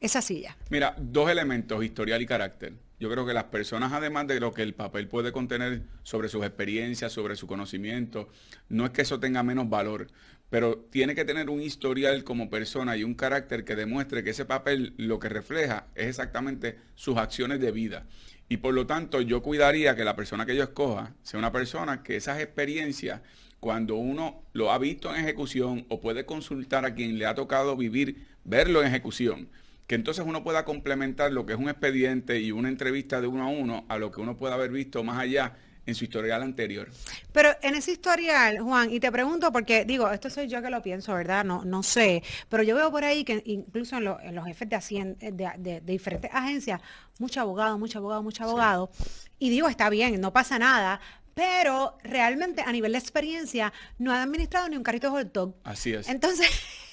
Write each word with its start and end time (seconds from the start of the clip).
esa 0.00 0.22
silla? 0.22 0.56
Mira, 0.70 0.96
dos 0.98 1.28
elementos, 1.28 1.84
historial 1.84 2.22
y 2.22 2.26
carácter. 2.26 2.72
Yo 2.98 3.10
creo 3.10 3.26
que 3.26 3.34
las 3.34 3.44
personas, 3.44 3.92
además 3.92 4.28
de 4.28 4.40
lo 4.40 4.54
que 4.54 4.62
el 4.62 4.74
papel 4.74 5.08
puede 5.08 5.30
contener 5.30 5.82
sobre 6.04 6.30
sus 6.30 6.42
experiencias, 6.42 7.12
sobre 7.12 7.36
su 7.36 7.46
conocimiento, 7.46 8.30
no 8.70 8.86
es 8.86 8.92
que 8.92 9.02
eso 9.02 9.20
tenga 9.20 9.42
menos 9.42 9.68
valor, 9.68 10.06
pero 10.52 10.76
tiene 10.90 11.14
que 11.14 11.24
tener 11.24 11.48
un 11.48 11.62
historial 11.62 12.24
como 12.24 12.50
persona 12.50 12.94
y 12.94 13.04
un 13.04 13.14
carácter 13.14 13.64
que 13.64 13.74
demuestre 13.74 14.22
que 14.22 14.30
ese 14.30 14.44
papel 14.44 14.92
lo 14.98 15.18
que 15.18 15.30
refleja 15.30 15.86
es 15.94 16.08
exactamente 16.08 16.76
sus 16.94 17.16
acciones 17.16 17.58
de 17.58 17.72
vida. 17.72 18.04
Y 18.50 18.58
por 18.58 18.74
lo 18.74 18.86
tanto, 18.86 19.22
yo 19.22 19.40
cuidaría 19.40 19.96
que 19.96 20.04
la 20.04 20.14
persona 20.14 20.44
que 20.44 20.54
yo 20.54 20.62
escoja 20.62 21.14
sea 21.22 21.38
una 21.38 21.52
persona 21.52 22.02
que 22.02 22.16
esas 22.16 22.38
experiencias, 22.38 23.22
cuando 23.60 23.94
uno 23.94 24.42
lo 24.52 24.72
ha 24.72 24.78
visto 24.78 25.08
en 25.08 25.22
ejecución 25.22 25.86
o 25.88 26.02
puede 26.02 26.26
consultar 26.26 26.84
a 26.84 26.94
quien 26.94 27.18
le 27.18 27.24
ha 27.24 27.34
tocado 27.34 27.74
vivir, 27.74 28.26
verlo 28.44 28.82
en 28.82 28.88
ejecución, 28.88 29.48
que 29.86 29.94
entonces 29.94 30.22
uno 30.28 30.44
pueda 30.44 30.66
complementar 30.66 31.32
lo 31.32 31.46
que 31.46 31.54
es 31.54 31.58
un 31.58 31.70
expediente 31.70 32.40
y 32.40 32.52
una 32.52 32.68
entrevista 32.68 33.22
de 33.22 33.26
uno 33.26 33.44
a 33.44 33.48
uno 33.48 33.86
a 33.88 33.96
lo 33.96 34.12
que 34.12 34.20
uno 34.20 34.36
pueda 34.36 34.56
haber 34.56 34.70
visto 34.70 35.02
más 35.02 35.18
allá 35.18 35.56
en 35.86 35.94
su 35.94 36.04
historial 36.04 36.42
anterior. 36.42 36.88
Pero 37.32 37.50
en 37.62 37.74
ese 37.74 37.92
historial, 37.92 38.58
Juan, 38.60 38.92
y 38.92 39.00
te 39.00 39.10
pregunto 39.10 39.50
porque 39.52 39.84
digo, 39.84 40.10
esto 40.10 40.30
soy 40.30 40.48
yo 40.48 40.62
que 40.62 40.70
lo 40.70 40.82
pienso, 40.82 41.14
¿verdad? 41.14 41.44
No, 41.44 41.64
no 41.64 41.82
sé, 41.82 42.22
pero 42.48 42.62
yo 42.62 42.76
veo 42.76 42.90
por 42.90 43.04
ahí 43.04 43.24
que 43.24 43.42
incluso 43.46 43.96
en, 43.96 44.34
los 44.34 44.46
jefes 44.46 44.68
de, 44.68 45.50
de, 45.58 45.80
diferentes 45.80 46.30
agencias, 46.32 46.80
mucho 47.18 47.40
abogado, 47.40 47.78
mucho 47.78 47.98
abogado, 47.98 48.22
mucho 48.22 48.44
abogado, 48.44 48.90
y 49.38 49.50
digo, 49.50 49.68
está 49.68 49.90
bien, 49.90 50.20
no 50.20 50.32
pasa 50.32 50.58
nada, 50.58 51.00
pero 51.34 51.98
realmente 52.02 52.62
a 52.62 52.72
nivel 52.72 52.92
de 52.92 52.98
experiencia 52.98 53.72
no 53.98 54.12
han 54.12 54.20
administrado 54.20 54.68
ni 54.68 54.76
un 54.76 54.82
carrito 54.82 55.08
de 55.08 55.10
hot 55.12 55.32
dog. 55.32 55.54
Así 55.64 55.92
es. 55.92 56.08
Entonces, 56.08 56.48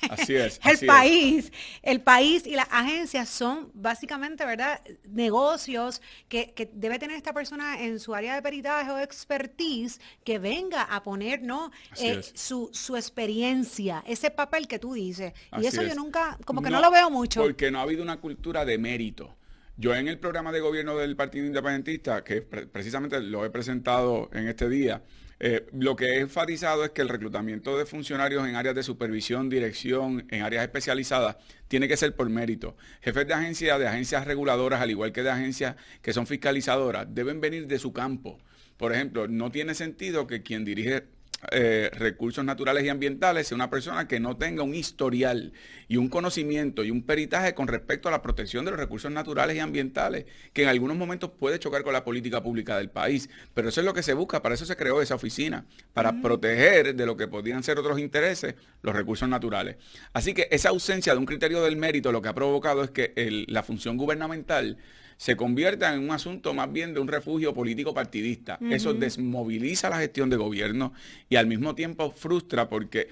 así 0.10 0.36
es, 0.36 0.60
el 0.66 0.88
país, 0.88 1.52
el 1.82 2.02
país 2.02 2.46
y 2.46 2.56
las 2.56 2.68
agencias 2.72 3.30
son 3.30 3.72
básicamente, 3.74 4.46
¿verdad? 4.46 4.82
Negocios 5.06 6.02
que, 6.28 6.54
que, 6.54 6.70
debe 6.74 7.00
tener 7.00 7.18
esta 7.18 7.34
persona 7.34 7.82
en 7.84 8.00
su 8.00 8.14
área 8.14 8.36
de 8.36 8.42
peritaje 8.42 8.92
o 8.92 9.00
expertise 9.00 10.00
que 10.24 10.40
venga 10.40 10.84
a 10.84 11.04
poner, 11.04 11.42
¿no? 11.42 11.72
Eh, 12.00 12.22
su, 12.34 12.70
su 12.74 12.96
experiencia, 12.96 14.04
ese 14.08 14.32
papel 14.32 14.68
que 14.68 14.80
tú 14.80 14.94
dices. 14.94 15.34
y 15.60 15.66
eso 15.66 15.82
yo 15.84 15.96
nunca, 15.96 16.38
como 16.46 16.62
que 16.62 16.70
no 16.70 16.82
lo 16.82 16.92
veo 16.92 17.10
mucho. 17.10 17.42
Porque 17.42 17.72
no 17.72 17.80
ha 17.80 17.84
habido 17.84 18.04
una 18.04 18.20
cultura 18.20 18.66
de 18.66 18.78
mérito. 18.78 19.36
Yo 19.78 19.96
en 19.96 20.10
el 20.10 20.20
programa 20.20 20.52
de 20.52 20.60
gobierno 20.60 20.98
del 20.98 21.16
Partido 21.16 21.46
Independentista, 21.46 22.22
que 22.24 22.42
precisamente 22.42 23.22
lo 23.22 23.46
he 23.46 23.50
presentado 23.50 24.30
en 24.34 24.50
este 24.50 24.68
día, 24.68 25.04
eh, 25.42 25.68
lo 25.72 25.96
que 25.96 26.06
he 26.06 26.20
enfatizado 26.20 26.84
es 26.84 26.90
que 26.92 27.02
el 27.02 27.08
reclutamiento 27.08 27.78
de 27.78 27.86
funcionarios 27.86 28.46
en 28.48 28.56
áreas 28.56 28.76
de 28.76 28.84
supervisión, 28.84 29.50
dirección, 29.50 30.28
en 30.30 30.42
áreas 30.42 30.64
especializadas, 30.64 31.38
tiene 31.70 31.88
que 31.88 31.96
ser 31.96 32.16
por 32.16 32.30
mérito. 32.30 32.76
Jefes 33.02 33.26
de 33.26 33.34
agencias, 33.34 33.80
de 33.80 33.88
agencias 33.88 34.26
reguladoras, 34.26 34.82
al 34.82 34.90
igual 34.92 35.14
que 35.14 35.24
de 35.24 35.30
agencias 35.30 35.76
que 36.02 36.12
son 36.12 36.28
fiscalizadoras, 36.28 37.08
deben 37.10 37.40
venir 37.40 37.68
de 37.68 37.80
su 37.80 37.94
campo. 37.94 38.38
Por 38.76 38.94
ejemplo, 38.94 39.28
no 39.28 39.52
tiene 39.52 39.76
sentido 39.76 40.28
que 40.28 40.44
quien 40.44 40.66
dirige 40.66 41.06
eh, 41.52 41.90
recursos 41.94 42.44
naturales 42.44 42.84
y 42.84 42.90
ambientales 42.90 43.48
sea 43.48 43.56
una 43.56 43.70
persona 43.70 44.08
que 44.08 44.20
no 44.20 44.36
tenga 44.36 44.64
un 44.64 44.76
historial 44.76 45.54
y 45.88 45.96
un 45.96 46.10
conocimiento 46.10 46.84
y 46.84 46.92
un 46.92 47.04
peritaje 47.04 47.54
con 47.54 47.68
respecto 47.68 48.10
a 48.10 48.12
la 48.12 48.22
protección 48.22 48.66
de 48.66 48.72
los 48.72 48.80
recursos 48.80 49.12
naturales 49.12 49.56
y 49.56 49.60
ambientales, 49.60 50.26
que 50.54 50.64
en 50.64 50.70
algunos 50.70 50.98
momentos 50.98 51.32
puede 51.40 51.58
chocar 51.58 51.84
con 51.84 51.94
la 51.94 52.04
política 52.04 52.44
pública 52.44 52.78
del 52.78 52.90
país. 52.90 53.30
Pero 53.54 53.70
eso 53.70 53.80
es 53.80 53.86
lo 53.86 53.94
que 53.94 54.04
se 54.04 54.14
busca, 54.14 54.42
para 54.42 54.56
eso 54.56 54.66
se 54.66 54.76
creó 54.76 55.02
esa 55.02 55.16
oficina, 55.16 55.66
para 55.94 56.22
proteger 56.22 56.96
de 56.96 57.06
lo 57.06 57.16
que 57.16 57.28
podrían 57.28 57.64
ser 57.64 57.80
otros 57.80 58.00
intereses 58.00 58.56
los 58.82 58.96
recursos 58.96 59.30
naturales. 59.30 59.78
Así 60.14 60.34
que 60.34 60.48
esa 60.52 60.70
ausencia 60.70 61.14
de 61.14 61.20
un 61.20 61.26
criterio 61.26 61.64
del 61.64 61.78
mérito 61.78 62.12
lo 62.12 62.22
que 62.22 62.30
ha 62.30 62.36
provocado 62.36 62.84
es 62.84 62.92
que 62.92 63.14
la 63.48 63.64
función 63.64 63.98
gubernamental 63.98 64.78
se 65.20 65.36
convierta 65.36 65.94
en 65.94 66.00
un 66.00 66.12
asunto 66.12 66.54
más 66.54 66.72
bien 66.72 66.94
de 66.94 67.02
un 67.02 67.10
refugio 67.10 67.54
político 67.54 67.94
partidista. 67.94 68.58
Eso 68.72 68.94
desmoviliza 68.94 69.90
la 69.90 70.00
gestión 70.00 70.30
de 70.30 70.38
gobierno 70.38 70.94
y 71.28 71.36
al 71.36 71.46
mismo 71.46 71.76
tiempo 71.76 72.10
frustra 72.12 72.70
porque 72.70 73.10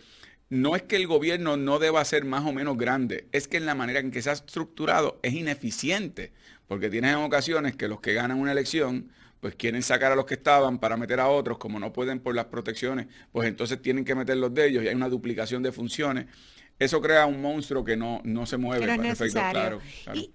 no 0.49 0.77
es 0.77 0.83
que 0.83 0.95
el 0.95 1.05
gobierno 1.05 1.57
no 1.57 1.79
deba 1.79 2.05
ser 2.05 2.23
más 2.23 2.45
o 2.45 2.53
menos 2.53 2.77
grande, 2.77 3.27
es 3.33 3.49
que 3.49 3.57
en 3.57 3.65
la 3.65 3.75
manera 3.75 3.99
en 3.99 4.11
que 4.11 4.21
se 4.21 4.29
ha 4.29 4.33
estructurado 4.33 5.19
es 5.21 5.33
ineficiente, 5.33 6.31
porque 6.65 6.89
tienes 6.89 7.11
en 7.11 7.17
ocasiones 7.17 7.75
que 7.75 7.89
los 7.89 7.99
que 7.99 8.13
ganan 8.13 8.39
una 8.39 8.53
elección 8.53 9.09
pues 9.41 9.55
quieren 9.55 9.83
sacar 9.83 10.13
a 10.13 10.15
los 10.15 10.25
que 10.25 10.35
estaban 10.35 10.79
para 10.79 10.95
meter 10.95 11.19
a 11.19 11.27
otros, 11.27 11.57
como 11.57 11.77
no 11.77 11.91
pueden 11.91 12.21
por 12.21 12.33
las 12.33 12.45
protecciones, 12.45 13.07
pues 13.33 13.49
entonces 13.49 13.81
tienen 13.81 14.05
que 14.05 14.15
meter 14.15 14.37
los 14.37 14.53
de 14.53 14.69
ellos 14.69 14.83
y 14.85 14.87
hay 14.87 14.95
una 14.95 15.09
duplicación 15.09 15.61
de 15.61 15.73
funciones 15.73 16.27
eso 16.79 17.01
crea 17.01 17.25
un 17.25 17.41
monstruo 17.41 17.83
que 17.83 17.97
no, 17.97 18.21
no 18.23 18.45
se 18.45 18.57
mueve. 18.57 18.85
claro, 19.31 19.81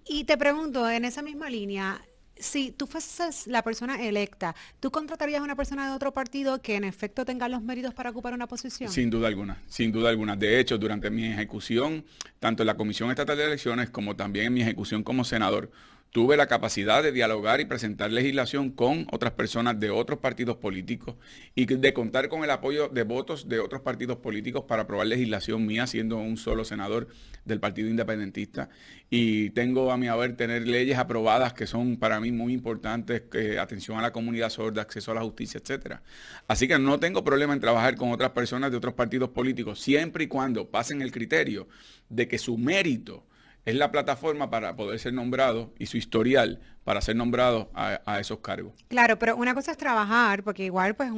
Y, 0.07 0.25
te 0.25 0.37
pregunto, 0.37 0.89
en 0.89 1.05
esa 1.05 1.23
misma 1.23 1.49
línea, 1.49 2.01
si 2.37 2.73
tú 2.73 2.87
fueses 2.87 3.47
la 3.47 3.63
persona 3.63 4.03
electa, 4.03 4.55
¿tú 4.81 4.91
contratarías 4.91 5.41
a 5.41 5.45
una 5.45 5.55
persona 5.55 5.89
de 5.89 5.95
otro 5.95 6.13
partido 6.13 6.61
que 6.61 6.75
en 6.75 6.85
efecto 6.85 7.25
tenga 7.25 7.49
los 7.49 7.63
méritos 7.63 7.95
para 7.95 8.11
ocupar 8.11 8.35
una 8.35 8.49
posición? 8.49 8.91
Sin 8.91 9.11
duda 9.11 9.29
alguna, 9.29 9.63
sin 9.69 9.93
duda 9.93 10.11
alguna. 10.11 10.35
De 10.35 10.59
hecho, 10.59 10.79
durante 10.79 11.11
mi 11.11 11.27
ejecución, 11.27 12.05
tanto 12.41 12.63
en 12.65 12.67
la 12.67 12.77
Comisión 12.77 13.11
Estatal 13.11 13.37
de 13.37 13.45
Elecciones 13.45 13.91
como 13.91 14.17
también 14.17 14.47
en 14.47 14.55
mi 14.55 14.63
ejecución 14.63 15.05
como 15.05 15.25
senador, 15.25 15.71
tuve 16.13 16.37
la 16.37 16.47
capacidad 16.47 17.03
de 17.03 17.11
dialogar 17.11 17.63
y 17.63 17.65
presentar 17.65 18.13
legislación 18.13 18.71
con 18.71 19.07
otras 19.11 19.33
personas 19.33 19.81
de 19.81 19.89
otros 19.89 20.19
partidos 20.19 20.59
políticos 20.59 21.17
y 21.55 21.65
de 21.65 21.95
contar 21.95 22.29
con 22.29 22.45
el 22.45 22.51
apoyo 22.51 22.91
de 22.91 23.03
votos 23.03 23.49
de 23.49 23.61
otros 23.61 23.81
partidos 23.81 24.19
políticos 24.19 24.65
para 24.69 24.83
aprobar 24.83 25.07
legislación 25.07 25.65
mía, 25.65 25.87
siendo 25.87 26.19
un 26.19 26.37
solo 26.37 26.67
senador 26.67 27.09
del 27.47 27.61
Partido 27.61 27.89
Independentista. 27.89 28.69
Y 29.09 29.51
tengo 29.51 29.91
a 29.91 29.97
mi 29.97 30.09
haber 30.09 30.37
tener 30.37 30.69
leyes 30.69 30.99
aprobadas 30.99 31.55
que 31.55 31.67
son 31.67 31.97
para 31.97 32.21
mí 32.21 32.31
muy 32.31 32.53
importantes, 32.53 33.23
atención 33.59 33.99
a 33.99 34.03
la 34.03 34.13
comunidad 34.13 34.51
sorda, 34.51 34.83
acceso 34.83 35.13
a 35.13 35.15
la 35.15 35.23
justicia, 35.23 35.61
etcétera. 35.63 36.03
Así 36.47 36.69
que 36.69 36.79
no 36.79 37.01
tengo 37.01 37.25
problema 37.25 37.55
en 37.55 37.61
trabajar 37.61 37.97
con 37.97 38.13
otras 38.13 38.33
personas 38.33 38.71
de 38.71 38.77
otros 38.77 38.93
partidos 38.93 39.31
políticos, 39.31 39.81
siempre 39.81 40.25
y 40.25 40.27
cuando 40.27 40.69
pasen 40.69 41.01
el 41.01 41.11
criterio 41.11 41.69
de 42.11 42.29
que 42.29 42.37
su 42.37 42.59
mérito 42.59 43.25
es 43.65 43.75
la 43.75 43.91
plataforma 43.91 44.51
para 44.51 44.77
poder 44.77 44.99
ser 44.99 45.13
nombrado 45.13 45.73
y 45.79 45.87
su 45.87 45.97
historial 45.97 46.61
para 46.85 47.01
ser 47.01 47.17
nombrado 47.17 47.71
a, 47.75 48.19
esos 48.21 48.41
cargos. 48.41 48.75
Claro, 48.89 49.19
pero 49.19 49.37
una 49.37 49.55
cosa 49.55 49.71
es 49.71 49.77
trabajar, 49.77 50.43
porque 50.43 50.65
igual 50.65 50.97
pues 50.97 51.11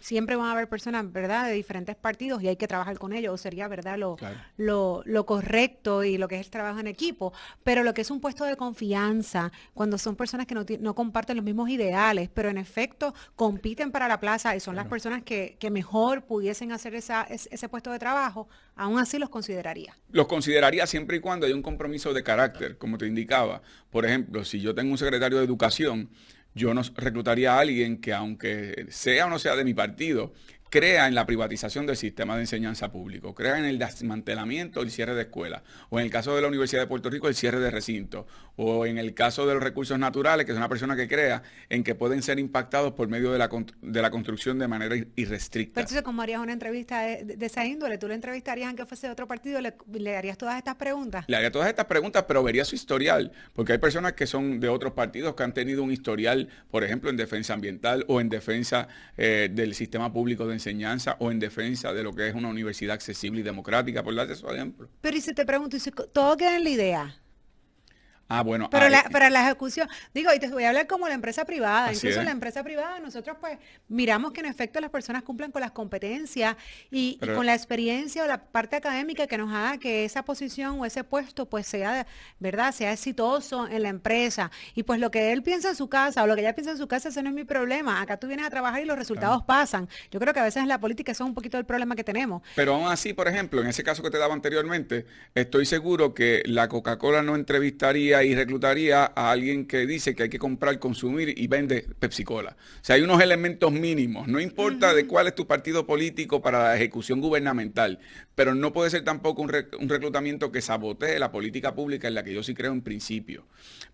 siempre 0.00 0.36
van 0.36 0.46
a 0.46 0.52
haber 0.52 0.68
personas, 0.68 1.10
¿verdad?, 1.12 1.46
de 1.46 1.52
diferentes 1.52 1.96
partidos 1.96 2.42
y 2.42 2.48
hay 2.48 2.56
que 2.56 2.68
trabajar 2.68 2.98
con 2.98 3.12
ellos, 3.12 3.34
o 3.34 3.36
sería, 3.36 3.68
¿verdad?, 3.68 3.98
lo, 3.98 4.16
lo, 4.56 5.02
lo, 5.04 5.26
correcto 5.26 6.04
y 6.04 6.18
lo 6.18 6.28
que 6.28 6.36
es 6.36 6.46
el 6.46 6.50
trabajo 6.50 6.80
en 6.80 6.86
equipo. 6.86 7.32
Pero 7.64 7.82
lo 7.82 7.94
que 7.94 8.02
es 8.02 8.10
un 8.10 8.20
puesto 8.20 8.44
de 8.44 8.56
confianza, 8.56 9.52
cuando 9.74 9.98
son 9.98 10.16
personas 10.16 10.46
que 10.46 10.54
no, 10.54 10.64
no 10.80 10.94
comparten 10.94 11.36
los 11.36 11.44
mismos 11.44 11.70
ideales, 11.70 12.28
pero 12.32 12.48
en 12.48 12.58
efecto 12.58 13.14
compiten 13.36 13.90
para 13.90 14.08
la 14.08 14.20
plaza 14.20 14.54
y 14.56 14.60
son 14.60 14.76
las 14.76 14.86
personas 14.86 15.22
que, 15.22 15.56
que, 15.58 15.70
mejor 15.70 16.22
pudiesen 16.22 16.72
hacer 16.72 16.94
esa, 16.94 17.22
ese 17.24 17.68
puesto 17.68 17.92
de 17.92 17.98
trabajo, 17.98 18.48
aún 18.74 18.98
así 18.98 19.18
los 19.18 19.28
consideraría. 19.28 19.96
Los 20.10 20.26
consideraría 20.26 20.86
siempre 20.86 21.18
y 21.18 21.20
cuando 21.20 21.46
hay 21.46 21.52
un 21.52 21.62
compromiso 21.62 22.12
de 22.12 22.22
carácter, 22.22 22.78
como 22.78 22.98
te 22.98 23.06
indicaba. 23.06 23.62
Por 23.90 24.06
ejemplo, 24.06 24.44
si 24.44 24.60
yo 24.60 24.74
tengo 24.74 24.92
un 24.92 24.98
secretario 24.98 25.38
de 25.38 25.44
educación, 25.44 26.08
yo 26.54 26.74
no 26.74 26.82
reclutaría 26.96 27.54
a 27.54 27.60
alguien 27.60 28.00
que 28.00 28.12
aunque 28.12 28.86
sea 28.88 29.26
o 29.26 29.30
no 29.30 29.38
sea 29.38 29.56
de 29.56 29.64
mi 29.64 29.74
partido, 29.74 30.32
crea 30.70 31.06
en 31.06 31.14
la 31.14 31.26
privatización 31.26 31.86
del 31.86 31.96
sistema 31.96 32.36
de 32.36 32.42
enseñanza 32.42 32.90
público, 32.90 33.34
crea 33.34 33.58
en 33.58 33.64
el 33.64 33.78
desmantelamiento, 33.78 34.82
el 34.82 34.90
cierre 34.90 35.14
de 35.14 35.22
escuelas, 35.22 35.62
o 35.90 35.98
en 35.98 36.04
el 36.04 36.10
caso 36.10 36.34
de 36.34 36.42
la 36.42 36.48
Universidad 36.48 36.82
de 36.82 36.86
Puerto 36.86 37.10
Rico, 37.10 37.28
el 37.28 37.34
cierre 37.34 37.60
de 37.60 37.70
recintos, 37.70 38.26
o 38.56 38.86
en 38.86 38.98
el 38.98 39.14
caso 39.14 39.46
de 39.46 39.54
los 39.54 39.62
recursos 39.62 39.98
naturales, 39.98 40.44
que 40.44 40.52
es 40.52 40.58
una 40.58 40.68
persona 40.68 40.96
que 40.96 41.08
crea 41.08 41.42
en 41.68 41.84
que 41.84 41.94
pueden 41.94 42.22
ser 42.22 42.38
impactados 42.38 42.92
por 42.92 43.08
medio 43.08 43.32
de 43.32 43.38
la, 43.38 43.48
de 43.82 44.02
la 44.02 44.10
construcción 44.10 44.58
de 44.58 44.68
manera 44.68 44.96
irrestricta. 45.16 45.74
Pero 45.74 45.84
entonces, 45.84 46.02
como 46.02 46.22
harías 46.22 46.40
una 46.40 46.52
entrevista 46.52 47.02
de, 47.02 47.36
esa 47.40 47.64
índole, 47.64 47.98
¿tú 47.98 48.08
le 48.08 48.14
entrevistarías 48.14 48.68
aunque 48.68 48.84
fuese 48.84 49.06
de 49.06 49.12
otro 49.12 49.26
partido, 49.26 49.60
le, 49.60 49.74
le 49.92 50.16
harías 50.16 50.36
todas 50.36 50.58
estas 50.58 50.74
preguntas? 50.74 51.24
Le 51.28 51.36
haría 51.36 51.52
todas 51.52 51.68
estas 51.68 51.86
preguntas, 51.86 52.24
pero 52.26 52.42
vería 52.42 52.64
su 52.64 52.74
historial, 52.74 53.32
porque 53.54 53.72
hay 53.72 53.78
personas 53.78 54.14
que 54.14 54.26
son 54.26 54.60
de 54.60 54.68
otros 54.68 54.92
partidos 54.92 55.34
que 55.34 55.42
han 55.44 55.54
tenido 55.54 55.82
un 55.82 55.92
historial, 55.92 56.48
por 56.70 56.84
ejemplo, 56.84 57.10
en 57.10 57.16
defensa 57.16 57.54
ambiental 57.54 58.04
o 58.08 58.20
en 58.20 58.28
defensa 58.28 58.88
eh, 59.16 59.48
del 59.52 59.74
sistema 59.74 60.12
público 60.12 60.46
de 60.46 60.57
enseñanza 60.58 61.16
o 61.20 61.30
en 61.30 61.38
defensa 61.38 61.92
de 61.92 62.02
lo 62.02 62.12
que 62.12 62.28
es 62.28 62.34
una 62.34 62.48
universidad 62.48 62.94
accesible 62.94 63.40
y 63.40 63.42
democrática, 63.42 64.02
por 64.02 64.14
darte 64.14 64.34
su 64.34 64.48
ejemplo. 64.48 64.88
Pero 65.00 65.16
y 65.16 65.20
si 65.20 65.32
te 65.32 65.46
pregunto, 65.46 65.76
todo 66.12 66.36
queda 66.36 66.56
en 66.56 66.64
la 66.64 66.70
idea. 66.70 67.22
Ah, 68.28 68.42
bueno. 68.42 68.68
Pero 68.70 68.90
la, 68.90 69.04
para 69.04 69.30
la 69.30 69.42
ejecución, 69.42 69.88
digo, 70.12 70.32
y 70.34 70.38
te 70.38 70.48
voy 70.48 70.64
a 70.64 70.68
hablar 70.68 70.86
como 70.86 71.08
la 71.08 71.14
empresa 71.14 71.46
privada. 71.46 71.92
Incluso 71.92 72.22
la 72.22 72.30
empresa 72.30 72.62
privada, 72.62 73.00
nosotros 73.00 73.38
pues 73.40 73.58
miramos 73.88 74.32
que 74.32 74.40
en 74.40 74.46
efecto 74.46 74.80
las 74.80 74.90
personas 74.90 75.22
cumplan 75.22 75.50
con 75.50 75.62
las 75.62 75.70
competencias 75.70 76.56
y, 76.90 77.18
con 77.34 77.46
la 77.46 77.54
experiencia 77.54 78.24
o 78.24 78.26
la 78.26 78.44
parte 78.44 78.76
académica 78.76 79.26
que 79.26 79.38
nos 79.38 79.50
haga 79.52 79.78
que 79.78 80.04
esa 80.04 80.24
posición 80.24 80.78
o 80.78 80.84
ese 80.84 81.04
puesto 81.04 81.46
pues 81.46 81.66
sea, 81.66 82.06
¿verdad? 82.38 82.74
Sea 82.74 82.92
exitoso 82.92 83.66
en 83.66 83.82
la 83.82 83.88
empresa. 83.88 84.50
Y 84.74 84.82
pues 84.82 85.00
lo 85.00 85.10
que 85.10 85.32
él 85.32 85.42
piensa 85.42 85.70
en 85.70 85.76
su 85.76 85.88
casa 85.88 86.22
o 86.22 86.26
lo 86.26 86.34
que 86.34 86.42
ella 86.42 86.54
piensa 86.54 86.72
en 86.72 86.78
su 86.78 86.86
casa, 86.86 87.08
ese 87.08 87.22
no 87.22 87.30
es 87.30 87.34
mi 87.34 87.44
problema. 87.44 88.02
Acá 88.02 88.18
tú 88.18 88.26
vienes 88.26 88.44
a 88.44 88.50
trabajar 88.50 88.82
y 88.82 88.84
los 88.84 88.98
resultados 88.98 89.42
pasan. 89.44 89.88
Yo 90.10 90.20
creo 90.20 90.34
que 90.34 90.40
a 90.40 90.44
veces 90.44 90.62
en 90.62 90.68
la 90.68 90.78
política 90.78 91.12
eso 91.12 91.24
es 91.24 91.28
un 91.28 91.34
poquito 91.34 91.56
el 91.56 91.64
problema 91.64 91.96
que 91.96 92.04
tenemos. 92.04 92.42
Pero 92.54 92.74
aún 92.74 92.88
así, 92.88 93.14
por 93.14 93.26
ejemplo, 93.26 93.62
en 93.62 93.68
ese 93.68 93.82
caso 93.82 94.02
que 94.02 94.10
te 94.10 94.18
daba 94.18 94.34
anteriormente, 94.34 95.06
estoy 95.34 95.64
seguro 95.64 96.12
que 96.12 96.42
la 96.44 96.68
Coca-Cola 96.68 97.22
no 97.22 97.34
entrevistaría 97.34 98.17
y 98.24 98.34
reclutaría 98.34 99.04
a 99.04 99.30
alguien 99.30 99.66
que 99.66 99.86
dice 99.86 100.14
que 100.14 100.24
hay 100.24 100.28
que 100.28 100.38
comprar, 100.38 100.78
consumir 100.78 101.34
y 101.36 101.46
vende 101.46 101.86
Pepsi 101.98 102.24
Cola. 102.24 102.56
O 102.80 102.84
sea, 102.84 102.96
hay 102.96 103.02
unos 103.02 103.20
elementos 103.20 103.72
mínimos. 103.72 104.28
No 104.28 104.40
importa 104.40 104.94
de 104.94 105.06
cuál 105.06 105.26
es 105.28 105.34
tu 105.34 105.46
partido 105.46 105.86
político 105.86 106.40
para 106.42 106.62
la 106.62 106.76
ejecución 106.76 107.20
gubernamental, 107.20 107.98
pero 108.34 108.54
no 108.54 108.72
puede 108.72 108.90
ser 108.90 109.04
tampoco 109.04 109.42
un, 109.42 109.52
un 109.80 109.88
reclutamiento 109.88 110.52
que 110.52 110.62
sabotee 110.62 111.18
la 111.18 111.32
política 111.32 111.74
pública 111.74 112.08
en 112.08 112.14
la 112.14 112.22
que 112.22 112.34
yo 112.34 112.42
sí 112.42 112.54
creo 112.54 112.72
en 112.72 112.82
principio. 112.82 113.46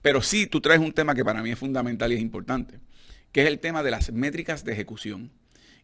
Pero 0.03 0.23
sí, 0.23 0.47
tú 0.47 0.61
traes 0.61 0.81
un 0.81 0.93
tema 0.93 1.15
que 1.15 1.25
para 1.25 1.43
mí 1.43 1.51
es 1.51 1.59
fundamental 1.59 2.13
y 2.13 2.17
es 2.17 2.21
importante, 2.21 2.81
que 3.33 3.43
es 3.43 3.49
el 3.49 3.59
tema 3.59 3.83
de 3.83 3.91
las 3.91 4.13
métricas 4.13 4.65
de 4.65 4.73
ejecución. 4.73 5.31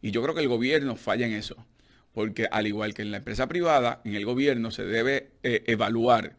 Y 0.03 0.11
yo 0.11 0.23
creo 0.23 0.35
que 0.35 0.41
el 0.41 0.49
gobierno 0.49 0.97
falla 0.97 1.27
en 1.27 1.33
eso 1.33 1.67
porque 2.13 2.49
al 2.51 2.67
igual 2.67 2.95
que 2.95 3.03
en 3.03 3.11
la 3.11 3.19
empresa 3.19 3.47
privada, 3.47 4.01
en 4.05 4.15
el 4.15 4.25
gobierno 4.25 4.71
se 4.71 4.85
debe 4.85 5.31
eh, 5.43 5.63
evaluar 5.67 6.37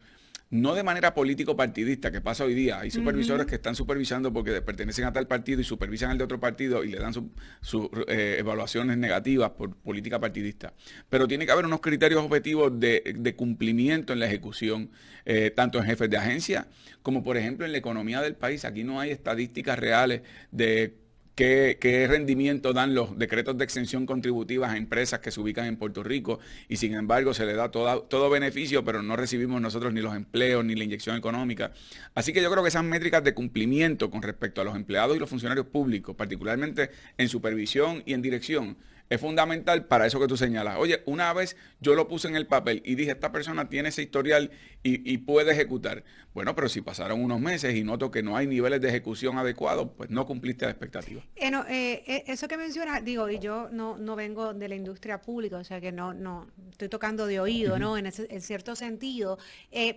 no 0.52 0.74
de 0.74 0.82
manera 0.82 1.14
político-partidista, 1.14 2.12
que 2.12 2.20
pasa 2.20 2.44
hoy 2.44 2.52
día. 2.52 2.78
Hay 2.78 2.90
supervisores 2.90 3.46
que 3.46 3.54
están 3.54 3.74
supervisando 3.74 4.34
porque 4.34 4.60
pertenecen 4.60 5.06
a 5.06 5.12
tal 5.12 5.26
partido 5.26 5.62
y 5.62 5.64
supervisan 5.64 6.10
al 6.10 6.18
de 6.18 6.24
otro 6.24 6.38
partido 6.40 6.84
y 6.84 6.90
le 6.90 6.98
dan 6.98 7.14
sus 7.14 7.88
eh, 8.06 8.36
evaluaciones 8.38 8.98
negativas 8.98 9.52
por 9.52 9.74
política 9.74 10.20
partidista. 10.20 10.74
Pero 11.08 11.26
tiene 11.26 11.46
que 11.46 11.52
haber 11.52 11.64
unos 11.64 11.80
criterios 11.80 12.22
objetivos 12.22 12.78
de, 12.78 13.34
cumplimiento 13.34 14.12
en 14.12 14.20
la 14.20 14.26
ejecución, 14.26 14.90
eh, 15.24 15.50
tanto 15.56 15.78
en 15.78 15.86
jefes 15.86 16.10
de 16.10 16.18
agencia 16.18 16.68
como, 17.00 17.24
por 17.24 17.38
ejemplo, 17.38 17.64
en 17.64 17.72
la 17.72 17.78
economía 17.78 18.20
del 18.20 18.34
país. 18.34 18.66
Aquí 18.66 18.84
no 18.84 19.00
hay 19.00 19.10
estadísticas 19.10 19.78
reales 19.78 20.20
de 20.50 21.01
qué, 21.34 22.06
rendimiento 22.08 22.72
dan 22.72 22.94
los 22.94 23.18
decretos 23.18 23.56
de 23.56 23.64
exención 23.64 24.06
contributiva 24.06 24.70
a 24.70 24.76
empresas 24.76 25.20
que 25.20 25.30
se 25.30 25.40
ubican 25.40 25.66
en 25.66 25.76
Puerto 25.76 26.02
Rico 26.02 26.40
y 26.68 26.76
sin 26.76 26.94
embargo 26.94 27.34
se 27.34 27.46
le 27.46 27.54
da 27.54 27.70
todo 27.70 28.30
beneficio, 28.30 28.84
pero 28.84 29.02
no 29.02 29.16
recibimos 29.16 29.60
nosotros 29.60 29.92
ni 29.92 30.00
los 30.00 30.14
empleos 30.14 30.64
ni 30.64 30.74
la 30.74 30.84
inyección 30.84 31.16
económica. 31.16 31.72
Así 32.14 32.32
que 32.32 32.42
yo 32.42 32.50
creo 32.50 32.62
que 32.62 32.68
esas 32.68 32.84
métricas 32.84 33.24
de 33.24 33.34
cumplimiento 33.34 34.10
con 34.10 34.22
respecto 34.22 34.60
a 34.60 34.64
los 34.64 34.76
empleados 34.76 35.16
y 35.16 35.20
los 35.20 35.30
funcionarios 35.30 35.66
públicos, 35.66 36.14
particularmente 36.16 36.90
en 37.18 37.28
supervisión 37.28 38.02
y 38.06 38.14
en 38.14 38.22
dirección, 38.22 38.76
es 39.12 39.20
fundamental 39.20 39.84
para 39.84 40.06
eso 40.06 40.18
que 40.18 40.26
tú 40.26 40.38
señalas. 40.38 40.76
Oye, 40.78 41.02
una 41.04 41.34
vez 41.34 41.54
yo 41.80 41.94
lo 41.94 42.08
puse 42.08 42.28
en 42.28 42.36
el 42.36 42.46
papel 42.46 42.80
y 42.82 42.94
dije, 42.94 43.10
esta 43.10 43.30
persona 43.30 43.68
tiene 43.68 43.90
ese 43.90 44.00
historial 44.00 44.50
y, 44.82 45.18
puede 45.18 45.52
ejecutar. 45.52 46.02
Bueno, 46.34 46.56
pero 46.56 46.68
si 46.68 46.80
pasaron 46.80 47.22
unos 47.22 47.40
meses 47.40 47.76
y 47.76 47.84
noto 47.84 48.10
que 48.10 48.22
no 48.22 48.36
hay 48.36 48.46
niveles 48.46 48.80
de 48.80 48.88
ejecución 48.88 49.36
adecuados, 49.38 49.90
pues 49.96 50.10
no 50.10 50.26
cumpliste 50.26 50.64
la 50.64 50.72
expectativa. 50.72 51.22
Eh, 51.36 51.52
eh, 51.68 52.02
eh, 52.06 52.24
eso 52.26 52.48
que 52.48 52.56
mencionas, 52.56 53.04
digo, 53.04 53.28
y 53.28 53.38
yo 53.38 53.68
no, 53.70 53.98
no 53.98 54.16
vengo 54.16 54.54
de 54.54 54.68
la 54.68 54.74
industria 54.74 55.20
pública, 55.20 55.58
o 55.58 55.64
sea 55.64 55.80
que 55.80 55.92
no, 55.92 56.14
no 56.14 56.48
estoy 56.70 56.88
tocando 56.88 57.26
de 57.26 57.38
oído, 57.38 57.78
¿no? 57.78 57.96
En, 57.98 58.06
ese, 58.06 58.26
en, 58.30 58.40
cierto 58.40 58.74
sentido, 58.74 59.38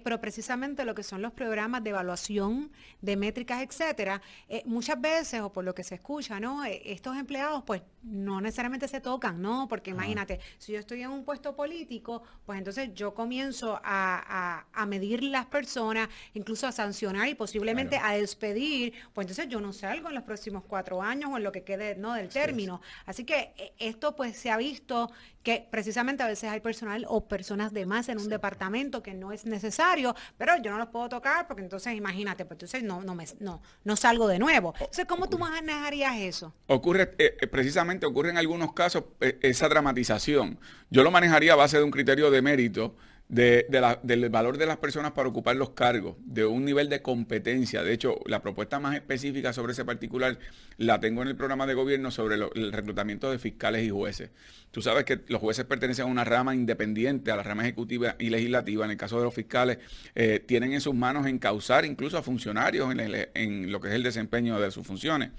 pero 0.04 0.20
precisamente 0.20 0.84
lo 0.84 0.94
que 0.94 1.04
son 1.04 1.22
los 1.22 1.32
programas 1.32 1.84
de 1.84 1.92
evaluación 1.92 2.70
de 3.02 3.16
métricas, 3.16 3.64
etcétera, 3.64 4.22
muchas 4.66 5.00
veces, 5.00 5.42
o 5.42 5.52
por 5.52 5.64
lo 5.64 5.74
que 5.74 5.84
se 5.84 5.96
escucha, 5.96 6.40
¿no? 6.40 6.64
estos 6.66 7.18
empleados, 7.18 7.64
pues 7.66 7.82
no 8.04 8.42
necesariamente 8.42 8.88
se 8.88 9.00
tocan, 9.06 9.40
¿no? 9.40 9.68
Porque 9.68 9.92
imagínate, 9.92 10.40
si 10.57 10.74
yo 10.74 10.80
estoy 10.80 11.04
en 11.04 11.12
un 11.12 11.24
puesto 11.24 11.56
político, 11.56 12.24
pues 12.44 12.57
entonces 12.57 12.90
yo 12.96 13.13
comienzo 13.13 13.80
a, 13.84 14.66
medir 14.88 15.22
las 15.24 15.46
personas, 15.46 16.10
incluso 16.34 16.66
a 16.66 16.72
sancionar 16.72 17.28
y 17.28 17.36
posiblemente 17.36 18.00
a 18.02 18.13
despedir, 18.13 18.94
pues 19.13 19.25
entonces 19.25 19.48
yo 19.48 19.62
no 19.62 19.74
salgo 19.74 20.10
en 20.10 20.16
los 20.16 20.24
próximos 20.24 20.63
cuatro 20.68 21.04
años 21.04 21.30
o 21.31 21.38
en 21.38 21.44
lo 21.44 21.52
que 21.52 21.63
quede, 21.63 21.96
¿no? 21.96 22.13
Del 22.13 22.30
término. 22.30 22.81
Así 23.06 23.25
que 23.25 23.54
eh, 23.57 23.74
esto 23.78 24.16
pues 24.16 24.38
se 24.38 24.50
ha 24.50 24.57
visto 24.57 25.12
que 25.46 25.68
precisamente 25.69 26.24
a 26.24 26.28
veces 26.28 26.50
hay 26.50 26.60
personal 26.60 27.06
o 27.07 27.28
personas 27.28 27.72
de 27.72 27.86
más 27.86 28.10
en 28.10 28.18
un 28.18 28.30
departamento 28.30 29.04
que 29.04 29.13
no 29.13 29.31
es 29.31 29.46
necesario, 29.46 30.16
pero 30.38 30.57
yo 30.57 30.72
no 30.72 30.80
los 30.80 30.88
puedo 30.88 31.07
tocar 31.07 31.46
porque 31.46 31.62
entonces 31.62 31.94
imagínate, 31.94 32.46
pues 32.46 32.56
entonces 32.56 32.81
no, 32.81 33.04
no, 33.04 33.13
me, 33.13 33.25
no, 33.40 33.62
no 33.84 33.96
salgo 33.96 34.28
de 34.28 34.40
nuevo. 34.40 34.74
Entonces, 34.80 35.06
¿cómo 35.06 35.30
tú 35.30 35.38
manejarías 35.38 36.18
eso? 36.18 36.52
Ocurre, 36.66 37.13
eh, 37.19 37.38
eh, 37.40 37.48
precisamente 37.48 38.07
ocurre 38.07 38.31
en 38.31 38.40
algunos 38.40 38.74
casos 38.74 38.94
eh, 39.21 39.38
esa 39.42 39.69
dramatización. 39.69 40.59
Yo 40.90 41.04
lo 41.04 41.11
manejaría 41.11 41.54
a 41.54 41.56
base 41.56 41.78
de 41.78 41.83
un 41.83 41.92
criterio 41.92 42.31
de 42.31 42.42
mérito 42.42 42.95
de, 43.28 43.66
del 44.04 44.30
valor 44.30 44.57
de 44.57 44.68
las 44.68 44.78
personas 44.78 45.14
para 45.14 45.28
ocupar 45.28 45.56
los 45.56 45.71
cargos, 45.71 46.16
de 46.19 46.45
un 46.45 46.64
nivel 46.64 46.90
de 46.90 47.02
competencia. 47.02 47.83
De 47.83 47.92
hecho, 47.92 48.19
la 48.25 48.42
propuesta 48.42 48.80
más 48.80 48.95
específica 48.95 49.52
sobre 49.52 49.73
ese 49.73 49.83
particular 49.83 50.37
la 50.78 50.99
tengo 50.99 51.23
en 51.23 51.30
el 51.30 51.35
programa 51.35 51.66
de 51.66 51.73
gobierno 51.73 52.11
sobre 52.11 52.35
el 52.35 52.71
reclutamiento 52.71 53.31
de 53.31 53.40
fiscales 53.40 53.83
y 53.83 53.90
jueces. 53.90 54.30
Tú 54.71 54.81
sabes 54.81 55.06
que 55.06 55.21
los 55.28 55.42
jueces 55.42 55.66
pertenecen 55.66 56.06
a 56.06 56.07
una 56.07 56.23
rama 56.23 56.54
independiente, 56.54 57.31
a 57.31 57.35
la 57.35 57.44
rama 57.44 57.64
ejecutiva 57.64 58.16
y 58.19 58.30
legislativa. 58.30 58.85
En 58.85 58.92
el 58.92 58.97
caso 58.97 59.18
de 59.18 59.23
los 59.23 59.33
fiscales, 59.33 59.80
eh, 60.14 60.44
tienen 60.45 60.73
en 60.73 60.81
sus 60.81 60.94
manos 60.94 61.25
encauzar 61.25 61.85
incluso 61.85 62.18
a 62.18 62.21
funcionarios 62.21 62.94
en, 62.94 63.71
lo 63.71 63.80
que 63.80 63.87
es 63.87 63.94
el 63.95 64.04
desempeño 64.04 64.59
de 64.59 64.69
sus 64.69 64.85
funciones. 64.85 65.31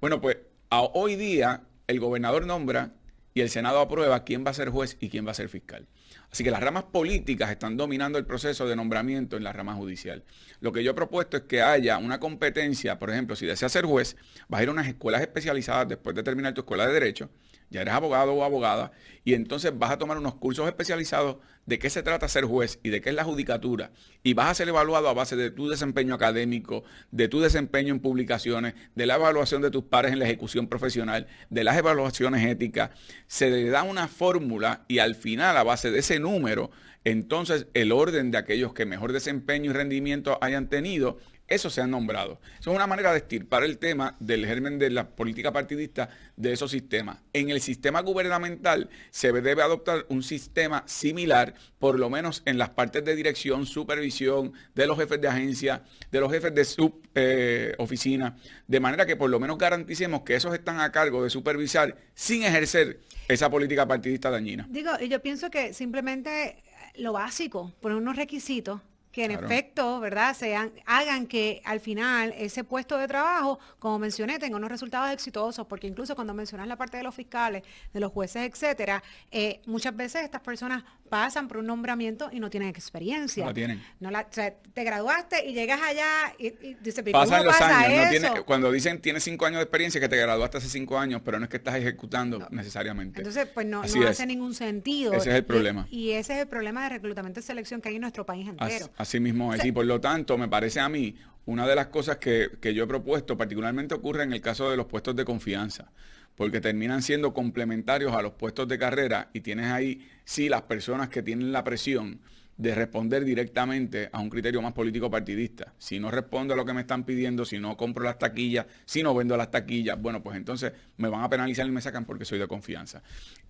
Bueno, 0.00 0.20
pues 0.20 0.38
hoy 0.70 1.16
día 1.16 1.62
el 1.86 2.00
gobernador 2.00 2.46
nombra 2.46 2.92
y 3.34 3.40
el 3.40 3.50
Senado 3.50 3.80
aprueba 3.80 4.24
quién 4.24 4.46
va 4.46 4.52
a 4.52 4.54
ser 4.54 4.70
juez 4.70 4.96
y 5.00 5.10
quién 5.10 5.26
va 5.26 5.32
a 5.32 5.34
ser 5.34 5.48
fiscal. 5.48 5.86
Así 6.30 6.44
que 6.44 6.50
las 6.50 6.62
ramas 6.62 6.84
políticas 6.84 7.50
están 7.50 7.76
dominando 7.76 8.16
el 8.16 8.24
proceso 8.24 8.66
de 8.66 8.76
nombramiento 8.76 9.36
en 9.36 9.44
la 9.44 9.52
rama 9.52 9.74
judicial. 9.74 10.24
Lo 10.60 10.72
que 10.72 10.82
yo 10.82 10.92
he 10.92 10.94
propuesto 10.94 11.36
es 11.36 11.42
que 11.44 11.60
haya 11.60 11.98
una 11.98 12.20
competencia, 12.20 12.98
por 12.98 13.10
ejemplo, 13.10 13.36
si 13.36 13.46
deseas 13.46 13.72
ser 13.72 13.84
juez, 13.84 14.16
vas 14.48 14.60
a 14.60 14.62
ir 14.62 14.68
a 14.68 14.72
unas 14.72 14.86
escuelas 14.86 15.20
especializadas 15.20 15.88
después 15.88 16.14
de 16.14 16.22
terminar 16.22 16.54
tu 16.54 16.62
escuela 16.62 16.86
de 16.86 16.92
derecho 16.92 17.28
ya 17.70 17.82
eres 17.82 17.94
abogado 17.94 18.32
o 18.34 18.44
abogada, 18.44 18.92
y 19.24 19.34
entonces 19.34 19.72
vas 19.76 19.90
a 19.90 19.98
tomar 19.98 20.18
unos 20.18 20.34
cursos 20.34 20.66
especializados 20.66 21.36
de 21.66 21.78
qué 21.78 21.88
se 21.88 22.02
trata 22.02 22.28
ser 22.28 22.44
juez 22.44 22.78
y 22.82 22.90
de 22.90 23.00
qué 23.00 23.08
es 23.10 23.14
la 23.14 23.24
judicatura, 23.24 23.90
y 24.22 24.34
vas 24.34 24.50
a 24.50 24.54
ser 24.54 24.68
evaluado 24.68 25.08
a 25.08 25.14
base 25.14 25.36
de 25.36 25.50
tu 25.50 25.68
desempeño 25.68 26.14
académico, 26.14 26.84
de 27.10 27.28
tu 27.28 27.40
desempeño 27.40 27.94
en 27.94 28.00
publicaciones, 28.00 28.74
de 28.94 29.06
la 29.06 29.16
evaluación 29.16 29.62
de 29.62 29.70
tus 29.70 29.84
pares 29.84 30.12
en 30.12 30.18
la 30.18 30.26
ejecución 30.26 30.68
profesional, 30.68 31.26
de 31.50 31.64
las 31.64 31.76
evaluaciones 31.76 32.46
éticas. 32.46 32.90
Se 33.26 33.50
le 33.50 33.68
da 33.70 33.82
una 33.82 34.08
fórmula 34.08 34.84
y 34.88 34.98
al 34.98 35.14
final, 35.14 35.56
a 35.56 35.62
base 35.62 35.90
de 35.90 36.00
ese 36.00 36.18
número, 36.18 36.70
entonces 37.04 37.66
el 37.74 37.92
orden 37.92 38.30
de 38.30 38.38
aquellos 38.38 38.72
que 38.72 38.86
mejor 38.86 39.12
desempeño 39.12 39.70
y 39.70 39.74
rendimiento 39.74 40.38
hayan 40.40 40.68
tenido 40.68 41.18
Eso 41.46 41.68
se 41.68 41.82
ha 41.82 41.86
nombrado. 41.86 42.40
Eso 42.58 42.70
es 42.70 42.76
una 42.76 42.86
manera 42.86 43.12
de 43.12 43.18
estirpar 43.18 43.64
el 43.64 43.76
tema 43.78 44.16
del 44.18 44.46
germen 44.46 44.78
de 44.78 44.88
la 44.88 45.10
política 45.10 45.52
partidista 45.52 46.08
de 46.36 46.52
esos 46.52 46.70
sistemas. 46.70 47.18
En 47.34 47.50
el 47.50 47.60
sistema 47.60 48.00
gubernamental 48.00 48.88
se 49.10 49.30
debe 49.30 49.62
adoptar 49.62 50.06
un 50.08 50.22
sistema 50.22 50.84
similar, 50.86 51.54
por 51.78 51.98
lo 51.98 52.08
menos 52.08 52.42
en 52.46 52.56
las 52.56 52.70
partes 52.70 53.04
de 53.04 53.14
dirección, 53.14 53.66
supervisión, 53.66 54.54
de 54.74 54.86
los 54.86 54.98
jefes 54.98 55.20
de 55.20 55.28
agencia, 55.28 55.82
de 56.10 56.20
los 56.20 56.32
jefes 56.32 56.54
de 56.54 56.64
sub 56.64 57.02
eh, 57.14 57.74
oficina, 57.78 58.36
de 58.66 58.80
manera 58.80 59.04
que 59.04 59.16
por 59.16 59.28
lo 59.28 59.38
menos 59.38 59.58
garanticemos 59.58 60.22
que 60.22 60.36
esos 60.36 60.54
están 60.54 60.80
a 60.80 60.92
cargo 60.92 61.22
de 61.22 61.28
supervisar 61.28 61.96
sin 62.14 62.42
ejercer 62.44 63.00
esa 63.28 63.50
política 63.50 63.86
partidista 63.86 64.30
dañina. 64.30 64.66
Digo, 64.70 64.98
yo 64.98 65.20
pienso 65.20 65.50
que 65.50 65.74
simplemente 65.74 66.62
lo 66.94 67.12
básico, 67.12 67.74
poner 67.80 67.98
unos 67.98 68.16
requisitos 68.16 68.80
que 69.14 69.24
en 69.24 69.30
efecto, 69.30 70.00
¿verdad?, 70.00 70.34
sean, 70.34 70.72
hagan 70.86 71.28
que 71.28 71.62
al 71.64 71.78
final 71.78 72.34
ese 72.36 72.64
puesto 72.64 72.98
de 72.98 73.06
trabajo, 73.06 73.60
como 73.78 74.00
mencioné, 74.00 74.40
tenga 74.40 74.56
unos 74.56 74.68
resultados 74.68 75.12
exitosos, 75.12 75.68
porque 75.68 75.86
incluso 75.86 76.16
cuando 76.16 76.34
mencionas 76.34 76.66
la 76.66 76.74
parte 76.74 76.96
de 76.96 77.04
los 77.04 77.14
fiscales, 77.14 77.62
de 77.92 78.00
los 78.00 78.10
jueces, 78.10 78.42
etcétera, 78.42 79.04
eh, 79.30 79.60
muchas 79.66 79.94
veces 79.94 80.24
estas 80.24 80.40
personas 80.40 80.82
pasan 81.08 81.46
por 81.46 81.58
un 81.58 81.66
nombramiento 81.66 82.28
y 82.32 82.40
no 82.40 82.50
tienen 82.50 82.70
experiencia. 82.70 83.44
No 83.44 83.54
tienen. 83.54 83.80
No 84.00 84.10
la, 84.10 84.22
o 84.22 84.32
sea, 84.32 84.52
te 84.52 84.82
graduaste 84.82 85.46
y 85.46 85.52
llegas 85.52 85.80
allá 85.80 86.34
y, 86.36 86.46
y 86.46 86.76
dices, 86.82 87.04
Pasan 87.12 87.44
los 87.44 87.60
años. 87.60 88.40
cuando 88.44 88.72
dicen 88.72 89.00
tienes 89.00 89.22
cinco 89.22 89.46
años 89.46 89.58
de 89.58 89.62
experiencia, 89.62 90.00
que 90.00 90.08
te 90.08 90.16
graduaste 90.16 90.58
hace 90.58 90.68
cinco 90.68 90.98
años, 90.98 91.22
pero 91.24 91.38
no 91.38 91.44
es 91.44 91.50
que 91.50 91.58
estás 91.58 91.76
ejecutando 91.76 92.48
necesariamente. 92.50 93.20
Entonces, 93.20 93.46
pues 93.46 93.64
no, 93.64 93.84
no 93.84 94.08
hace 94.08 94.26
ningún 94.26 94.54
sentido. 94.54 95.12
Ese 95.12 95.30
es 95.30 95.36
el 95.36 95.44
problema. 95.44 95.86
Y, 95.88 96.10
ese 96.10 96.34
es 96.34 96.40
el 96.40 96.48
problema 96.48 96.82
de 96.82 96.88
reclutamiento 96.88 97.38
y 97.38 97.44
selección 97.44 97.80
que 97.80 97.90
hay 97.90 97.94
en 97.94 98.00
nuestro 98.00 98.26
país 98.26 98.48
entero. 98.48 98.90
Así, 99.04 99.20
mismo 99.20 99.52
es. 99.54 99.64
y 99.64 99.72
por 99.72 99.84
lo 99.84 100.00
tanto, 100.00 100.38
me 100.38 100.48
parece 100.48 100.80
a 100.80 100.88
mí, 100.88 101.14
una 101.46 101.66
de 101.66 101.74
las 101.74 101.88
cosas 101.88 102.16
que, 102.16 102.52
que 102.60 102.72
yo 102.72 102.84
he 102.84 102.86
propuesto, 102.86 103.36
particularmente 103.36 103.94
ocurre 103.94 104.22
en 104.22 104.32
el 104.32 104.40
caso 104.40 104.70
de 104.70 104.76
los 104.76 104.86
puestos 104.86 105.14
de 105.14 105.24
confianza 105.24 105.90
porque 106.36 106.60
terminan 106.60 107.02
siendo 107.02 107.32
complementarios 107.32 108.12
a 108.12 108.22
los 108.22 108.32
puestos 108.32 108.66
de 108.66 108.78
carrera 108.78 109.30
y 109.32 109.40
tienes 109.40 109.66
ahí, 109.66 110.08
sí, 110.24 110.48
las 110.48 110.62
personas 110.62 111.08
que 111.08 111.22
tienen 111.22 111.52
la 111.52 111.62
presión 111.62 112.20
de 112.56 112.74
responder 112.74 113.24
directamente 113.24 114.08
a 114.12 114.20
un 114.20 114.30
criterio 114.30 114.62
más 114.62 114.72
político 114.72 115.10
partidista. 115.10 115.74
Si 115.78 115.98
no 115.98 116.10
respondo 116.10 116.54
a 116.54 116.56
lo 116.56 116.64
que 116.64 116.72
me 116.72 116.82
están 116.82 117.04
pidiendo, 117.04 117.44
si 117.44 117.58
no 117.58 117.76
compro 117.76 118.04
las 118.04 118.18
taquillas, 118.18 118.66
si 118.84 119.02
no 119.02 119.14
vendo 119.14 119.36
las 119.36 119.50
taquillas, 119.50 120.00
bueno, 120.00 120.22
pues 120.22 120.36
entonces 120.36 120.72
me 120.96 121.08
van 121.08 121.22
a 121.22 121.28
penalizar 121.28 121.66
y 121.66 121.70
me 121.70 121.80
sacan 121.80 122.04
porque 122.04 122.24
soy 122.24 122.38
de 122.38 122.46
confianza. 122.46 123.02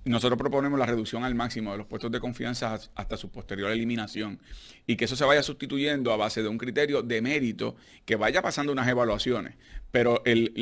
Nosotros 0.07 0.39
proponemos 0.39 0.79
la 0.79 0.87
reducción 0.87 1.25
al 1.25 1.35
máximo 1.35 1.73
de 1.73 1.79
los 1.79 1.87
puestos 1.87 2.11
de 2.11 2.21
confianza 2.21 2.79
hasta 2.95 3.17
su 3.17 3.31
posterior 3.31 3.71
eliminación 3.71 4.39
y 4.87 4.97
que 4.97 5.07
eso 5.07 5.17
se 5.17 5.25
vaya 5.25 5.43
sustituyendo 5.43 6.13
a 6.13 6.17
base 6.17 6.43
de 6.43 6.49
un 6.49 6.59
criterio 6.59 7.03
de 7.03 7.23
mérito 7.23 7.77
que 8.05 8.17
vaya 8.17 8.43
pasando 8.43 8.73
unas 8.73 8.89
evaluaciones. 8.89 9.55
Pero 9.91 10.23
el, 10.25 10.53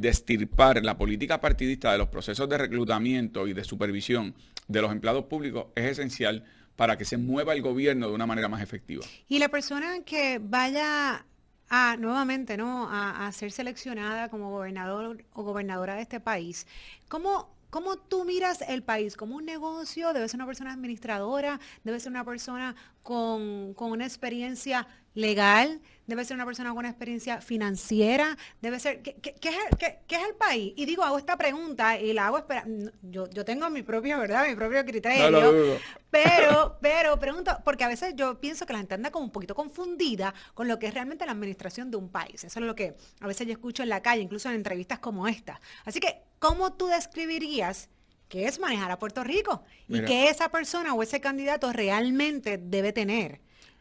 destirpar 0.00 0.84
la 0.84 0.98
política 0.98 1.40
partidista 1.40 1.92
de 1.92 1.98
los 1.98 2.08
procesos 2.08 2.48
de 2.48 2.58
reclutamiento 2.58 3.46
y 3.46 3.52
de 3.52 3.64
supervisión 3.64 4.34
de 4.68 4.82
los 4.82 4.92
empleados 4.92 5.24
públicos 5.26 5.66
es 5.76 5.92
esencial 5.92 6.44
para 6.80 6.96
que 6.96 7.04
se 7.04 7.18
mueva 7.18 7.52
el 7.52 7.60
gobierno 7.60 8.08
de 8.08 8.14
una 8.14 8.24
manera 8.24 8.48
más 8.48 8.62
efectiva. 8.62 9.04
Y 9.28 9.38
la 9.38 9.50
persona 9.50 10.00
que 10.02 10.40
vaya 10.42 11.26
a 11.68 11.96
nuevamente 11.98 12.56
no 12.56 12.88
a, 12.90 13.30
ser 13.32 13.52
seleccionada 13.52 14.30
como 14.30 14.50
gobernador 14.50 15.22
o 15.34 15.42
gobernadora 15.42 15.96
de 15.96 16.00
este 16.00 16.20
país, 16.20 16.66
¿cómo 17.08 17.50
¿Cómo 17.68 17.96
tú 17.98 18.24
miras 18.24 18.62
el 18.62 18.82
país? 18.82 19.16
¿Como 19.16 19.36
un 19.36 19.44
negocio? 19.44 20.12
¿Debe 20.12 20.26
ser 20.26 20.38
una 20.38 20.46
persona 20.46 20.72
administradora? 20.72 21.60
¿Debe 21.84 22.00
ser 22.00 22.10
una 22.10 22.24
persona 22.24 22.74
con, 23.04 23.74
con 23.74 23.92
una 23.92 24.04
experiencia 24.04 24.88
legal? 25.14 25.80
debe 26.10 26.24
ser 26.24 26.34
una 26.34 26.44
persona 26.44 26.70
con 26.70 26.78
una 26.78 26.90
experiencia 26.90 27.40
financiera, 27.40 28.36
debe 28.60 28.78
ser, 28.78 29.00
¿qué, 29.00 29.30
es, 29.32 30.28
el 30.28 30.34
país? 30.34 30.74
Y 30.76 30.84
digo, 30.84 31.04
hago 31.04 31.16
esta 31.16 31.38
pregunta 31.38 31.98
y 31.98 32.12
la 32.12 32.26
hago, 32.26 32.38
espera, 32.38 32.64
yo, 33.00 33.30
yo 33.30 33.44
tengo 33.44 33.70
mi 33.70 33.82
propio, 33.82 34.18
¿verdad? 34.18 34.46
Mi 34.48 34.54
propio 34.54 34.84
criterio, 34.84 35.78
pero, 36.10 36.78
pero 36.82 37.18
pregunto, 37.18 37.56
porque 37.64 37.84
a 37.84 37.88
veces 37.88 38.14
yo 38.16 38.38
pienso 38.40 38.66
que 38.66 38.72
la 38.74 38.80
gente 38.80 38.94
anda 38.94 39.10
como 39.10 39.24
un 39.24 39.32
poquito 39.32 39.54
confundida 39.54 40.34
con 40.52 40.68
lo 40.68 40.78
que 40.78 40.88
es 40.88 40.94
realmente 40.94 41.24
la 41.24 41.32
administración 41.32 41.90
de 41.90 41.96
un 41.96 42.10
país. 42.10 42.44
Eso 42.44 42.58
es 42.58 42.66
lo 42.66 42.74
que 42.74 42.96
a 43.20 43.26
veces 43.26 43.46
yo 43.46 43.52
escucho 43.52 43.82
en 43.82 43.88
la 43.88 44.02
calle, 44.02 44.22
incluso 44.22 44.48
en 44.48 44.56
entrevistas 44.56 44.98
como 44.98 45.28
esta. 45.28 45.60
Así 45.84 46.00
que, 46.00 46.22
¿cómo 46.40 46.72
tú 46.72 46.88
describirías 46.88 47.88
qué 48.28 48.46
es 48.46 48.58
manejar 48.58 48.90
a 48.90 48.98
Puerto 48.98 49.22
Rico? 49.22 49.62
Y 49.88 50.04
qué 50.04 50.28
esa 50.28 50.50
persona 50.50 50.92
o 50.92 51.02
ese 51.02 51.20
candidato 51.20 51.72
realmente 51.72 52.58
debe 52.58 52.92
tener 52.92 53.40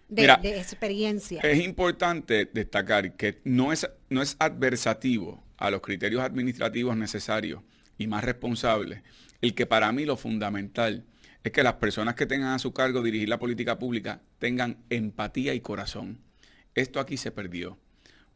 de, 0.10 0.26
experiencia. 0.58 1.42
Es 1.42 1.64
importante 1.64 2.50
destacar 2.52 3.16
que 3.16 3.40
no 3.46 3.72
es, 3.72 3.90
no 4.10 4.22
es 4.22 4.36
adversativo 4.40 5.44
a 5.58 5.72
los 5.72 5.82
criterios 5.82 6.22
administrativos 6.22 6.98
necesarios 6.98 7.62
y 7.98 8.08
más 8.08 8.24
responsables 8.24 9.02
el 9.42 9.56
que 9.56 9.66
para 9.66 9.92
mí 9.92 10.06
lo 10.06 10.18
fundamental 10.18 11.06
es 11.44 11.52
que 11.52 11.64
las 11.64 11.76
personas 11.76 12.16
que 12.16 12.26
tengan 12.26 12.54
a 12.54 12.60
su 12.60 12.74
cargo 12.74 13.02
dirigir 13.02 13.30
la 13.30 13.40
política 13.40 13.80
pública 13.80 14.22
tengan 14.38 14.84
empatía 14.90 15.54
y 15.54 15.62
corazón. 15.62 16.20
Esto 16.76 17.00
aquí 17.00 17.16
se 17.16 17.32
perdió. 17.32 17.78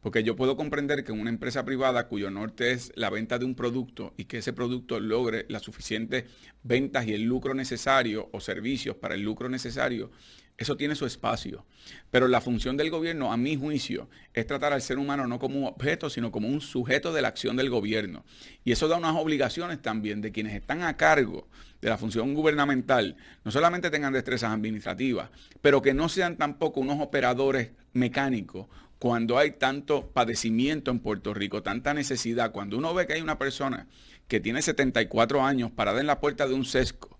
Porque 0.00 0.22
yo 0.22 0.36
puedo 0.36 0.56
comprender 0.56 1.02
que 1.02 1.12
una 1.12 1.30
empresa 1.30 1.64
privada 1.64 2.08
cuyo 2.08 2.30
norte 2.30 2.72
es 2.72 2.92
la 2.94 3.08
venta 3.08 3.38
de 3.38 3.46
un 3.46 3.54
producto 3.54 4.12
y 4.18 4.24
que 4.24 4.38
ese 4.38 4.52
producto 4.52 5.00
logre 5.00 5.46
las 5.48 5.62
suficientes 5.62 6.24
ventas 6.62 7.06
y 7.06 7.14
el 7.14 7.22
lucro 7.22 7.54
necesario 7.54 8.28
o 8.32 8.40
servicios 8.40 8.96
para 8.96 9.14
el 9.14 9.22
lucro 9.22 9.48
necesario, 9.48 10.10
eso 10.56 10.76
tiene 10.76 10.94
su 10.94 11.06
espacio. 11.06 11.64
Pero 12.10 12.28
la 12.28 12.40
función 12.40 12.76
del 12.76 12.90
gobierno, 12.90 13.32
a 13.32 13.36
mi 13.36 13.56
juicio, 13.56 14.08
es 14.32 14.46
tratar 14.46 14.72
al 14.72 14.82
ser 14.82 14.98
humano 14.98 15.26
no 15.26 15.38
como 15.38 15.58
un 15.58 15.66
objeto, 15.66 16.08
sino 16.10 16.30
como 16.30 16.48
un 16.48 16.60
sujeto 16.60 17.12
de 17.12 17.22
la 17.22 17.28
acción 17.28 17.56
del 17.56 17.70
gobierno. 17.70 18.24
Y 18.64 18.72
eso 18.72 18.88
da 18.88 18.96
unas 18.96 19.16
obligaciones 19.16 19.82
también 19.82 20.20
de 20.20 20.32
quienes 20.32 20.54
están 20.54 20.82
a 20.82 20.96
cargo 20.96 21.48
de 21.80 21.90
la 21.90 21.98
función 21.98 22.32
gubernamental, 22.32 23.16
no 23.44 23.50
solamente 23.50 23.90
tengan 23.90 24.14
destrezas 24.14 24.52
administrativas, 24.52 25.28
pero 25.60 25.82
que 25.82 25.92
no 25.92 26.08
sean 26.08 26.36
tampoco 26.38 26.80
unos 26.80 26.98
operadores 26.98 27.72
mecánicos 27.92 28.68
cuando 28.98 29.36
hay 29.36 29.50
tanto 29.50 30.10
padecimiento 30.10 30.90
en 30.90 31.00
Puerto 31.00 31.34
Rico, 31.34 31.62
tanta 31.62 31.92
necesidad, 31.92 32.52
cuando 32.52 32.78
uno 32.78 32.94
ve 32.94 33.06
que 33.06 33.12
hay 33.12 33.20
una 33.20 33.38
persona 33.38 33.86
que 34.28 34.40
tiene 34.40 34.62
74 34.62 35.44
años 35.44 35.70
parada 35.72 36.00
en 36.00 36.06
la 36.06 36.20
puerta 36.20 36.48
de 36.48 36.54
un 36.54 36.64
sesco, 36.64 37.13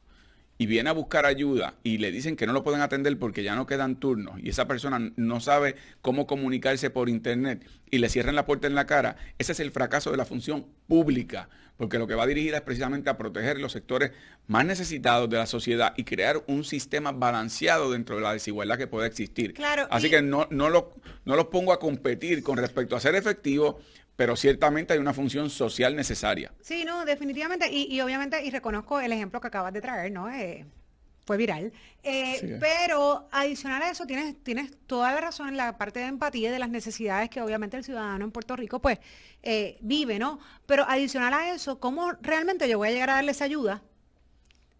y 0.59 0.67
viene 0.67 0.91
a 0.91 0.93
buscar 0.93 1.27
ayuda 1.27 1.75
y 1.83 1.99
le 1.99 2.13
dicen 2.13 2.37
que 2.37 2.47
no 2.47 2.53
lo 2.53 2.63
pueden 2.63 2.81
atender 2.81 3.19
porque 3.19 3.43
ya 3.43 3.57
no 3.57 3.67
quedan 3.67 3.97
turnos 3.97 4.39
y 4.41 4.49
esa 4.49 4.67
persona 4.67 5.13
no 5.17 5.41
sabe 5.41 5.77
cómo 6.01 6.27
comunicarse 6.27 6.91
por 6.91 7.09
internet 7.09 7.67
y 7.91 7.99
le 7.99 8.09
cierran 8.09 8.35
la 8.35 8.47
puerta 8.47 8.67
en 8.67 8.75
la 8.75 8.87
cara, 8.87 9.17
ese 9.39 9.53
es 9.53 9.61
el 9.61 9.71
fracaso 9.71 10.11
de 10.11 10.17
la 10.17 10.25
función 10.25 10.67
pública, 10.87 11.49
porque 11.77 11.99
lo 11.99 12.07
que 12.07 12.15
va 12.15 12.27
dirigida 12.27 12.59
es 12.59 12.63
precisamente 12.63 13.11
a 13.11 13.17
proteger 13.17 13.59
los 13.59 13.73
sectores 13.73 14.13
más 14.47 14.65
necesitados 14.65 15.29
de 15.29 15.37
la 15.37 15.47
sociedad 15.47 15.95
y 15.97 16.05
crear 16.05 16.43
un 16.47 16.65
sistema 16.65 17.13
balanceado 17.13 17.91
dentro 17.91 18.17
de 18.17 18.23
la 18.23 18.33
desigualdad 18.33 18.79
que 18.79 18.87
puede 18.87 19.09
existir. 19.09 19.55
Claro, 19.55 19.87
Así 19.91 20.11
que 20.11 20.23
no, 20.23 20.47
no, 20.51 20.71
lo, 20.71 20.93
no 21.25 21.37
los 21.37 21.47
pongo 21.47 21.73
a 21.73 21.81
competir 21.81 22.43
con 22.43 22.59
respecto 22.59 22.97
a 22.97 23.01
ser 23.01 23.15
efectivo 23.15 23.81
pero 24.16 24.37
ciertamente 24.37 24.92
hay 24.92 24.99
una 24.99 25.12
función 25.12 25.50
social 25.50 25.97
necesaria. 25.97 26.52
Sí, 26.61 26.85
no, 26.85 27.04
definitivamente, 27.04 27.71
y, 27.71 28.00
obviamente, 28.00 28.44
y 28.44 28.50
reconozco 28.50 29.00
el 29.00 29.12
ejemplo 29.12 29.40
que 29.40 29.49
acabas 29.49 29.73
de 29.73 29.80
traer, 29.80 30.12
¿no? 30.12 30.30
Eh, 30.30 30.66
fue 31.25 31.37
viral. 31.37 31.73
Eh, 32.02 32.59
pero 32.61 33.28
adicional 33.33 33.83
a 33.83 33.90
eso, 33.90 34.06
tienes, 34.06 34.42
tienes 34.42 34.73
toda 34.87 35.12
la 35.12 35.21
razón 35.21 35.49
en 35.49 35.56
la 35.56 35.78
parte 35.78 36.00
de 36.00 36.06
empatía 36.06 36.50
y 36.50 36.52
de 36.52 36.59
las 36.59 36.68
necesidades 36.68 37.30
que 37.30 37.40
obviamente 37.40 37.76
el 37.76 37.85
ciudadano 37.85 38.25
en 38.25 38.30
Puerto 38.30 38.56
Rico 38.56 38.80
pues 38.80 38.99
eh, 39.42 39.78
vive, 39.80 40.18
¿no? 40.18 40.38
Pero 40.66 40.85
adicional 40.87 41.33
a 41.33 41.54
eso, 41.54 41.80
¿cómo 41.80 42.12
realmente 42.21 42.68
yo 42.68 42.78
voy 42.78 42.88
a 42.88 42.90
llegar 42.92 43.11
a 43.11 43.14
darles 43.14 43.40
ayuda 43.40 43.83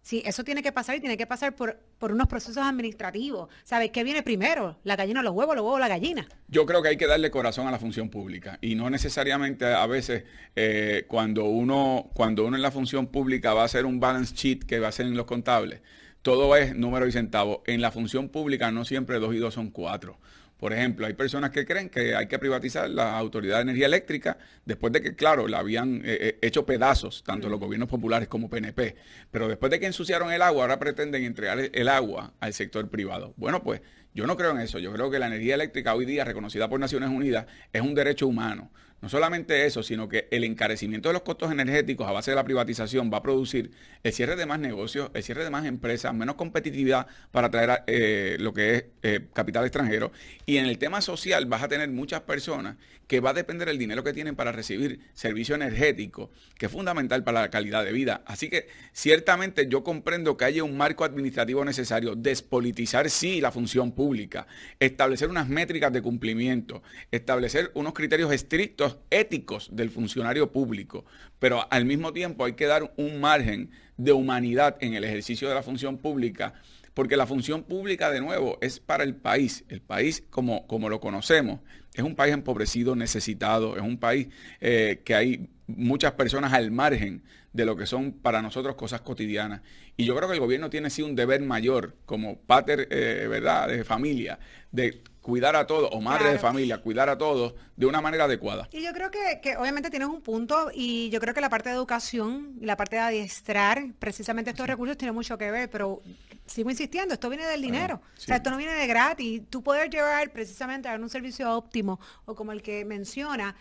Sí, 0.05 0.21
eso 0.23 0.43
tiene 0.43 0.61
que 0.61 0.71
pasar 0.71 0.95
y 0.95 0.99
tiene 0.99 1.17
que 1.17 1.25
pasar 1.25 1.55
por, 1.55 1.79
por 1.97 2.11
unos 2.11 2.27
procesos 2.27 2.63
administrativos. 2.63 3.49
¿Sabes 3.63 3.89
qué 3.89 4.03
viene 4.03 4.21
primero? 4.21 4.77
¿La 4.83 4.95
gallina 4.95 5.23
los 5.23 5.33
huevos, 5.33 5.55
los 5.55 5.65
huevos 5.65 5.79
la 5.79 5.87
gallina? 5.87 6.27
Yo 6.47 6.67
creo 6.67 6.83
que 6.83 6.89
hay 6.89 6.97
que 6.97 7.07
darle 7.07 7.31
corazón 7.31 7.65
a 7.65 7.71
la 7.71 7.79
función 7.79 8.09
pública 8.09 8.59
y 8.61 8.75
no 8.75 8.87
necesariamente 8.91 9.65
a 9.65 9.87
veces 9.87 10.25
eh, 10.55 11.05
cuando, 11.07 11.45
uno, 11.45 12.11
cuando 12.13 12.45
uno 12.45 12.55
en 12.55 12.61
la 12.61 12.69
función 12.69 13.07
pública 13.07 13.55
va 13.55 13.63
a 13.63 13.65
hacer 13.65 13.87
un 13.87 13.99
balance 13.99 14.35
sheet 14.35 14.65
que 14.65 14.77
va 14.77 14.89
a 14.89 14.91
ser 14.91 15.07
en 15.07 15.17
los 15.17 15.25
contables, 15.25 15.81
todo 16.21 16.55
es 16.55 16.75
número 16.75 17.07
y 17.07 17.11
centavo. 17.11 17.63
En 17.65 17.81
la 17.81 17.89
función 17.89 18.29
pública 18.29 18.69
no 18.69 18.85
siempre 18.85 19.17
dos 19.17 19.33
y 19.33 19.39
dos 19.39 19.55
son 19.55 19.71
cuatro. 19.71 20.19
Por 20.57 20.71
ejemplo, 20.71 21.05
hay 21.05 21.13
personas 21.13 21.51
que 21.51 21.65
creen 21.65 21.89
que 21.89 22.15
hay 22.15 22.27
que 22.27 22.39
privatizar 22.39 22.89
la 22.89 23.17
Autoridad 23.17 23.57
de 23.57 23.63
Energía 23.63 23.87
Eléctrica 23.87 24.37
después 24.63 24.93
de 24.93 25.01
que, 25.01 25.15
claro, 25.15 25.47
la 25.47 25.59
habían 25.59 25.97
eh, 25.97 26.01
eh, 26.05 26.39
hecho 26.41 26.65
pedazos, 26.65 27.23
tanto 27.25 27.49
los 27.49 27.59
gobiernos 27.59 27.89
populares 27.89 28.27
como 28.27 28.49
PNP, 28.49 28.95
pero 29.31 29.47
después 29.47 29.69
de 29.69 29.79
que 29.79 29.85
ensuciaron 29.85 30.31
el 30.31 30.41
agua, 30.41 30.63
ahora 30.63 30.79
pretenden 30.79 31.23
entregar 31.23 31.59
el 31.71 31.87
agua 31.89 32.33
al 32.39 32.53
sector 32.53 32.89
privado. 32.89 33.33
Bueno, 33.35 33.61
pues 33.63 33.81
yo 34.13 34.25
no 34.25 34.37
creo 34.37 34.51
en 34.51 34.59
eso. 34.59 34.79
Yo 34.79 34.93
creo 34.93 35.11
que 35.11 35.19
la 35.19 35.27
energía 35.27 35.55
eléctrica 35.55 35.93
hoy 35.93 36.05
día, 36.05 36.23
reconocida 36.23 36.69
por 36.69 36.79
Naciones 36.79 37.09
Unidas, 37.09 37.47
es 37.73 37.81
un 37.81 37.93
derecho 37.93 38.27
humano. 38.27 38.71
No 39.05 39.09
solamente 39.09 39.67
eso, 39.67 39.83
sino 39.83 40.09
que 40.09 40.27
el 40.31 40.43
encarecimiento 40.43 41.09
de 41.09 41.13
los 41.13 41.21
costos 41.21 41.51
energéticos 41.51 42.07
a 42.07 42.11
base 42.11 42.31
de 42.31 42.35
la 42.35 42.43
privatización 42.43 43.11
va 43.13 43.17
a 43.17 43.21
producir 43.21 43.69
el 44.01 44.11
cierre 44.11 44.35
de 44.35 44.47
más 44.47 44.57
negocios, 44.57 45.11
el 45.13 45.21
cierre 45.21 45.43
de 45.43 45.51
más 45.51 45.67
empresas, 45.67 46.11
menos 46.15 46.33
competitividad 46.33 47.05
para 47.31 47.51
traer 47.51 47.83
eh, 47.85 48.37
lo 48.39 48.51
que 48.51 48.75
es 48.75 48.85
eh, 49.03 49.27
capital 49.31 49.63
extranjero. 49.63 50.11
Y 50.47 50.57
en 50.57 50.65
el 50.65 50.79
tema 50.79 51.01
social 51.01 51.45
vas 51.45 51.61
a 51.61 51.67
tener 51.67 51.87
muchas 51.91 52.21
personas 52.21 52.77
que 53.07 53.19
va 53.19 53.29
a 53.29 53.33
depender 53.33 53.69
el 53.69 53.77
dinero 53.77 54.03
que 54.03 54.11
tienen 54.11 54.35
para 54.35 54.51
recibir 54.51 54.99
servicio 55.13 55.53
energético, 55.53 56.31
que 56.57 56.65
es 56.65 56.71
fundamental 56.71 57.23
para 57.23 57.41
la 57.41 57.49
calidad 57.51 57.85
de 57.85 57.91
vida. 57.91 58.23
Así 58.25 58.49
que 58.49 58.67
ciertamente 58.91 59.67
yo 59.67 59.83
comprendo 59.83 60.35
que 60.35 60.45
haya 60.45 60.63
un 60.63 60.77
marco 60.77 61.03
administrativo 61.03 61.63
necesario, 61.63 62.15
despolitizar 62.15 63.09
sí 63.11 63.39
la 63.39 63.51
función 63.51 63.91
pública, 63.91 64.47
establecer 64.79 65.29
unas 65.29 65.47
métricas 65.47 65.93
de 65.93 66.01
cumplimiento, 66.01 66.81
establecer 67.11 67.69
unos 67.75 67.93
criterios 67.93 68.33
estrictos 68.33 68.94
éticos 69.09 69.69
del 69.71 69.89
funcionario 69.89 70.51
público, 70.51 71.05
pero 71.39 71.65
al 71.71 71.85
mismo 71.85 72.13
tiempo 72.13 72.45
hay 72.45 72.53
que 72.53 72.65
dar 72.65 72.93
un 72.97 73.19
margen 73.19 73.69
de 73.97 74.11
humanidad 74.11 74.77
en 74.81 74.93
el 74.93 75.03
ejercicio 75.03 75.47
de 75.47 75.55
la 75.55 75.63
función 75.63 75.97
pública 75.97 76.53
porque 76.95 77.17
la 77.17 77.27
función 77.27 77.63
pública, 77.63 78.09
de 78.09 78.21
nuevo, 78.21 78.57
es 78.61 78.79
para 78.79 79.03
el 79.03 79.15
país. 79.15 79.65
El 79.67 79.81
país, 79.81 80.23
como, 80.29 80.65
como 80.65 80.89
lo 80.89 81.01
conocemos, 81.01 81.59
es 81.93 82.03
un 82.03 82.15
país 82.15 82.33
empobrecido, 82.33 82.95
necesitado, 82.95 83.75
es 83.75 83.83
un 83.83 83.97
país 83.97 84.29
eh, 84.61 85.01
que 85.03 85.13
hay 85.13 85.49
muchas 85.67 86.13
personas 86.13 86.53
al 86.53 86.71
margen 86.71 87.21
de 87.55 87.65
lo 87.65 87.77
que 87.77 87.85
son 87.85 88.11
para 88.11 88.41
nosotros 88.41 88.75
cosas 88.75 88.99
cotidianas. 88.99 89.61
Y 89.95 90.03
yo 90.03 90.13
creo 90.13 90.27
que 90.27 90.33
el 90.33 90.41
gobierno 90.41 90.69
tiene 90.69 90.89
sí 90.89 91.01
un 91.01 91.15
deber 91.15 91.41
mayor 91.41 91.95
como 92.05 92.37
pater, 92.37 92.89
eh, 92.91 93.27
¿verdad?, 93.29 93.69
de 93.69 93.85
familia, 93.85 94.37
de 94.71 95.01
cuidar 95.21 95.55
a 95.55 95.65
todos, 95.65 95.89
o 95.93 96.01
madre 96.01 96.31
de 96.31 96.37
familia, 96.37 96.79
cuidar 96.81 97.09
a 97.09 97.17
todos 97.17 97.55
de 97.77 97.85
una 97.85 98.01
manera 98.01 98.25
adecuada. 98.25 98.67
Y 98.73 98.83
yo 98.83 98.91
creo 98.91 99.09
que, 99.09 99.39
que, 99.41 99.55
obviamente 99.55 99.89
tienes 99.89 100.09
un 100.09 100.21
punto, 100.21 100.69
y 100.73 101.09
yo 101.09 101.21
creo 101.21 101.33
que 101.33 101.39
la 101.39 101.49
parte 101.49 101.69
de 101.69 101.75
educación 101.75 102.57
y 102.59 102.65
la 102.65 102.75
parte 102.75 102.97
de 102.97 103.03
adiestrar 103.03 103.85
precisamente 103.97 104.51
estos 104.51 104.67
recursos 104.67 104.97
tiene 104.97 105.13
mucho 105.13 105.37
que 105.37 105.49
ver, 105.49 105.69
pero 105.69 106.03
sigo 106.45 106.69
insistiendo, 106.69 107.13
esto 107.13 107.29
viene 107.29 107.45
del 107.45 107.61
dinero. 107.61 108.01
O 108.17 108.19
sea, 108.19 108.35
esto 108.35 108.51
no 108.51 108.57
viene 108.57 108.73
de 108.73 108.85
gratis. 108.85 109.43
Tú 109.49 109.63
poder 109.63 109.89
llevar 109.89 110.31
precisamente 110.31 110.89
a 110.89 110.95
un 110.95 111.09
servicio 111.09 111.51
óptimo 111.55 111.99
o 112.25 112.35
como 112.35 112.51
el 112.51 112.61
que 112.61 112.85
menciona, 112.85 113.55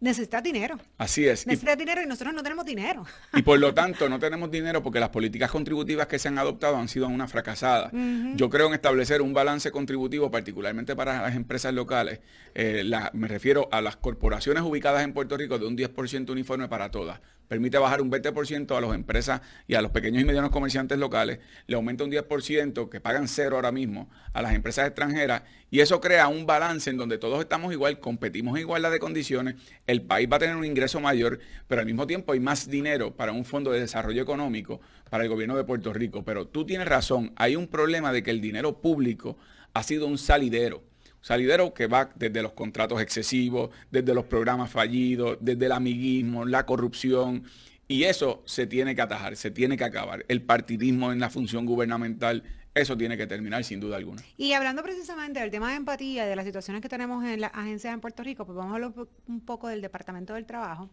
necesitas 0.00 0.42
dinero. 0.42 0.78
Así 0.98 1.26
es. 1.26 1.46
Necesitas 1.46 1.78
dinero 1.78 2.02
y 2.02 2.06
nosotros 2.06 2.34
no 2.34 2.42
tenemos 2.42 2.64
dinero. 2.64 3.04
Y 3.34 3.42
por 3.42 3.58
lo 3.58 3.72
tanto 3.80 4.08
no 4.08 4.18
tenemos 4.18 4.50
dinero 4.50 4.82
porque 4.82 4.98
las 4.98 5.10
políticas 5.10 5.50
contributivas 5.50 6.06
que 6.06 6.18
se 6.18 6.28
han 6.28 6.38
adoptado 6.38 6.76
han 6.76 6.88
sido 6.88 7.06
una 7.08 7.28
fracasada. 7.28 7.90
Yo 8.34 8.50
creo 8.50 8.66
en 8.66 8.74
establecer 8.74 9.22
un 9.22 9.32
balance 9.32 9.70
contributivo, 9.70 10.30
particularmente 10.30 10.96
para 10.96 11.22
las 11.22 11.36
empresas 11.36 11.72
locales. 11.72 12.20
Eh, 12.54 12.84
me 13.12 13.28
refiero 13.28 13.68
a 13.70 13.80
las 13.80 13.96
corporaciones 13.96 14.62
ubicadas 14.62 15.04
en 15.04 15.12
Puerto 15.12 15.36
Rico 15.36 15.58
de 15.58 15.66
un 15.66 15.76
10% 15.76 16.30
uniforme 16.30 16.68
para 16.68 16.90
todas 16.90 17.20
permite 17.50 17.78
bajar 17.78 18.00
un 18.00 18.12
20% 18.12 18.76
a 18.76 18.80
las 18.80 18.94
empresas 18.94 19.40
y 19.66 19.74
a 19.74 19.82
los 19.82 19.90
pequeños 19.90 20.22
y 20.22 20.24
medianos 20.24 20.52
comerciantes 20.52 20.96
locales, 20.96 21.40
le 21.66 21.74
aumenta 21.74 22.04
un 22.04 22.12
10% 22.12 22.88
que 22.88 23.00
pagan 23.00 23.26
cero 23.26 23.56
ahora 23.56 23.72
mismo 23.72 24.08
a 24.32 24.40
las 24.40 24.54
empresas 24.54 24.86
extranjeras 24.86 25.42
y 25.68 25.80
eso 25.80 26.00
crea 26.00 26.28
un 26.28 26.46
balance 26.46 26.88
en 26.90 26.96
donde 26.96 27.18
todos 27.18 27.40
estamos 27.40 27.72
igual, 27.72 27.98
competimos 27.98 28.54
en 28.54 28.60
igualdad 28.60 28.92
de 28.92 29.00
condiciones, 29.00 29.56
el 29.88 30.02
país 30.02 30.28
va 30.30 30.36
a 30.36 30.38
tener 30.38 30.54
un 30.54 30.64
ingreso 30.64 31.00
mayor, 31.00 31.40
pero 31.66 31.80
al 31.80 31.86
mismo 31.88 32.06
tiempo 32.06 32.34
hay 32.34 32.38
más 32.38 32.70
dinero 32.70 33.16
para 33.16 33.32
un 33.32 33.44
fondo 33.44 33.72
de 33.72 33.80
desarrollo 33.80 34.22
económico 34.22 34.80
para 35.10 35.24
el 35.24 35.28
gobierno 35.28 35.56
de 35.56 35.64
Puerto 35.64 35.92
Rico. 35.92 36.24
Pero 36.24 36.46
tú 36.46 36.64
tienes 36.64 36.86
razón, 36.86 37.32
hay 37.34 37.56
un 37.56 37.66
problema 37.66 38.12
de 38.12 38.22
que 38.22 38.30
el 38.30 38.40
dinero 38.40 38.80
público 38.80 39.36
ha 39.74 39.82
sido 39.82 40.06
un 40.06 40.18
salidero 40.18 40.84
Salidero 41.20 41.74
que 41.74 41.86
va 41.86 42.10
desde 42.14 42.42
los 42.42 42.52
contratos 42.52 43.00
excesivos, 43.00 43.70
desde 43.90 44.14
los 44.14 44.24
programas 44.24 44.70
fallidos, 44.70 45.38
desde 45.40 45.66
el 45.66 45.72
amiguismo, 45.72 46.44
la 46.44 46.64
corrupción. 46.64 47.44
Y 47.88 48.04
eso 48.04 48.42
se 48.46 48.66
tiene 48.66 48.94
que 48.94 49.02
atajar, 49.02 49.36
se 49.36 49.50
tiene 49.50 49.76
que 49.76 49.84
acabar. 49.84 50.24
El 50.28 50.42
partidismo 50.42 51.12
en 51.12 51.18
la 51.18 51.28
función 51.28 51.66
gubernamental, 51.66 52.44
eso 52.72 52.96
tiene 52.96 53.16
que 53.16 53.26
terminar 53.26 53.64
sin 53.64 53.80
duda 53.80 53.96
alguna. 53.96 54.22
Y 54.36 54.52
hablando 54.52 54.82
precisamente 54.82 55.40
del 55.40 55.50
tema 55.50 55.70
de 55.70 55.76
empatía 55.76 56.24
de 56.24 56.36
las 56.36 56.44
situaciones 56.44 56.80
que 56.82 56.88
tenemos 56.88 57.24
en 57.24 57.40
las 57.40 57.52
agencias 57.52 57.92
en 57.92 58.00
Puerto 58.00 58.22
Rico, 58.22 58.46
pues 58.46 58.56
vamos 58.56 58.72
a 58.72 58.74
hablar 58.76 58.92
un 59.26 59.40
poco 59.40 59.68
del 59.68 59.80
Departamento 59.82 60.34
del 60.34 60.46
Trabajo. 60.46 60.88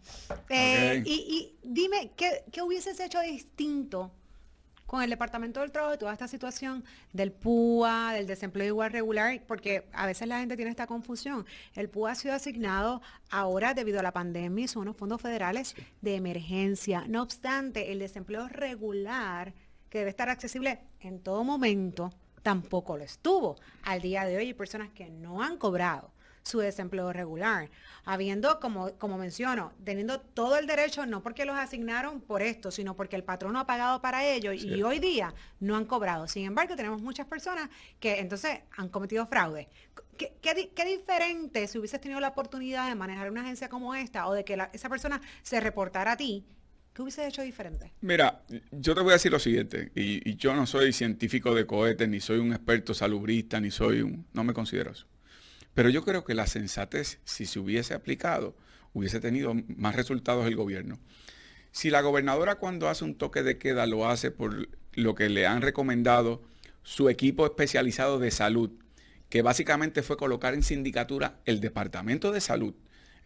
Eh, 0.49 1.03
y, 1.05 1.55
dime, 1.63 2.11
¿qué, 2.17 2.43
¿qué 2.51 2.63
hubieses 2.63 2.99
hecho 2.99 3.21
distinto 3.21 4.11
con 4.87 5.03
el 5.03 5.09
Departamento 5.09 5.59
del 5.59 5.71
Trabajo 5.71 5.91
de 5.91 5.97
toda 5.99 6.13
esta 6.13 6.27
situación 6.27 6.83
del 7.13 7.31
PUA, 7.31 8.13
del 8.13 8.25
desempleo 8.25 8.67
igual 8.67 8.91
regular, 8.91 9.43
porque 9.45 9.87
a 9.91 10.07
veces 10.07 10.27
la 10.27 10.39
gente 10.39 10.55
tiene 10.55 10.71
esta 10.71 10.87
confusión. 10.87 11.45
El 11.75 11.89
PUA 11.89 12.11
ha 12.11 12.15
sido 12.15 12.33
asignado 12.33 13.01
ahora 13.29 13.73
debido 13.73 13.99
a 13.99 14.03
la 14.03 14.13
pandemia 14.13 14.65
y 14.65 14.67
son 14.67 14.83
unos 14.83 14.95
fondos 14.95 15.21
federales 15.21 15.75
de 16.01 16.15
emergencia. 16.15 17.03
No 17.07 17.21
obstante, 17.21 17.91
el 17.91 17.99
desempleo 17.99 18.47
regular, 18.47 19.53
que 19.89 19.99
debe 19.99 20.09
estar 20.09 20.29
accesible 20.29 20.79
en 21.01 21.19
todo 21.19 21.43
momento, 21.43 22.11
tampoco 22.41 22.97
lo 22.97 23.03
estuvo. 23.03 23.57
Al 23.83 24.01
día 24.01 24.23
de 24.23 24.37
hoy 24.37 24.45
hay 24.47 24.53
personas 24.53 24.89
que 24.89 25.09
no 25.09 25.43
han 25.43 25.57
cobrado 25.57 26.11
su 26.47 26.59
desempleo 26.59 27.13
regular, 27.13 27.69
habiendo, 28.05 28.59
como, 28.59 28.93
como 28.97 29.17
menciono, 29.17 29.73
teniendo 29.83 30.19
todo 30.19 30.57
el 30.57 30.65
derecho, 30.65 31.05
no 31.05 31.21
porque 31.21 31.45
los 31.45 31.57
asignaron 31.57 32.21
por 32.21 32.41
esto, 32.41 32.71
sino 32.71 32.95
porque 32.95 33.15
el 33.15 33.23
patrono 33.23 33.59
ha 33.59 33.67
pagado 33.67 34.01
para 34.01 34.25
ello 34.25 34.53
y 34.53 34.81
hoy 34.81 34.99
día 34.99 35.33
no 35.59 35.75
han 35.75 35.85
cobrado. 35.85 36.27
Sin 36.27 36.45
embargo, 36.45 36.75
tenemos 36.75 37.01
muchas 37.01 37.27
personas 37.27 37.69
que 37.99 38.19
entonces 38.19 38.61
han 38.75 38.89
cometido 38.89 39.25
fraude. 39.25 39.67
¿Qué, 40.17 40.33
qué, 40.41 40.85
diferente 40.85 41.67
si 41.67 41.77
hubieses 41.77 42.01
tenido 42.01 42.19
la 42.19 42.29
oportunidad 42.29 42.89
de 42.89 42.95
manejar 42.95 43.29
una 43.29 43.41
agencia 43.41 43.69
como 43.69 43.93
esta 43.93 44.27
o 44.27 44.33
de 44.33 44.43
que 44.43 44.57
esa 44.73 44.89
persona 44.89 45.21
se 45.43 45.59
reportara 45.59 46.13
a 46.13 46.17
ti? 46.17 46.43
¿Qué 46.93 47.03
hubiese 47.03 47.27
hecho 47.27 47.43
diferente? 47.43 47.93
Mira, 48.01 48.41
yo 48.71 48.95
te 48.95 49.01
voy 49.01 49.11
a 49.11 49.13
decir 49.13 49.31
lo 49.31 49.37
siguiente, 49.37 49.91
y, 49.93 50.27
y, 50.27 50.35
yo 50.35 50.55
no 50.55 50.65
soy 50.65 50.91
científico 50.93 51.53
de 51.53 51.67
cohetes, 51.67 52.09
ni 52.09 52.19
soy 52.19 52.39
un 52.39 52.53
experto 52.53 52.95
salubrista, 52.95 53.59
ni 53.59 53.69
soy 53.69 54.01
un... 54.01 54.25
no 54.33 54.43
me 54.43 54.53
considero 54.53 54.89
eso. 54.89 55.05
Pero 55.77 55.91
yo 55.91 56.03
creo 56.03 56.23
que 56.23 56.33
la 56.33 56.47
sensatez, 56.47 57.19
si 57.23 57.45
se 57.45 57.59
hubiese 57.59 57.93
aplicado, 57.93 58.55
hubiese 58.93 59.19
tenido 59.19 59.53
más 59.53 59.95
resultados 59.95 60.47
el 60.47 60.55
gobierno. 60.55 60.97
Si 61.71 61.91
la 61.91 62.01
gobernadora 62.01 62.55
cuando 62.55 62.89
hace 62.89 63.03
un 63.03 63.13
toque 63.13 63.43
de 63.43 63.59
queda 63.59 63.85
lo 63.85 64.09
hace 64.09 64.31
por 64.31 64.69
lo 64.93 65.13
que 65.13 65.29
le 65.29 65.45
han 65.45 65.61
recomendado 65.61 66.41
su 66.81 67.09
equipo 67.09 67.45
especializado 67.45 68.17
de 68.17 68.31
salud, 68.31 68.71
que 69.29 69.43
básicamente 69.43 70.01
fue 70.01 70.17
colocar 70.17 70.55
en 70.55 70.63
sindicatura 70.63 71.41
el 71.45 71.59
Departamento 71.59 72.31
de 72.31 72.41
Salud. 72.41 72.73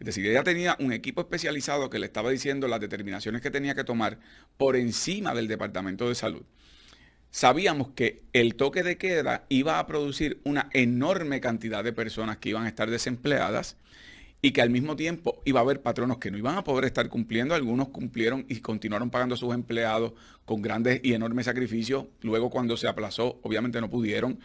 Es 0.02 0.06
decir, 0.06 0.28
ella 0.28 0.44
tenía 0.44 0.76
un 0.78 0.92
equipo 0.92 1.22
especializado 1.22 1.90
que 1.90 2.00
le 2.00 2.08
estaba 2.08 2.32
diciendo 2.32 2.68
las 2.68 2.82
determinaciones 2.82 3.42
que 3.42 3.50
tenía 3.50 3.76
que 3.76 3.86
tomar 3.86 4.20
por 4.58 4.76
encima 4.76 5.34
del 5.34 5.48
Departamento 5.48 6.10
de 6.10 6.16
Salud 6.16 6.44
sabíamos 7.32 7.90
que 7.90 8.24
el 8.34 8.56
toque 8.56 8.84
de 8.84 8.98
queda 8.98 9.46
iba 9.50 9.80
a 9.80 9.88
producir 9.88 10.40
una 10.44 10.70
enorme 10.74 11.40
cantidad 11.40 11.84
de 11.84 11.94
personas 11.94 12.38
que 12.38 12.50
iban 12.50 12.66
a 12.66 12.68
estar 12.68 12.90
desempleadas 12.90 13.78
y 14.44 14.52
que 14.52 14.62
al 14.62 14.72
mismo 14.72 14.96
tiempo 14.96 15.42
iba 15.46 15.60
a 15.60 15.64
haber 15.64 15.82
patronos 15.82 16.18
que 16.18 16.32
no 16.32 16.38
iban 16.38 16.58
a 16.58 16.64
poder 16.64 16.86
estar 16.86 17.08
cumpliendo, 17.10 17.54
algunos 17.54 17.90
cumplieron 17.90 18.46
y 18.50 18.60
continuaron 18.60 19.12
pagando 19.12 19.36
a 19.36 19.38
sus 19.38 19.54
empleados 19.54 20.14
con 20.46 20.62
grandes 20.62 21.00
y 21.04 21.14
enormes 21.14 21.46
sacrificios, 21.46 22.06
luego 22.22 22.50
cuando 22.50 22.76
se 22.76 22.88
aplazó 22.88 23.40
obviamente 23.44 23.80
no 23.80 23.90
pudieron, 23.90 24.40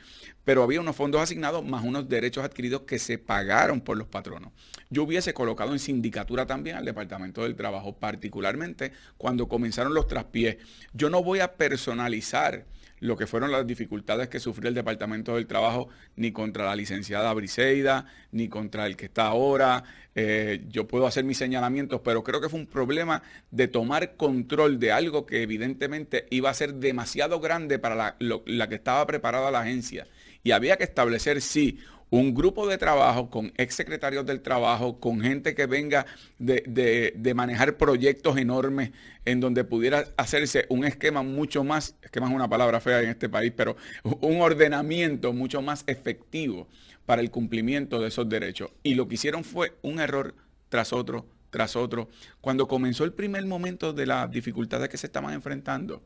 pero 0.44 0.62
había 0.62 0.80
unos 0.80 0.94
fondos 0.94 1.20
asignados 1.20 1.64
más 1.64 1.82
unos 1.82 2.08
derechos 2.08 2.44
adquiridos 2.44 2.82
que 2.82 2.98
se 2.98 3.18
pagaron 3.18 3.80
por 3.80 3.96
los 3.96 4.06
patronos. 4.06 4.52
Yo 4.90 5.02
hubiese 5.02 5.32
colocado 5.32 5.72
en 5.72 5.78
sindicatura 5.78 6.46
también 6.46 6.76
al 6.76 6.84
Departamento 6.84 7.42
del 7.42 7.56
Trabajo, 7.56 7.96
particularmente 7.96 8.92
cuando 9.16 9.48
comenzaron 9.48 9.94
los 9.94 10.06
traspiés. 10.06 10.58
Yo 10.92 11.10
no 11.10 11.22
voy 11.22 11.40
a 11.40 11.54
personalizar 11.54 12.66
lo 13.06 13.16
que 13.16 13.26
fueron 13.26 13.52
las 13.52 13.66
dificultades 13.66 14.28
que 14.28 14.40
sufrió 14.40 14.68
el 14.68 14.74
Departamento 14.74 15.36
del 15.36 15.46
Trabajo, 15.46 15.88
ni 16.16 16.32
contra 16.32 16.66
la 16.66 16.76
licenciada 16.76 17.32
Briseida, 17.32 18.06
ni 18.32 18.48
contra 18.48 18.86
el 18.86 18.96
que 18.96 19.06
está 19.06 19.26
ahora. 19.28 19.84
Eh, 20.14 20.64
yo 20.68 20.86
puedo 20.86 21.06
hacer 21.06 21.24
mis 21.24 21.38
señalamientos, 21.38 22.00
pero 22.04 22.24
creo 22.24 22.40
que 22.40 22.48
fue 22.48 22.58
un 22.58 22.66
problema 22.66 23.22
de 23.50 23.68
tomar 23.68 24.16
control 24.16 24.78
de 24.78 24.92
algo 24.92 25.24
que 25.24 25.42
evidentemente 25.42 26.26
iba 26.30 26.50
a 26.50 26.54
ser 26.54 26.74
demasiado 26.74 27.40
grande 27.40 27.78
para 27.78 27.94
la, 27.94 28.16
la 28.18 28.68
que 28.68 28.74
estaba 28.74 29.06
preparada 29.06 29.50
la 29.50 29.60
agencia. 29.60 30.06
Y 30.42 30.52
había 30.52 30.76
que 30.76 30.84
establecer, 30.84 31.40
sí, 31.42 31.78
un 32.10 32.34
grupo 32.34 32.66
de 32.68 32.78
trabajo 32.78 33.30
con 33.30 33.52
exsecretarios 33.56 34.24
del 34.26 34.40
trabajo, 34.40 35.00
con 35.00 35.20
gente 35.20 35.54
que 35.54 35.66
venga 35.66 36.06
de, 36.38 37.32
manejar 37.34 37.76
proyectos 37.76 38.36
enormes 38.38 38.90
en 39.24 39.40
donde 39.40 39.64
pudiera 39.64 40.04
hacerse 40.16 40.66
un 40.68 40.84
esquema 40.84 41.22
mucho 41.22 41.64
más, 41.64 41.96
esquema 42.02 42.28
es 42.28 42.34
una 42.34 42.48
palabra 42.48 42.80
fea 42.80 43.02
en 43.02 43.10
este 43.10 43.28
país, 43.28 43.52
pero 43.56 43.76
un 44.20 44.40
ordenamiento 44.40 45.32
mucho 45.32 45.62
más 45.62 45.84
efectivo 45.86 46.68
para 47.06 47.22
el 47.22 47.30
cumplimiento 47.30 48.00
de 48.00 48.08
esos 48.08 48.28
derechos. 48.28 48.70
Y 48.82 48.94
lo 48.94 49.08
que 49.08 49.14
hicieron 49.14 49.44
fue 49.44 49.76
un 49.82 50.00
error 50.00 50.34
tras 50.68 50.92
otro, 50.92 51.26
tras 51.50 51.76
otro. 51.76 52.08
Cuando 52.40 52.68
comenzó 52.68 53.04
el 53.04 53.12
primer 53.12 53.44
momento 53.46 53.92
de 53.92 54.06
las 54.06 54.30
dificultades 54.30 54.88
que 54.88 54.96
se 54.96 55.06
estaban 55.06 55.34
enfrentando, 55.34 56.02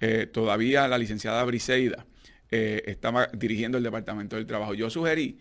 eh, 0.00 0.26
todavía 0.26 0.86
la 0.88 0.98
licenciada 0.98 1.42
Briseida, 1.44 2.04
eh, 2.56 2.84
estaba 2.86 3.26
dirigiendo 3.32 3.78
el 3.78 3.82
Departamento 3.82 4.36
del 4.36 4.46
Trabajo. 4.46 4.74
Yo 4.74 4.88
sugerí 4.88 5.40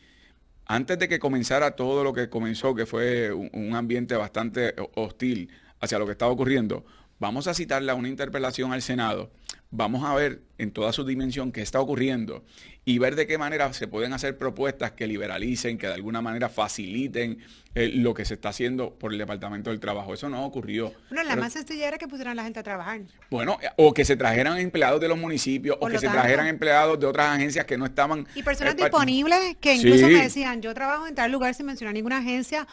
antes 0.65 0.97
de 0.97 1.07
que 1.07 1.19
comenzara 1.19 1.75
todo 1.75 2.03
lo 2.03 2.11
que 2.11 2.27
comenzó, 2.27 2.73
que 2.73 2.87
fue 2.87 3.31
un, 3.31 3.75
ambiente 3.75 4.15
bastante 4.15 4.73
hostil 4.95 5.51
hacia 5.79 5.99
lo 5.99 6.07
que 6.07 6.13
estaba 6.13 6.31
ocurriendo, 6.31 6.83
vamos 7.23 7.47
a 7.47 7.53
citarle 7.53 7.89
a 7.89 7.95
una 7.95 8.09
interpelación 8.09 8.73
al 8.73 8.81
Senado, 8.81 9.31
vamos 9.71 10.03
a 10.03 10.13
ver 10.13 10.41
en 10.57 10.71
toda 10.71 10.91
su 10.91 11.05
dimensión 11.05 11.53
qué 11.53 11.61
está 11.61 11.79
ocurriendo 11.79 12.43
y 12.83 12.99
ver 12.99 13.15
de 13.15 13.27
qué 13.27 13.37
manera 13.37 13.71
se 13.71 13.87
pueden 13.87 14.11
hacer 14.11 14.37
propuestas 14.37 14.91
que 14.91 15.07
liberalicen, 15.07 15.77
que 15.77 15.87
de 15.87 15.93
alguna 15.93 16.21
manera 16.21 16.49
faciliten 16.49 17.39
eh, 17.75 17.91
lo 17.95 18.13
que 18.13 18.25
se 18.25 18.33
está 18.33 18.49
haciendo 18.49 18.93
por 18.95 19.13
el 19.13 19.17
Departamento 19.17 19.69
del 19.69 19.79
Trabajo. 19.79 20.13
Eso 20.13 20.27
no 20.27 20.45
ocurrió. 20.45 20.91
Bueno, 21.09 21.23
la 21.23 21.37
más 21.37 21.53
sencilla 21.53 21.87
era 21.87 21.97
que 21.97 22.09
pusieran 22.09 22.33
a 22.33 22.35
la 22.35 22.43
gente 22.43 22.59
a 22.59 22.63
trabajar. 22.63 23.01
Bueno, 23.31 23.57
eh, 23.61 23.69
o 23.77 23.93
que 23.93 24.03
se 24.03 24.17
trajeran 24.17 24.57
empleados 24.57 24.99
de 24.99 25.07
los 25.07 25.17
municipios, 25.17 25.77
o 25.79 25.87
que 25.87 25.99
se 25.99 26.09
trajeran 26.09 26.47
empleados 26.47 26.99
de 26.99 27.05
otras 27.05 27.29
agencias 27.29 27.65
que 27.65 27.77
no 27.77 27.85
estaban... 27.85 28.27
Y 28.35 28.43
personas 28.43 28.75
disponibles 28.75 29.55
que 29.61 29.75
incluso 29.75 30.07
me 30.07 30.23
decían, 30.23 30.61
yo 30.61 30.73
trabajo 30.73 31.07
en 31.07 31.15
tal 31.15 31.31
lugar 31.31 31.53
sin 31.55 31.67
mencionar 31.67 31.93
ninguna 31.93 32.17
agencia, 32.17 32.67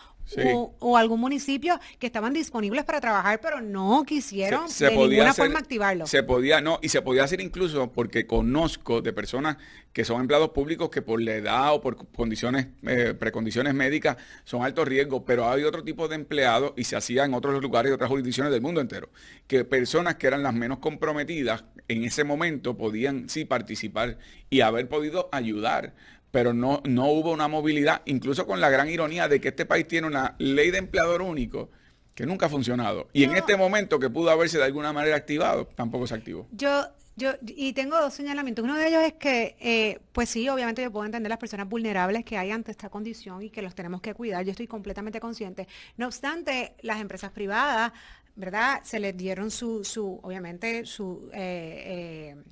o, 0.79 0.97
algún 0.97 1.21
municipio 1.21 1.79
que 1.99 2.07
estaban 2.07 2.33
disponibles 2.33 2.85
para 2.85 3.01
trabajar, 3.01 3.41
pero 3.41 3.61
no 3.61 4.05
quisieron 4.05 4.67
de 4.79 4.91
ninguna 4.91 5.35
forma 5.35 5.59
activarlo. 5.59 6.07
Se 6.07 6.23
podía, 6.23 6.61
no, 6.61 6.79
y 6.83 6.89
se 6.89 7.03
podía 7.03 7.25
hacer 7.25 7.41
incluso 7.41 7.93
porque 7.93 8.27
conozco 8.27 9.03
de 9.03 9.13
personas 9.13 9.57
que 9.93 10.05
son 10.05 10.21
empleados 10.21 10.51
públicos 10.51 10.89
que 10.89 11.03
por 11.03 11.21
la 11.21 11.35
edad 11.35 11.75
o 11.75 11.81
por 11.81 11.97
condiciones, 12.13 12.69
eh, 12.83 13.15
precondiciones 13.19 13.75
médicas 13.75 14.17
son 14.45 14.63
alto 14.63 14.85
riesgo, 14.85 15.25
pero 15.25 15.49
hay 15.51 15.65
otro 15.65 15.83
tipo 15.83 16.07
de 16.07 16.15
empleados 16.15 16.73
y 16.77 16.85
se 16.85 16.97
hacía 16.97 17.25
en 17.25 17.35
otros 17.35 17.61
lugares 17.61 17.91
y 17.91 17.95
otras 17.95 18.09
jurisdicciones 18.09 18.53
del 18.53 18.61
mundo 18.61 18.81
entero, 18.81 19.09
que 19.47 19.65
personas 19.65 20.15
que 20.17 20.29
eran 20.29 20.43
las 20.43 20.55
menos 20.55 20.79
comprometidas 20.79 21.65
en 21.89 22.05
ese 22.05 22.23
momento 22.23 22.77
podían 22.77 23.29
sí 23.29 23.45
participar 23.45 24.19
y 24.49 24.61
haber 24.61 24.89
podido 24.89 25.29
ayudar 25.33 25.95
pero 26.31 26.53
no, 26.53 26.83
no 26.85 27.07
hubo 27.07 27.33
una 27.33 27.49
movilidad, 27.49 28.03
incluso 28.05 28.47
con 28.47 28.61
la 28.61 28.71
gran 28.71 28.89
ironía 28.89 29.29
de 29.29 29.41
que 29.41 29.49
este 29.49 29.67
país 29.67 29.87
tiene 29.89 30.07
una 30.07 30.37
ley 30.39 30.71
de 30.71 30.79
empleador 30.79 31.23
único 31.23 31.71
que 32.15 32.27
nunca 32.27 32.47
ha 32.47 32.49
funcionado. 32.49 33.09
Y 33.13 33.25
en 33.25 33.35
este 33.35 33.57
momento 33.57 33.99
que 33.99 34.11
pudo 34.11 34.31
haberse 34.31 34.59
de 34.59 34.65
alguna 34.65 34.93
manera 34.93 35.17
activado, 35.17 35.67
tampoco 35.75 36.07
se 36.07 36.15
activó. 36.15 36.47
Yo, 36.53 36.87
yo, 37.17 37.33
y 37.47 37.73
tengo 37.73 37.99
dos 37.99 38.15
señalamientos. 38.15 38.63
Uno 38.63 38.77
de 38.77 38.89
ellos 38.89 39.03
es 39.03 39.15
que, 39.15 39.57
eh, 39.61 40.01
pues 40.13 40.29
sí, 40.29 40.49
obviamente 40.49 40.83
yo 40.83 40.93
puedo 40.93 41.07
entender 41.07 41.31
las 41.31 41.39
personas 41.39 41.69
vulnerables 41.69 42.25
que 42.25 42.37
hay 42.37 42.51
ante 42.51 42.71
esta 42.71 42.91
condición 42.91 43.43
y 43.43 43.51
que 43.51 43.63
los 43.63 43.75
tenemos 43.75 44.01
que 44.01 44.15
cuidar. 44.15 44.45
Yo 44.45 44.51
estoy 44.51 44.67
completamente 44.67 45.19
consciente. 45.19 45.67
No 45.97 46.07
obstante, 46.07 46.75
las 46.83 47.01
empresas 47.01 47.33
privadas, 47.33 47.93
¿verdad? 48.37 48.81
Se 48.85 49.01
les 49.01 49.17
dieron 49.17 49.51
su, 49.51 49.85
su 49.85 50.21
obviamente, 50.23 50.85
su... 50.85 51.31
Eh, 51.33 52.37
eh, 52.37 52.43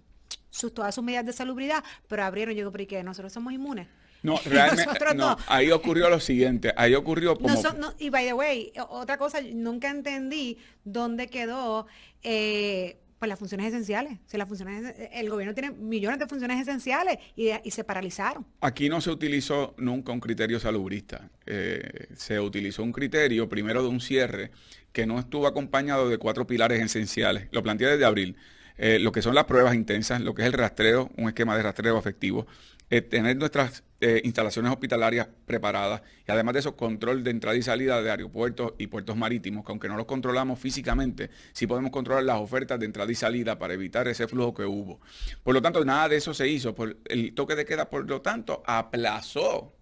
sus, 0.50 0.72
todas 0.72 0.94
sus 0.94 1.04
medidas 1.04 1.26
de 1.26 1.32
salubridad, 1.32 1.82
pero 2.06 2.24
abrieron, 2.24 2.54
yo 2.54 2.60
digo, 2.60 2.72
pero 2.72 2.84
¿y 2.84 2.86
qué? 2.86 3.02
¿Nosotros 3.02 3.32
somos 3.32 3.52
inmunes? 3.52 3.86
No, 4.22 4.38
realmente, 4.44 5.14
no, 5.14 5.36
ahí 5.46 5.70
ocurrió 5.70 6.10
lo 6.10 6.20
siguiente, 6.20 6.72
ahí 6.76 6.94
ocurrió 6.94 7.36
como... 7.36 7.54
y 7.98 8.10
by 8.10 8.26
the 8.26 8.32
way, 8.32 8.72
otra 8.88 9.16
cosa, 9.16 9.40
nunca 9.40 9.90
entendí 9.90 10.58
dónde 10.84 11.28
quedó... 11.28 11.86
Eh, 12.22 12.98
pues 13.18 13.28
las 13.28 13.38
funciones 13.38 13.66
esenciales. 13.68 14.18
Si 14.26 14.36
las 14.36 14.46
funciones, 14.46 14.94
el 15.12 15.28
gobierno 15.28 15.54
tiene 15.54 15.72
millones 15.72 16.18
de 16.18 16.26
funciones 16.26 16.60
esenciales 16.60 17.18
y, 17.34 17.50
se 17.70 17.84
paralizaron. 17.84 18.46
Aquí 18.60 18.88
no 18.88 19.00
se 19.00 19.10
utilizó 19.10 19.74
nunca 19.76 20.12
un 20.12 20.20
criterio 20.20 20.60
salubrista. 20.60 21.28
Eh, 21.46 22.06
se 22.14 22.38
utilizó 22.38 22.82
un 22.82 22.92
criterio 22.92 23.48
primero 23.48 23.82
de 23.82 23.88
un 23.88 24.00
cierre 24.00 24.52
que 24.92 25.06
no 25.06 25.18
estuvo 25.18 25.46
acompañado 25.46 26.08
de 26.08 26.18
cuatro 26.18 26.46
pilares 26.46 26.80
esenciales. 26.80 27.48
Lo 27.50 27.62
planteé 27.62 27.88
desde 27.88 28.04
abril. 28.04 28.36
Eh, 28.78 28.98
lo 28.98 29.12
que 29.12 29.22
son 29.22 29.34
las 29.34 29.44
pruebas 29.44 29.74
intensas, 29.74 30.20
lo 30.20 30.34
que 30.34 30.42
es 30.42 30.46
el 30.46 30.54
rastreo, 30.54 31.10
un 31.16 31.28
esquema 31.28 31.56
de 31.56 31.62
rastreo 31.64 31.98
efectivo, 31.98 32.46
eh, 32.90 33.02
tener 33.02 33.36
nuestras 33.36 33.82
eh, 34.00 34.22
instalaciones 34.24 34.70
hospitalarias 34.72 35.28
preparadas 35.44 36.02
y 36.26 36.30
además 36.30 36.54
de 36.54 36.60
eso 36.60 36.76
control 36.76 37.22
de 37.22 37.32
entrada 37.32 37.56
y 37.56 37.62
salida 37.62 38.00
de 38.00 38.10
aeropuertos 38.10 38.74
y 38.78 38.86
puertos 38.86 39.16
marítimos, 39.16 39.64
que 39.64 39.72
aunque 39.72 39.88
no 39.88 39.96
los 39.96 40.06
controlamos 40.06 40.58
físicamente, 40.58 41.28
sí 41.52 41.66
podemos 41.66 41.90
controlar 41.90 42.22
las 42.22 42.40
ofertas 42.40 42.78
de 42.78 42.86
entrada 42.86 43.10
y 43.10 43.14
salida 43.14 43.58
para 43.58 43.74
evitar 43.74 44.08
ese 44.08 44.26
flujo 44.26 44.54
que 44.54 44.64
hubo. 44.64 45.00
Por 45.42 45.52
lo 45.54 45.60
tanto, 45.60 45.84
nada 45.84 46.08
de 46.08 46.16
eso 46.16 46.32
se 46.32 46.48
hizo. 46.48 46.74
Por 46.74 46.96
el 47.06 47.34
toque 47.34 47.56
de 47.56 47.66
queda, 47.66 47.90
por 47.90 48.08
lo 48.08 48.22
tanto, 48.22 48.62
aplazó 48.64 49.74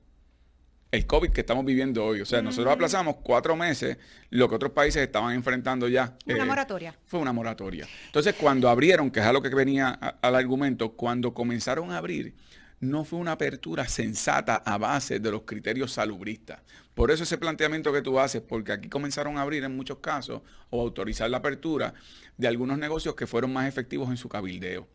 el 0.90 1.06
COVID 1.06 1.30
que 1.30 1.40
estamos 1.40 1.64
viviendo 1.64 2.04
hoy. 2.04 2.20
O 2.20 2.26
sea, 2.26 2.42
nosotros 2.42 2.72
aplazamos 2.72 3.16
cuatro 3.22 3.56
meses 3.56 3.98
lo 4.30 4.48
que 4.48 4.54
otros 4.54 4.72
países 4.72 5.02
estaban 5.02 5.34
enfrentando 5.34 5.88
ya. 5.88 6.16
Una 6.26 6.42
eh, 6.42 6.46
moratoria. 6.46 6.94
Fue 7.06 7.20
una 7.20 7.32
moratoria. 7.32 7.86
Entonces, 8.06 8.34
cuando 8.34 8.68
abrieron, 8.68 9.10
que 9.10 9.20
es 9.20 9.26
algo 9.26 9.42
que 9.42 9.48
venía 9.48 9.90
al 9.90 10.34
argumento, 10.34 10.92
cuando 10.92 11.34
comenzaron 11.34 11.92
a 11.92 11.98
abrir, 11.98 12.34
no 12.80 13.04
fue 13.04 13.18
una 13.18 13.32
apertura 13.32 13.88
sensata 13.88 14.56
a 14.56 14.78
base 14.78 15.18
de 15.18 15.30
los 15.30 15.42
criterios 15.42 15.92
salubristas. 15.92 16.60
Por 16.94 17.10
eso 17.10 17.24
ese 17.24 17.38
planteamiento 17.38 17.92
que 17.92 18.02
tú 18.02 18.18
haces, 18.18 18.42
porque 18.42 18.72
aquí 18.72 18.88
comenzaron 18.88 19.38
a 19.38 19.42
abrir 19.42 19.64
en 19.64 19.76
muchos 19.76 19.98
casos 19.98 20.42
o 20.70 20.80
autorizar 20.80 21.28
la 21.30 21.38
apertura 21.38 21.94
de 22.36 22.48
algunos 22.48 22.78
negocios 22.78 23.14
que 23.14 23.26
fueron 23.26 23.52
más 23.52 23.68
efectivos 23.68 24.08
en 24.10 24.16
su 24.16 24.28
cabildeo. 24.28 24.88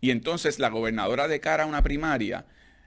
Y 0.00 0.10
entonces 0.10 0.58
la 0.58 0.68
gobernadora 0.68 1.28
de 1.28 1.40
cara 1.40 1.64
a 1.64 1.66
una 1.66 1.82
primaria 1.82 2.46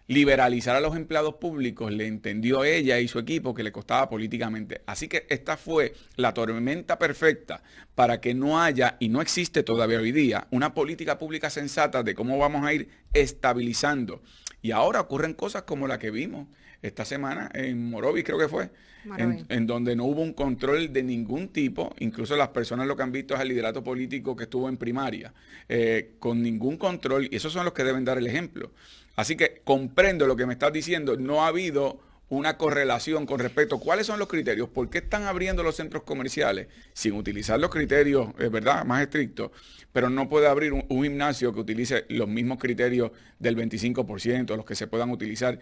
liberalizar 0.09 0.75
a 0.75 0.81
los 0.81 0.95
empleados 0.95 1.35
públicos, 1.35 1.91
le 1.91 2.07
entendió 2.07 2.63
ella 2.63 2.99
y 2.99 3.07
su 3.07 3.19
equipo 3.19 3.53
que 3.53 3.61
le 3.61 3.71
costaba 3.71 4.09
políticamente. 4.09 4.81
Así 4.87 5.07
que 5.07 5.27
esta 5.29 5.55
fue 5.55 5.93
la 6.15 6.33
tormenta 6.33 6.97
perfecta 6.97 7.61
para 7.93 8.19
que 8.19 8.33
no 8.33 8.59
haya, 8.59 8.97
y 8.99 9.09
no 9.09 9.21
existe 9.21 9.61
todavía 9.61 9.99
hoy 9.99 10.11
día, 10.11 10.47
una 10.49 10.73
política 10.73 11.19
pública 11.19 11.51
sensata 11.51 12.01
de 12.01 12.15
cómo 12.15 12.39
vamos 12.39 12.65
a 12.65 12.73
ir 12.73 12.89
estabilizando. 13.13 14.23
Y 14.63 14.71
ahora 14.71 15.01
ocurren 15.01 15.35
cosas 15.35 15.61
como 15.61 15.87
la 15.87 15.99
que 15.99 16.09
vimos 16.09 16.47
esta 16.81 17.05
semana 17.05 17.51
en 17.53 17.91
Morovis, 17.91 18.23
creo 18.23 18.39
que 18.39 18.47
fue, 18.47 18.71
en, 19.17 19.67
donde 19.67 19.95
no 19.95 20.05
hubo 20.05 20.23
un 20.23 20.33
control 20.33 20.91
de 20.91 21.03
ningún 21.03 21.49
tipo, 21.49 21.93
incluso 21.99 22.35
las 22.35 22.49
personas 22.49 22.87
lo 22.87 22.95
que 22.95 23.03
han 23.03 23.11
visto 23.11 23.35
es 23.35 23.41
el 23.41 23.49
liderato 23.49 23.83
político 23.83 24.35
que 24.35 24.45
estuvo 24.45 24.67
en 24.69 24.77
primaria, 24.77 25.33
eh, 25.67 26.15
con 26.17 26.41
ningún 26.41 26.77
control, 26.77 27.27
y 27.29 27.35
esos 27.35 27.53
son 27.53 27.65
los 27.65 27.73
que 27.73 27.83
deben 27.83 28.05
dar 28.05 28.17
el 28.17 28.25
ejemplo. 28.25 28.71
Así 29.15 29.35
que 29.35 29.61
comprendo 29.63 30.27
lo 30.27 30.35
que 30.35 30.45
me 30.45 30.53
estás 30.53 30.73
diciendo. 30.73 31.17
No 31.17 31.43
ha 31.43 31.47
habido 31.47 31.99
una 32.29 32.57
correlación 32.57 33.25
con 33.25 33.39
respecto 33.39 33.75
a 33.75 33.79
cuáles 33.79 34.05
son 34.05 34.19
los 34.19 34.27
criterios, 34.27 34.69
por 34.69 34.89
qué 34.89 34.99
están 34.99 35.23
abriendo 35.23 35.63
los 35.63 35.75
centros 35.75 36.03
comerciales 36.03 36.67
sin 36.93 37.13
utilizar 37.13 37.59
los 37.59 37.71
criterios, 37.71 38.29
es 38.37 38.51
verdad, 38.51 38.85
más 38.85 39.01
estrictos, 39.01 39.51
pero 39.91 40.09
no 40.09 40.29
puede 40.29 40.47
abrir 40.47 40.73
un, 40.73 40.83
gimnasio 40.87 41.53
que 41.53 41.59
utilice 41.59 42.05
los 42.09 42.27
mismos 42.27 42.59
criterios 42.59 43.11
del 43.39 43.57
25%, 43.57 44.55
los 44.55 44.65
que 44.65 44.75
se 44.75 44.85
puedan 44.85 45.09
utilizar 45.09 45.59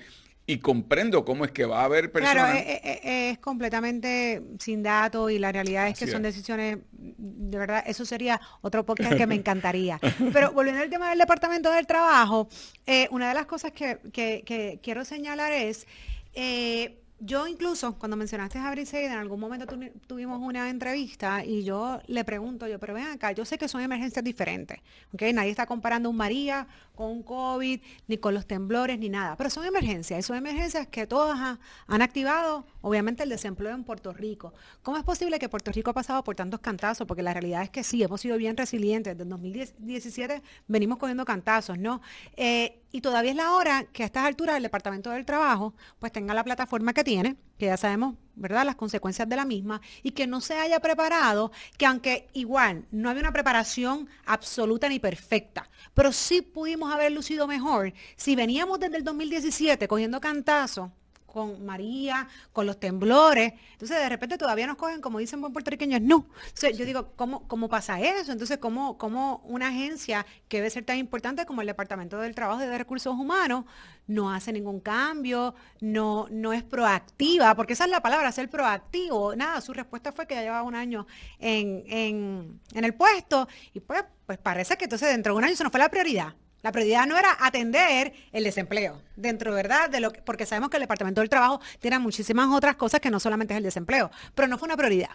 y 0.50 0.60
comprendo 0.60 1.26
cómo 1.26 1.44
es 1.44 1.52
que 1.52 1.66
va 1.66 1.82
a 1.82 1.84
haber 1.84 2.10
personas. 2.10 2.34
Claro, 2.34 2.58
es, 2.58 3.00
es, 3.04 3.38
completamente 3.40 4.42
sin 4.60 4.82
datos 4.82 5.30
y 5.30 5.40
la 5.40 5.52
realidad 5.52 5.90
es 5.90 6.00
que 6.00 6.08
son 6.08 6.24
decisiones, 6.24 6.78
de 6.94 7.58
verdad, 7.58 7.84
eso 7.86 8.06
sería 8.06 8.40
otro 8.62 8.86
podcast 8.86 9.16
que 9.16 9.28
me 9.28 9.36
encantaría. 9.36 10.00
Pero 10.32 10.54
volviendo 10.54 10.82
al 10.82 10.90
tema 10.90 11.10
del 11.10 11.20
Departamento 11.20 11.70
del 11.70 11.86
Trabajo, 11.86 12.48
eh, 12.86 13.10
una 13.12 13.28
de 13.28 13.36
las 13.36 13.46
cosas 13.46 13.74
que, 13.74 14.00
que, 14.14 14.44
que 14.46 14.80
quiero 14.82 15.04
señalar 15.04 15.52
es. 15.52 15.86
Eh, 16.34 17.04
yo 17.20 17.48
incluso, 17.48 17.98
cuando 17.98 18.16
mencionaste 18.16 18.60
a 18.60 18.70
Briseida, 18.72 19.14
en 19.14 19.20
algún 19.20 19.40
momento 19.40 19.66
tuvimos 20.06 20.40
una 20.40 20.70
entrevista 20.70 21.44
y 21.44 21.64
yo 21.64 22.00
le 22.08 22.24
pregunto, 22.24 22.68
yo, 22.68 22.80
pero 22.80 22.94
ven 22.94 23.08
acá, 23.08 23.32
yo 23.32 23.44
sé 23.44 23.58
que 23.58 23.68
son 23.68 23.82
emergencias 23.82 24.24
diferentes, 24.24 24.80
¿ok? 25.14 25.24
Nadie 25.34 25.50
está 25.50 25.66
comparando 25.66 26.10
un 26.10 26.18
María 26.18 26.68
con 26.96 27.08
un 27.08 27.24
COVID, 27.24 27.82
ni 28.08 28.18
con 28.18 28.34
los 28.34 28.46
temblores, 28.46 29.00
ni 29.00 29.10
nada, 29.10 29.36
pero 29.36 29.50
son 29.50 29.66
emergencias, 29.66 30.20
y 30.20 30.24
son 30.24 30.38
emergencias 30.38 30.88
que 30.88 31.08
todas 31.08 31.58
han 31.88 32.02
activado, 32.02 32.66
obviamente, 32.88 33.24
el 33.24 33.30
desempleo 33.30 33.74
en 33.74 33.84
Puerto 33.84 34.14
Rico. 34.14 34.54
¿Cómo 34.82 34.98
es 34.98 35.04
posible 35.04 35.40
que 35.40 35.50
Puerto 35.50 35.72
Rico 35.72 35.92
ha 35.92 35.94
pasado 35.94 36.24
por 36.24 36.36
tantos 36.36 36.60
cantazos? 36.60 37.06
Porque 37.06 37.22
la 37.22 37.34
realidad 37.34 37.64
es 37.64 37.70
que 37.70 37.84
sí, 37.84 38.02
hemos 38.04 38.22
sido 38.22 38.38
bien 38.38 38.58
resilientes, 38.58 39.14
desde 39.14 39.24
el 39.24 39.30
2017 39.30 40.42
venimos 40.68 40.98
cogiendo 40.98 41.26
cantazos, 41.26 41.78
¿no? 41.78 42.02
Eh, 42.36 42.82
y 42.92 43.02
todavía 43.02 43.32
es 43.32 43.38
la 43.38 43.54
hora 43.54 43.86
que 43.92 44.04
a 44.04 44.06
estas 44.06 44.26
alturas 44.26 44.58
el 44.58 44.64
Departamento 44.64 45.12
del 45.12 45.26
Trabajo 45.26 45.74
pues 46.00 46.12
tenga 46.12 46.34
la 46.34 46.44
plataforma 46.44 46.94
que 46.94 47.04
tiene, 47.04 47.36
que 47.58 47.66
ya 47.66 47.78
sabemos, 47.78 48.16
¿verdad?, 48.36 48.66
las 48.66 48.76
consecuencias 48.76 49.28
de 49.28 49.36
la 49.36 49.46
misma, 49.46 49.82
y 50.04 50.12
que 50.12 50.26
no 50.26 50.42
se 50.42 50.56
haya 50.56 50.80
preparado, 50.80 51.52
que 51.78 51.86
aunque 51.86 52.30
igual 52.34 52.86
no 52.92 53.10
había 53.10 53.22
una 53.22 53.34
preparación 53.34 54.08
absoluta 54.26 54.88
ni 54.90 55.00
perfecta, 55.00 55.70
pero 55.94 56.12
sí 56.12 56.42
pudimos 56.42 56.94
haber 56.94 57.12
lucido 57.12 57.48
mejor 57.48 57.94
si 58.16 58.36
veníamos 58.36 58.80
desde 58.80 58.98
el 58.98 59.04
2017 59.04 59.88
cogiendo 59.88 60.22
cantazos 60.22 60.90
con 61.28 61.66
María, 61.66 62.28
con 62.52 62.66
los 62.66 62.80
temblores. 62.80 63.54
Entonces, 63.74 63.98
de 63.98 64.10
repente 64.10 64.38
todavía 64.38 64.66
nos 64.66 64.78
cogen, 64.78 65.02
como 65.02 65.20
dicen 65.20 65.40
buen 65.40 65.54
puertorriqueños, 65.54 66.02
no. 66.02 66.26
yo 66.74 66.86
digo, 66.86 67.14
¿cómo, 67.16 67.48
¿cómo 67.48 67.70
pasa 67.70 68.02
eso? 68.02 68.32
Entonces, 68.32 68.58
¿cómo, 68.58 68.98
¿cómo 68.98 69.42
una 69.46 69.68
agencia 69.68 70.26
que 70.48 70.58
debe 70.58 70.70
ser 70.70 70.86
tan 70.86 70.98
importante 70.98 71.46
como 71.46 71.62
el 71.62 71.68
Departamento 71.68 72.18
del 72.18 72.34
Trabajo 72.34 72.64
y 72.64 72.66
de 72.66 72.78
Recursos 72.78 73.14
Humanos 73.14 73.66
no 74.08 74.34
hace 74.34 74.52
ningún 74.54 74.80
cambio, 74.80 75.54
no, 75.82 76.28
no 76.32 76.54
es 76.54 76.64
proactiva? 76.64 77.54
Porque 77.56 77.74
esa 77.74 77.84
es 77.84 77.92
la 77.92 78.02
palabra, 78.02 78.32
ser 78.32 78.50
proactivo. 78.50 79.36
Nada, 79.36 79.62
su 79.62 79.74
respuesta 79.74 80.12
fue 80.12 80.26
que 80.26 80.36
ya 80.36 80.42
llevaba 80.42 80.64
un 80.64 80.76
año 80.76 81.06
en, 81.40 81.84
en, 81.88 82.62
en 82.74 82.84
el 82.84 82.94
puesto 82.94 83.48
y 83.74 83.82
pues, 83.82 84.06
pues 84.26 84.38
parece 84.40 84.78
que 84.78 84.86
entonces 84.86 85.10
dentro 85.10 85.34
de 85.34 85.38
un 85.38 85.44
año 85.44 85.56
se 85.56 85.64
nos 85.64 85.72
fue 85.72 85.80
la 85.80 85.90
prioridad. 85.90 86.34
La 86.68 86.74
prioridad 86.74 87.08
no 87.08 87.18
era 87.18 87.30
atender 87.40 88.12
el 88.34 88.44
desempleo 88.44 89.02
dentro, 89.16 89.54
¿verdad? 89.54 89.90
De 89.90 90.02
lo 90.02 90.12
porque 90.12 90.46
sabemos 90.46 90.70
que 90.70 90.76
el 90.76 90.82
Departamento 90.82 91.22
del 91.22 91.30
Trabajo 91.30 91.62
tiene 91.80 91.98
muchísimas 91.98 92.50
otras 92.50 92.76
cosas 92.76 93.00
que 93.00 93.10
no 93.10 93.22
solamente 93.22 93.54
es 93.54 93.60
el 93.60 93.64
desempleo, 93.64 94.12
pero 94.36 94.50
no 94.50 94.58
fue 94.58 94.66
una 94.66 94.76
prioridad. 94.76 95.12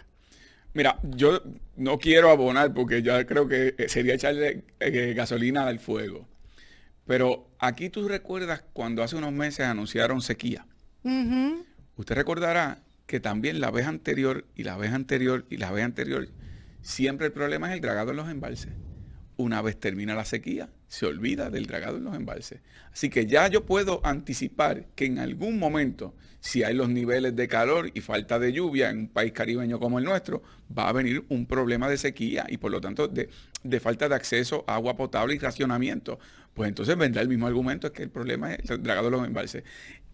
Mira, 0.73 0.97
yo 1.03 1.43
no 1.75 1.99
quiero 1.99 2.31
abonar 2.31 2.73
porque 2.73 3.03
yo 3.03 3.23
creo 3.27 3.47
que 3.47 3.75
sería 3.87 4.15
echarle 4.15 4.63
eh, 4.79 5.13
gasolina 5.15 5.67
al 5.67 5.77
fuego. 5.77 6.27
Pero 7.05 7.51
aquí 7.59 7.91
tú 7.91 8.07
recuerdas 8.07 8.63
cuando 8.73 9.03
hace 9.03 9.15
unos 9.15 9.31
meses 9.31 9.67
anunciaron 9.67 10.23
sequía. 10.23 10.65
Usted 11.03 12.15
recordará 12.15 12.79
que 13.05 13.19
también 13.19 13.61
la 13.61 13.69
vez 13.69 13.85
anterior 13.85 14.47
y 14.55 14.63
la 14.63 14.75
vez 14.75 14.91
anterior 14.91 15.45
y 15.51 15.57
la 15.57 15.69
vez 15.69 15.85
anterior, 15.85 16.29
siempre 16.81 17.27
el 17.27 17.31
problema 17.31 17.67
es 17.67 17.75
el 17.75 17.81
dragado 17.81 18.09
en 18.09 18.17
los 18.17 18.27
embalses. 18.27 18.73
Una 19.43 19.61
vez 19.61 19.77
termina 19.77 20.15
la 20.15 20.23
sequía, 20.23 20.69
se 20.87 21.05
olvida 21.05 21.49
del 21.49 21.65
dragado 21.65 21.97
en 21.97 22.05
los 22.05 22.15
embalses. 22.15 22.61
Así 22.93 23.09
que 23.09 23.25
ya 23.25 23.49
yo 23.49 23.65
puedo 23.65 23.99
anticipar 24.05 24.85
que 24.95 25.03
en 25.03 25.19
algún 25.19 25.59
momento, 25.59 26.15
si 26.39 26.63
hay 26.63 26.73
los 26.73 26.87
niveles 26.87 27.35
de 27.35 27.49
calor 27.49 27.91
y 27.93 27.99
falta 27.99 28.39
de 28.39 28.53
lluvia 28.53 28.89
en 28.89 28.99
un 28.99 29.07
país 29.09 29.33
caribeño 29.33 29.81
como 29.81 29.99
el 29.99 30.05
nuestro, 30.05 30.41
va 30.75 30.87
a 30.87 30.93
venir 30.93 31.25
un 31.27 31.45
problema 31.45 31.89
de 31.89 31.97
sequía 31.97 32.45
y 32.47 32.55
por 32.55 32.71
lo 32.71 32.79
tanto 32.79 33.09
de, 33.09 33.27
de 33.63 33.79
falta 33.81 34.07
de 34.07 34.15
acceso 34.15 34.63
a 34.65 34.75
agua 34.75 34.95
potable 34.95 35.35
y 35.35 35.39
racionamiento. 35.39 36.19
Pues 36.53 36.69
entonces 36.69 36.95
vendrá 36.95 37.21
el 37.21 37.27
mismo 37.27 37.47
argumento, 37.47 37.87
es 37.87 37.93
que 37.93 38.03
el 38.03 38.09
problema 38.09 38.53
es 38.53 38.69
el 38.69 38.81
dragado 38.81 39.09
de 39.09 39.17
los 39.17 39.27
embalses. 39.27 39.63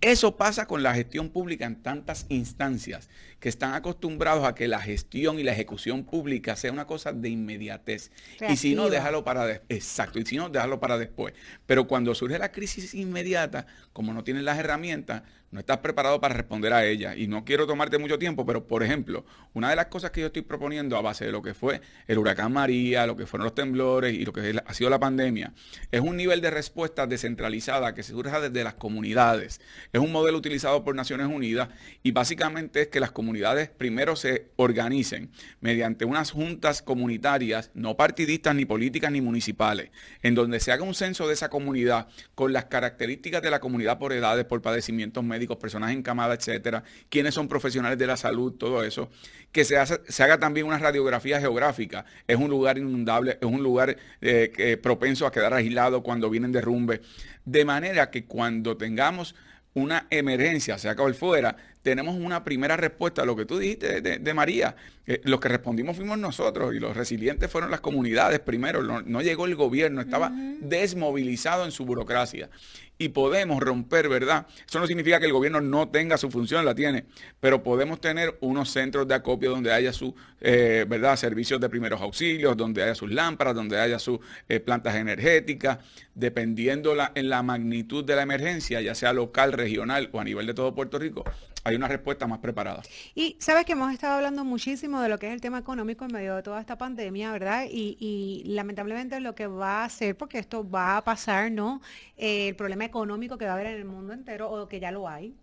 Eso 0.01 0.37
pasa 0.37 0.65
con 0.65 0.81
la 0.81 0.95
gestión 0.95 1.29
pública 1.29 1.67
en 1.67 1.83
tantas 1.83 2.25
instancias 2.29 3.09
que 3.39 3.49
están 3.49 3.73
acostumbrados 3.73 4.45
a 4.45 4.55
que 4.55 4.67
la 4.67 4.79
gestión 4.79 5.39
y 5.39 5.43
la 5.43 5.51
ejecución 5.51 6.03
pública 6.03 6.55
sea 6.55 6.71
una 6.71 6.85
cosa 6.85 7.13
de 7.13 7.29
inmediatez. 7.29 8.11
Y 8.49 8.57
si 8.57 8.75
no, 8.75 8.89
déjalo 8.89 9.23
para 9.23 9.45
después. 9.45 9.69
Exacto, 9.69 10.19
y 10.19 10.25
si 10.25 10.37
no, 10.37 10.49
déjalo 10.49 10.79
para 10.79 10.97
después. 10.97 11.33
Pero 11.65 11.87
cuando 11.87 12.13
surge 12.15 12.37
la 12.37 12.51
crisis 12.51 12.93
inmediata, 12.93 13.65
como 13.93 14.13
no 14.13 14.23
tienes 14.23 14.43
las 14.43 14.59
herramientas, 14.59 15.23
no 15.51 15.59
estás 15.59 15.79
preparado 15.79 16.19
para 16.21 16.35
responder 16.35 16.73
a 16.73 16.85
ella. 16.85 17.15
Y 17.15 17.27
no 17.27 17.43
quiero 17.43 17.65
tomarte 17.65 17.97
mucho 17.97 18.19
tiempo, 18.19 18.45
pero 18.45 18.67
por 18.67 18.83
ejemplo, 18.83 19.25
una 19.53 19.69
de 19.69 19.75
las 19.75 19.87
cosas 19.87 20.11
que 20.11 20.21
yo 20.21 20.27
estoy 20.27 20.43
proponiendo 20.43 20.95
a 20.95 21.01
base 21.01 21.25
de 21.25 21.31
lo 21.31 21.41
que 21.41 21.53
fue 21.53 21.81
el 22.07 22.17
huracán 22.19 22.53
María, 22.53 23.07
lo 23.07 23.15
que 23.15 23.25
fueron 23.25 23.45
los 23.45 23.55
temblores 23.55 24.13
y 24.13 24.25
lo 24.25 24.33
que 24.33 24.61
ha 24.63 24.73
sido 24.73 24.89
la 24.89 24.99
pandemia, 24.99 25.53
es 25.91 26.01
un 26.01 26.17
nivel 26.17 26.41
de 26.41 26.51
respuesta 26.51 27.07
descentralizada 27.07 27.95
que 27.95 28.03
se 28.03 28.11
surja 28.11 28.39
desde 28.39 28.63
las 28.63 28.75
comunidades. 28.75 29.59
Es 29.91 29.99
un 29.99 30.11
modelo 30.11 30.37
utilizado 30.37 30.83
por 30.83 30.95
Naciones 30.95 31.27
Unidas 31.27 31.69
y 32.03 32.11
básicamente 32.11 32.83
es 32.83 32.87
que 32.89 32.99
las 32.99 33.11
comunidades 33.11 33.28
primero 33.77 34.15
se 34.15 34.51
organicen 34.55 35.31
mediante 35.61 36.05
unas 36.05 36.31
juntas 36.31 36.81
comunitarias, 36.81 37.71
no 37.73 37.95
partidistas 37.97 38.55
ni 38.55 38.65
políticas 38.65 39.11
ni 39.11 39.21
municipales, 39.21 39.91
en 40.21 40.35
donde 40.35 40.59
se 40.59 40.71
haga 40.71 40.83
un 40.83 40.93
censo 40.93 41.27
de 41.27 41.33
esa 41.33 41.49
comunidad 41.49 42.07
con 42.35 42.53
las 42.53 42.65
características 42.65 43.41
de 43.41 43.51
la 43.51 43.59
comunidad 43.59 43.99
por 43.99 44.13
edades, 44.13 44.45
por 44.45 44.61
padecimientos 44.61 45.23
médicos, 45.23 45.57
personas 45.57 45.91
encamadas, 45.91 46.39
etcétera, 46.39 46.83
quiénes 47.09 47.33
son 47.33 47.47
profesionales 47.47 47.97
de 47.97 48.07
la 48.07 48.17
salud, 48.17 48.53
todo 48.53 48.83
eso, 48.83 49.09
que 49.51 49.65
se, 49.65 49.75
se 50.07 50.23
haga 50.23 50.39
también 50.39 50.67
una 50.67 50.77
radiografía 50.77 51.39
geográfica. 51.39 52.05
Es 52.27 52.37
un 52.37 52.49
lugar 52.49 52.77
inundable, 52.77 53.37
es 53.41 53.47
un 53.47 53.63
lugar 53.63 53.97
eh, 54.21 54.77
propenso 54.81 55.25
a 55.25 55.31
quedar 55.31 55.53
aislado 55.53 56.03
cuando 56.03 56.29
vienen 56.29 56.51
derrumbes, 56.51 57.01
de 57.45 57.65
manera 57.65 58.09
que 58.11 58.25
cuando 58.25 58.77
tengamos 58.77 59.35
una 59.73 60.07
emergencia, 60.09 60.77
sea 60.77 60.91
acabó 60.91 61.07
el 61.07 61.15
fuera, 61.15 61.55
tenemos 61.81 62.15
una 62.15 62.43
primera 62.43 62.75
respuesta 62.77 63.21
a 63.21 63.25
lo 63.25 63.35
que 63.35 63.45
tú 63.45 63.57
dijiste 63.57 64.01
de, 64.01 64.33
María. 64.33 64.75
Eh, 65.05 65.21
los 65.23 65.39
que 65.39 65.47
respondimos 65.47 65.95
fuimos 65.95 66.17
nosotros 66.17 66.75
y 66.75 66.79
los 66.79 66.95
resilientes 66.95 67.49
fueron 67.49 67.71
las 67.71 67.79
comunidades 67.79 68.39
primero. 68.39 68.83
No, 68.83 69.21
llegó 69.21 69.45
el 69.45 69.55
gobierno, 69.55 70.01
estaba 70.01 70.31
desmovilizado 70.59 71.65
en 71.65 71.71
su 71.71 71.85
burocracia 71.85 72.49
y 73.01 73.09
podemos 73.09 73.63
romper, 73.63 74.09
¿verdad? 74.09 74.45
Eso 74.67 74.77
no 74.77 74.85
significa 74.85 75.19
que 75.19 75.25
el 75.25 75.31
gobierno 75.31 75.61
no 75.61 75.87
tenga 75.87 76.17
su 76.17 76.29
función, 76.29 76.65
la 76.65 76.75
tiene, 76.75 77.05
pero 77.39 77.63
podemos 77.63 78.01
tener 78.01 78.37
unos 78.41 78.71
centros 78.71 79.07
de 79.07 79.15
acopio 79.15 79.51
donde 79.51 79.71
haya 79.71 79.93
sus, 79.93 80.13
eh, 80.41 80.85
¿verdad? 80.87 81.15
Servicios 81.15 81.61
de 81.61 81.69
primeros 81.69 82.01
auxilios, 82.01 82.57
donde 82.57 82.83
haya 82.83 82.95
sus 82.95 83.09
lámparas, 83.09 83.55
donde 83.55 83.79
haya 83.79 83.99
sus 83.99 84.19
eh, 84.49 84.59
plantas 84.59 84.95
energéticas, 84.95 85.79
dependiendo 86.13 86.93
la, 86.93 87.13
en 87.15 87.29
la 87.29 87.41
magnitud 87.41 88.03
de 88.03 88.17
la 88.17 88.23
emergencia, 88.23 88.81
ya 88.81 88.93
sea 88.93 89.13
local, 89.13 89.53
regional 89.53 90.09
o 90.11 90.19
a 90.19 90.25
nivel 90.25 90.45
de 90.45 90.53
todo 90.53 90.75
Puerto 90.75 90.99
Rico, 90.99 91.23
hay 91.63 91.75
una 91.75 91.87
respuesta 91.87 92.27
más 92.27 92.39
preparada. 92.39 92.81
Y 93.15 93.37
sabes 93.39 93.65
que 93.65 93.73
hemos 93.73 93.91
estado 93.93 94.15
hablando 94.15 94.43
muchísimo 94.43 95.01
de 95.01 95.09
lo 95.09 95.17
que 95.17 95.27
es 95.27 95.33
el 95.33 95.41
tema 95.41 95.59
económico 95.59 96.05
en 96.05 96.13
medio 96.13 96.35
de 96.35 96.43
toda 96.43 96.59
esta 96.59 96.77
pandemia, 96.77 97.31
¿verdad? 97.31 97.65
Y, 97.69 97.97
y 97.99 98.43
lamentablemente 98.53 99.19
lo 99.19 99.35
que 99.35 99.47
va 99.47 99.81
a 99.81 99.85
hacer, 99.85 100.17
porque 100.17 100.39
esto 100.39 100.69
va 100.69 100.97
a 100.97 101.03
pasar, 101.03 101.51
¿no? 101.51 101.81
Eh, 102.17 102.49
el 102.49 102.55
problema 102.55 102.85
económico 102.85 103.37
que 103.37 103.45
va 103.45 103.51
a 103.51 103.53
haber 103.55 103.67
en 103.67 103.77
el 103.77 103.85
mundo 103.85 104.13
entero, 104.13 104.49
o 104.49 104.67
que 104.67 104.79
ya 104.79 104.91
lo 104.91 105.07
hay, 105.07 105.35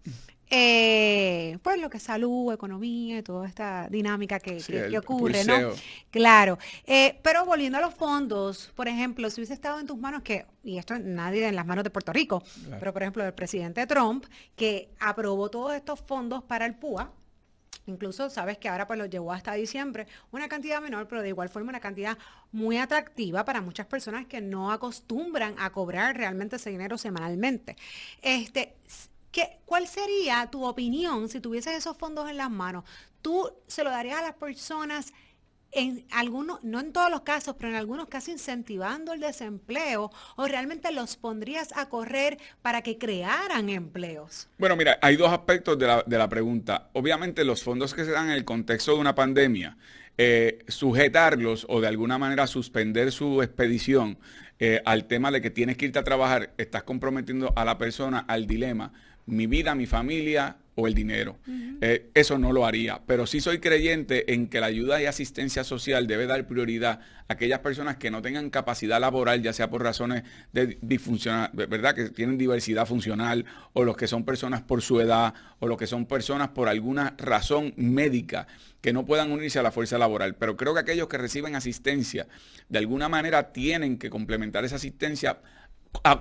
eh, 0.49 1.59
pues 1.63 1.81
lo 1.81 1.91
que 1.91 1.97
es 1.97 2.03
salud, 2.03 2.53
economía, 2.53 3.23
toda 3.23 3.49
esta 3.49 3.89
dinámica 3.89 4.39
que, 4.39 4.59
ocurre, 4.99 5.45
¿no? 5.45 5.73
Claro. 6.11 6.59
Eh, 6.87 7.19
pero 7.23 7.45
volviendo 7.45 7.79
a 7.79 7.81
los 7.81 7.95
fondos, 7.95 8.71
por 8.75 8.89
ejemplo, 8.89 9.29
si 9.31 9.41
hubiese 9.41 9.55
estado 9.55 9.81
en 9.81 9.87
tus 9.87 9.99
manos, 9.99 10.23
que, 10.23 10.47
y 10.63 10.79
esto 10.79 10.99
nadie 10.99 11.47
en 11.49 11.57
las 11.57 11.67
manos 11.67 11.85
de 11.85 11.91
Puerto 11.91 12.13
Rico, 12.13 12.43
pero 12.79 12.93
por 12.93 13.03
ejemplo 13.03 13.25
el 13.25 13.35
presidente 13.35 13.87
Trump, 13.87 14.25
que 14.55 14.91
aprobó 15.01 15.49
todos 15.51 15.75
estos 15.75 16.01
fondos 16.01 16.45
para 16.45 16.67
el 16.67 16.75
PUA, 16.75 17.13
Incluso 17.87 18.29
sabes 18.31 18.59
que 18.59 18.69
ahora 18.69 18.87
pues 18.87 18.99
lo 18.99 19.07
llevó 19.07 19.33
hasta 19.33 19.53
diciembre, 19.55 20.07
una 20.33 20.49
cantidad 20.49 20.81
menor, 20.83 21.07
pero 21.07 21.23
de 21.23 21.29
igual 21.29 21.49
forma 21.49 21.71
una 21.71 21.81
cantidad 21.81 22.19
muy 22.51 22.79
atractiva 22.79 23.45
para 23.45 23.61
muchas 23.61 23.87
personas 23.87 24.27
que 24.27 24.41
no 24.41 24.73
acostumbran 24.73 25.55
a 25.59 25.71
cobrar 25.71 26.17
realmente 26.17 26.57
ese 26.57 26.71
dinero 26.71 26.99
semanalmente. 26.99 27.77
Este, 28.23 28.75
¿Cuál 29.65 29.87
sería 29.87 30.49
tu 30.51 30.65
opinión 30.65 31.29
si 31.29 31.41
tuvieses 31.41 31.75
esos 31.75 31.97
fondos 31.97 32.31
en 32.31 32.37
las 32.37 32.51
manos? 32.51 32.85
¿Tú 33.21 33.51
se 33.67 33.85
lo 33.85 33.91
darías 33.91 34.21
a 34.21 34.23
las 34.23 34.35
personas 34.35 35.13
en 35.73 36.07
algunos, 36.11 36.63
no 36.65 36.81
en 36.81 36.93
todos 36.93 37.11
los 37.11 37.23
casos, 37.23 37.57
pero 37.59 37.71
en 37.71 37.77
algunos 37.77 38.07
casos 38.07 38.31
incentivando 38.31 39.13
el 39.13 39.21
desempleo 39.21 40.11
o 40.37 40.47
realmente 40.47 40.91
los 40.93 41.17
pondrías 41.17 41.77
a 41.77 41.89
correr 41.89 42.39
para 42.63 42.83
que 42.83 42.97
crearan 42.97 43.69
empleos? 43.69 44.49
Bueno, 44.59 44.77
mira, 44.77 44.99
hay 45.03 45.17
dos 45.17 45.31
aspectos 45.31 45.79
de 45.79 45.87
la, 45.87 46.03
de 46.07 46.17
la 46.17 46.29
pregunta. 46.29 46.89
Obviamente 46.95 47.45
los 47.45 47.63
fondos 47.63 47.93
que 47.93 48.05
se 48.05 48.13
dan 48.13 48.27
en 48.27 48.37
el 48.37 48.45
contexto 48.45 48.95
de 48.95 49.01
una 49.01 49.15
pandemia, 49.15 49.77
eh, 50.17 50.65
sujetarlos 50.69 51.67
o 51.69 51.81
de 51.81 51.89
alguna 51.89 52.17
manera 52.17 52.47
suspender 52.47 53.13
su 53.13 53.43
expedición 53.43 54.19
eh, 54.59 54.81
al 54.87 55.05
tema 55.05 55.31
de 55.31 55.43
que 55.43 55.51
tienes 55.51 55.77
que 55.77 55.87
irte 55.87 55.99
a 55.99 56.05
trabajar, 56.05 56.55
estás 56.57 56.85
comprometiendo 56.85 57.53
a 57.55 57.67
la 57.67 57.77
persona 57.77 58.21
al 58.21 58.47
dilema 58.47 58.93
mi 59.27 59.47
vida, 59.47 59.75
mi 59.75 59.87
familia 59.87 60.57
o 60.77 60.87
el 60.87 60.95
dinero. 60.95 61.39
Eh, 61.81 62.11
eso 62.15 62.39
no 62.39 62.53
lo 62.53 62.67
haría, 62.67 63.01
pero 63.07 63.27
sí 63.27 63.41
soy 63.41 63.59
creyente 63.59 64.35
en 64.35 64.47
que 64.47 64.61
la 64.61 64.67
ayuda 64.67 65.01
y 65.01 65.07
asistencia 65.07 65.65
social 65.65 66.07
debe 66.07 66.27
dar 66.27 66.47
prioridad 66.47 67.01
a 67.29 67.33
aquellas 67.33 67.61
personas 67.61 67.97
que 67.97 68.11
no 68.11 68.21
tengan 68.23 68.51
capacidad 68.51 69.01
laboral, 69.01 69.43
ya 69.43 69.55
sea 69.55 69.71
por 69.71 69.83
razones 69.83 70.23
de 70.53 70.79
disfuncional, 70.83 71.51
¿verdad? 71.55 71.95
Que 71.95 72.11
tienen 72.11 72.37
diversidad 72.37 72.87
funcional, 72.87 73.47
o 73.73 73.85
los 73.85 73.97
que 73.97 74.07
son 74.07 74.25
personas 74.25 74.63
por 74.63 74.83
su 74.83 75.01
edad, 75.01 75.35
o 75.59 75.67
los 75.67 75.79
que 75.79 75.87
son 75.87 76.05
personas 76.05 76.49
por 76.49 76.69
alguna 76.69 77.15
razón 77.17 77.73
médica 77.77 78.47
que 78.83 78.93
no 78.93 79.07
puedan 79.07 79.33
unirse 79.33 79.59
a 79.59 79.63
la 79.63 79.73
fuerza 79.73 79.97
laboral. 79.97 80.35
Pero 80.37 80.57
creo 80.57 80.75
que 80.75 80.81
aquellos 80.81 81.09
que 81.09 81.19
reciben 81.19 81.57
asistencia, 81.57 82.27
de 82.69 82.79
alguna 82.79 83.09
manera 83.09 83.53
tienen 83.53 83.99
que 83.99 84.11
complementar 84.11 84.65
esa 84.65 84.77
asistencia 84.77 85.39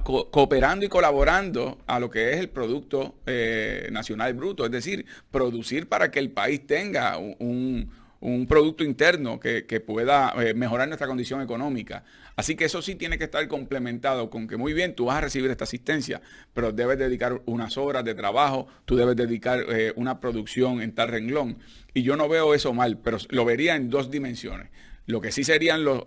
cooperando 0.03 0.85
y 0.85 0.89
colaborando 0.89 1.77
a 1.87 1.99
lo 1.99 2.09
que 2.09 2.33
es 2.33 2.39
el 2.39 2.49
Producto 2.49 3.15
eh, 3.25 3.89
Nacional 3.91 4.33
Bruto, 4.33 4.65
es 4.65 4.71
decir, 4.71 5.05
producir 5.31 5.87
para 5.87 6.11
que 6.11 6.19
el 6.19 6.31
país 6.31 6.65
tenga 6.65 7.17
un, 7.17 7.91
producto 8.47 8.83
interno 8.83 9.39
que, 9.39 9.83
pueda 9.85 10.33
eh, 10.41 10.53
mejorar 10.53 10.87
nuestra 10.87 11.07
condición 11.07 11.41
económica. 11.41 12.03
Así 12.35 12.55
que 12.55 12.65
eso 12.65 12.81
sí 12.81 12.95
tiene 12.95 13.17
que 13.17 13.25
estar 13.25 13.47
complementado 13.47 14.29
con 14.29 14.47
que 14.47 14.57
muy 14.57 14.73
bien 14.73 14.95
tú 14.95 15.05
vas 15.05 15.17
a 15.17 15.21
recibir 15.21 15.51
esta 15.51 15.63
asistencia, 15.63 16.21
pero 16.53 16.71
debes 16.71 16.97
dedicar 16.97 17.41
unas 17.45 17.77
horas 17.77 18.03
de 18.03 18.13
trabajo, 18.13 18.67
tú 18.85 18.95
debes 18.97 19.15
dedicar 19.15 19.63
eh, 19.69 19.93
una 19.95 20.19
producción 20.19 20.81
en 20.81 20.93
tal 20.93 21.09
renglón. 21.09 21.57
Y 21.93 22.03
yo 22.03 22.17
no 22.17 22.27
veo 22.27 22.53
eso 22.53 22.73
mal, 22.73 22.97
pero 22.97 23.17
lo 23.29 23.45
vería 23.45 23.75
en 23.75 23.89
dos 23.89 24.11
dimensiones. 24.11 24.69
Lo 25.05 25.21
que 25.21 25.31
sí 25.31 25.43
serían 25.43 25.83
los, 25.83 26.03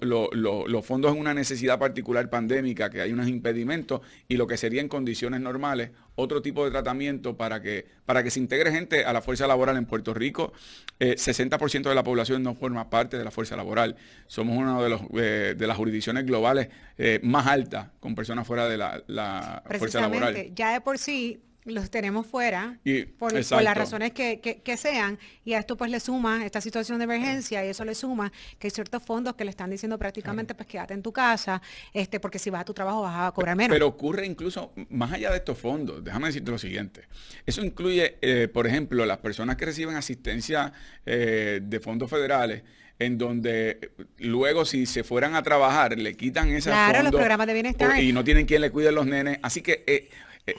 fondos 0.84 1.14
en 1.14 1.20
una 1.20 1.34
necesidad 1.34 1.78
particular 1.78 2.28
pandémica, 2.30 2.90
que 2.90 3.00
hay 3.00 3.12
unos 3.12 3.28
impedimentos, 3.28 4.00
y 4.26 4.36
lo 4.36 4.46
que 4.46 4.56
sería 4.56 4.80
en 4.80 4.88
condiciones 4.88 5.40
normales, 5.40 5.90
otro 6.16 6.42
tipo 6.42 6.64
de 6.64 6.72
tratamiento 6.72 7.36
para 7.36 7.62
que, 7.62 7.86
para 8.04 8.24
que 8.24 8.30
se 8.30 8.40
integre 8.40 8.72
gente 8.72 9.04
a 9.04 9.12
la 9.12 9.22
fuerza 9.22 9.46
laboral 9.46 9.76
en 9.76 9.86
Puerto 9.86 10.14
Rico. 10.14 10.52
60% 10.98 11.86
eh, 11.86 11.88
de 11.88 11.94
la 11.94 12.02
población 12.02 12.42
no 12.42 12.54
forma 12.54 12.90
parte 12.90 13.16
de 13.16 13.24
la 13.24 13.30
fuerza 13.30 13.56
laboral. 13.56 13.96
Somos 14.26 14.56
una 14.56 14.82
de, 14.82 14.88
los, 14.88 15.02
eh, 15.14 15.54
de 15.56 15.66
las 15.66 15.76
jurisdicciones 15.76 16.26
globales 16.26 16.68
eh, 16.96 17.20
más 17.22 17.46
altas 17.46 17.90
con 18.00 18.16
personas 18.16 18.46
fuera 18.46 18.68
de 18.68 18.76
la, 18.76 19.02
la 19.06 19.62
fuerza 19.78 20.00
laboral. 20.00 20.52
Ya 20.54 20.72
de 20.72 20.80
por 20.80 20.98
sí 20.98 21.40
los 21.68 21.90
tenemos 21.90 22.26
fuera 22.26 22.78
por, 23.18 23.32
las 23.32 23.76
razones 23.76 24.12
que, 24.12 24.76
sean 24.76 25.18
y 25.44 25.54
a 25.54 25.58
esto 25.58 25.76
pues 25.76 25.90
le 25.90 26.00
suma 26.00 26.44
esta 26.44 26.60
situación 26.60 26.98
de 26.98 27.04
emergencia 27.04 27.64
y 27.64 27.68
eso 27.68 27.84
le 27.84 27.94
suma 27.94 28.32
que 28.58 28.66
hay 28.66 28.70
ciertos 28.70 29.02
fondos 29.02 29.34
que 29.34 29.44
le 29.44 29.50
están 29.50 29.70
diciendo 29.70 29.98
prácticamente 29.98 30.54
pues 30.54 30.66
quédate 30.68 30.94
en 30.94 31.02
tu 31.02 31.12
casa 31.12 31.60
este 31.92 32.20
porque 32.20 32.38
si 32.38 32.50
vas 32.50 32.62
a 32.62 32.64
tu 32.64 32.74
trabajo 32.74 33.02
vas 33.02 33.28
a 33.28 33.32
cobrar 33.32 33.56
menos. 33.56 33.74
Pero 33.74 33.86
ocurre 33.86 34.26
incluso 34.26 34.72
más 34.90 35.12
allá 35.12 35.30
de 35.30 35.38
estos 35.38 35.58
fondos, 35.58 36.02
déjame 36.04 36.28
decirte 36.28 36.50
lo 36.50 36.58
siguiente, 36.58 37.04
eso 37.46 37.64
incluye 37.64 38.18
eh, 38.20 38.48
por 38.48 38.66
ejemplo 38.66 39.04
las 39.06 39.18
personas 39.18 39.56
que 39.56 39.66
reciben 39.66 39.96
asistencia 39.96 40.72
eh, 41.06 41.60
de 41.62 41.80
fondos 41.80 42.10
federales 42.10 42.62
en 42.98 43.16
donde 43.16 43.92
luego 44.18 44.64
si 44.64 44.86
se 44.86 45.04
fueran 45.04 45.34
a 45.34 45.42
trabajar 45.42 45.96
le 45.96 46.16
quitan 46.16 46.48
esa 46.50 46.70
claro, 46.70 47.02
los 47.04 47.12
programas 47.12 47.46
de 47.46 47.52
bienestar. 47.52 48.02
y 48.02 48.12
no 48.12 48.24
tienen 48.24 48.46
quien 48.46 48.60
le 48.60 48.70
cuide 48.70 48.88
a 48.88 48.92
los 48.92 49.06
nenes. 49.06 49.38
Así 49.42 49.62
que 49.62 49.84
eh, 49.86 50.08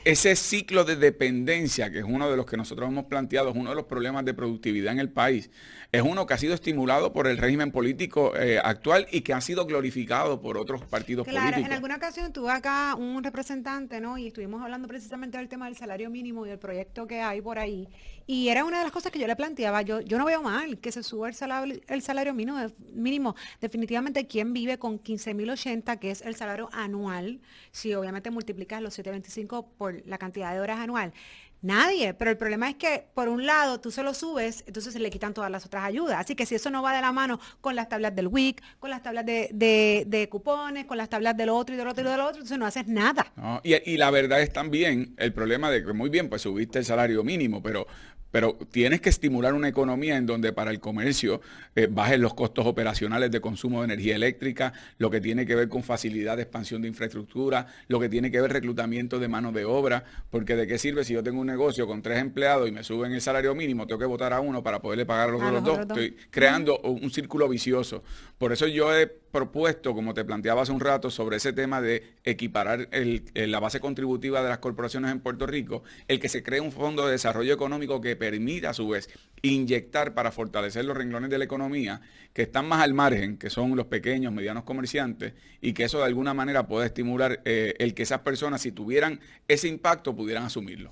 ese 0.06 0.36
ciclo 0.36 0.84
de 0.84 0.96
dependencia, 0.96 1.92
que 1.92 2.00
es 2.00 2.06
uno 2.06 2.30
de 2.30 2.38
los 2.38 2.46
que 2.46 2.58
nosotros 2.58 2.90
hemos 2.90 3.06
planteado, 3.06 3.50
es 3.50 3.56
uno 3.56 3.70
de 3.70 3.76
los 3.76 3.86
problemas 3.86 4.26
de 4.26 4.34
productividad 4.34 4.94
en 4.94 5.00
el 5.00 5.10
país, 5.10 5.50
es 5.92 6.02
uno 6.02 6.26
que 6.26 6.34
ha 6.34 6.38
sido 6.38 6.54
estimulado 6.54 7.14
por 7.14 7.28
el 7.28 7.38
régimen 7.38 7.72
político 7.72 8.36
eh, 8.36 8.60
actual 8.64 9.08
y 9.12 9.22
que 9.22 9.34
ha 9.34 9.42
sido 9.42 9.66
glorificado 9.66 10.42
por 10.42 10.58
otros 10.58 10.84
partidos 10.84 11.26
políticos. 11.26 11.50
Claro, 11.52 11.66
en 11.66 11.74
alguna 11.74 11.96
ocasión 11.96 12.32
tuve 12.32 12.52
acá 12.52 12.96
un 12.96 13.24
representante, 13.24 14.00
¿no? 14.00 14.18
Y 14.18 14.28
estuvimos 14.28 14.62
hablando 14.62 14.88
precisamente 14.88 15.38
del 15.38 15.50
tema 15.50 15.66
del 15.66 15.76
salario 15.76 16.10
mínimo 16.10 16.46
y 16.46 16.50
del 16.50 16.60
proyecto 16.60 17.08
que 17.08 17.22
hay 17.22 17.42
por 17.42 17.58
ahí. 17.58 17.88
Y 18.28 18.50
era 18.50 18.64
una 18.64 18.78
de 18.78 18.84
las 18.84 18.94
cosas 18.94 19.12
que 19.12 19.18
yo 19.18 19.26
le 19.26 19.36
planteaba. 19.36 19.82
Yo, 19.82 20.02
yo 20.02 20.20
no 20.20 20.26
veo 20.26 20.44
mal 20.44 20.78
que 20.78 20.92
se 20.92 21.02
suba 21.02 21.30
el 21.30 21.34
salario, 21.34 21.82
el 21.88 22.02
salario 22.04 22.32
mínimo, 22.36 22.60
mínimo. 22.94 23.36
Definitivamente, 23.60 24.28
¿quién 24.28 24.54
vive 24.54 24.78
con 24.78 25.00
15.080, 25.02 25.98
que 25.98 26.12
es 26.12 26.22
el 26.22 26.36
salario 26.36 26.70
anual? 26.72 27.42
Si 27.72 27.96
obviamente 27.96 28.30
multiplicas 28.30 28.84
los 28.84 28.94
725 28.94 29.72
por 29.80 30.06
la 30.06 30.18
cantidad 30.18 30.54
de 30.54 30.60
horas 30.60 30.78
anual. 30.78 31.14
Nadie, 31.62 32.14
pero 32.14 32.32
el 32.32 32.38
problema 32.38 32.70
es 32.70 32.76
que 32.76 33.06
por 33.14 33.28
un 33.28 33.46
lado 33.46 33.82
tú 33.82 33.92
se 33.92 34.04
lo 34.04 34.14
subes, 34.14 34.64
entonces 34.68 34.94
se 34.94 35.00
le 35.00 35.10
quitan 35.10 35.34
todas 35.34 35.50
las 35.50 35.66
otras 35.66 35.84
ayudas. 35.84 36.18
Así 36.18 36.36
que 36.36 36.46
si 36.46 36.56
eso 36.56 36.70
no 36.70 36.82
va 36.82 36.94
de 36.94 37.02
la 37.02 37.12
mano 37.12 37.40
con 37.60 37.76
las 37.76 37.90
tablas 37.90 38.16
del 38.16 38.28
WIC, 38.28 38.62
con 38.80 38.90
las 38.90 39.04
tablas 39.04 39.26
de, 39.26 40.28
cupones, 40.32 40.86
con 40.86 40.98
las 40.98 41.10
tablas 41.10 41.36
del 41.36 41.50
otro 41.50 41.76
y 41.76 41.78
del 41.78 41.88
otro 41.88 42.02
y 42.02 42.10
del 42.10 42.20
otro, 42.20 42.36
entonces 42.36 42.58
no 42.58 42.66
haces 42.66 42.88
nada. 42.88 43.34
y, 43.64 43.98
la 43.98 44.12
verdad 44.12 44.42
es 44.42 44.54
también 44.54 45.16
el 45.18 45.34
problema 45.34 45.70
de 45.70 45.84
que 45.84 45.92
muy 45.92 46.10
bien, 46.10 46.30
pues 46.30 46.44
subiste 46.44 46.80
el 46.80 46.86
salario 46.86 47.24
mínimo, 47.24 47.62
pero 47.62 47.88
pero 48.32 48.58
tienes 48.72 49.02
que 49.02 49.10
estimular 49.10 49.54
una 49.54 49.68
economía 49.68 50.18
en 50.18 50.26
donde 50.26 50.54
para 50.54 50.72
el 50.72 50.80
comercio 50.80 51.42
eh, 51.76 51.88
bajen 51.90 52.22
los 52.22 52.34
costos 52.34 52.66
operacionales 52.66 53.32
de 53.32 53.42
consumo 53.42 53.80
de 53.80 53.86
energía 53.86 54.16
eléctrica, 54.16 54.74
lo 54.98 55.10
que 55.10 55.22
tiene 55.22 55.46
que 55.46 55.56
ver 55.56 55.70
con 55.70 55.84
facilidad 55.84 56.38
de 56.38 56.44
expansión 56.44 56.82
de 56.82 56.88
infraestructura, 56.88 57.68
lo 57.88 58.00
que 58.00 58.10
tiene 58.10 58.32
que 58.32 58.42
ver 58.42 58.52
reclutamiento 58.54 59.20
de 59.20 59.28
mano 59.28 59.52
de 59.52 59.66
obra, 59.66 60.04
porque 60.30 60.56
de 60.56 60.68
qué 60.68 60.78
sirve 60.78 61.04
si 61.04 61.14
yo 61.14 61.24
tengo 61.24 61.42
un 61.42 61.48
negocio 61.48 61.88
con 61.88 62.02
tres 62.02 62.20
empleados 62.20 62.68
y 62.68 62.72
me 62.72 62.84
suben 62.84 63.12
el 63.14 63.22
salario 63.22 63.56
mínimo, 63.56 63.88
tengo 63.88 64.00
que 64.00 64.06
votar 64.06 64.34
a 64.34 64.40
uno 64.40 64.64
para 64.64 64.80
poderle 64.80 65.06
pagar 65.06 65.30
a 65.30 65.32
los, 65.32 65.42
otros 65.42 65.64
dos. 65.64 65.80
Estoy 65.80 66.16
creando 66.30 66.80
un 66.80 67.10
círculo 67.10 67.48
vicioso. 67.48 68.04
Por 68.38 68.54
eso 68.54 68.68
yo 68.68 68.96
he 68.96 69.08
propuesto, 69.32 69.94
como 69.94 70.14
te 70.14 70.26
planteaba 70.26 70.64
hace 70.64 70.72
un 70.72 70.80
rato, 70.80 71.10
sobre 71.10 71.38
ese 71.38 71.54
tema 71.54 71.82
de 71.82 72.16
equiparar 72.24 72.90
la 72.92 73.60
base 73.60 73.80
contributiva 73.80 74.42
de 74.42 74.50
las 74.50 74.60
corporaciones 74.60 75.12
en 75.12 75.20
Puerto 75.20 75.46
Rico, 75.46 75.84
el 76.08 76.20
que 76.20 76.30
se 76.30 76.44
cree 76.44 76.60
un 76.60 76.72
fondo 76.72 77.06
de 77.06 77.12
desarrollo 77.12 77.54
económico 77.54 78.02
que 78.02 78.16
permita 78.16 78.72
a 78.72 78.74
su 78.74 78.88
vez 78.90 79.10
inyectar 79.42 80.14
para 80.14 80.32
fortalecer 80.32 80.86
los 80.86 80.98
renglones 80.98 81.30
de 81.30 81.38
la 81.38 81.46
economía 81.46 82.02
que 82.34 82.44
están 82.44 82.68
más 82.68 82.82
al 82.82 82.94
margen, 82.94 83.38
que 83.38 83.50
son 83.50 83.76
los 83.76 83.88
pequeños, 83.88 84.34
medianos 84.34 84.64
comerciantes, 84.64 85.34
y 85.62 85.74
que 85.74 85.84
eso 85.84 86.00
de 86.00 86.06
alguna 86.06 86.34
manera 86.34 86.68
puede 86.68 86.88
estimular 86.88 87.42
eh, 87.46 87.76
el 87.80 87.94
que 87.94 88.04
esas 88.04 88.20
personas, 88.20 88.62
si 88.62 88.72
tuvieran 88.72 89.20
ese 89.48 89.68
impacto, 89.68 90.16
pudieran 90.16 90.44
asumirlo. 90.44 90.92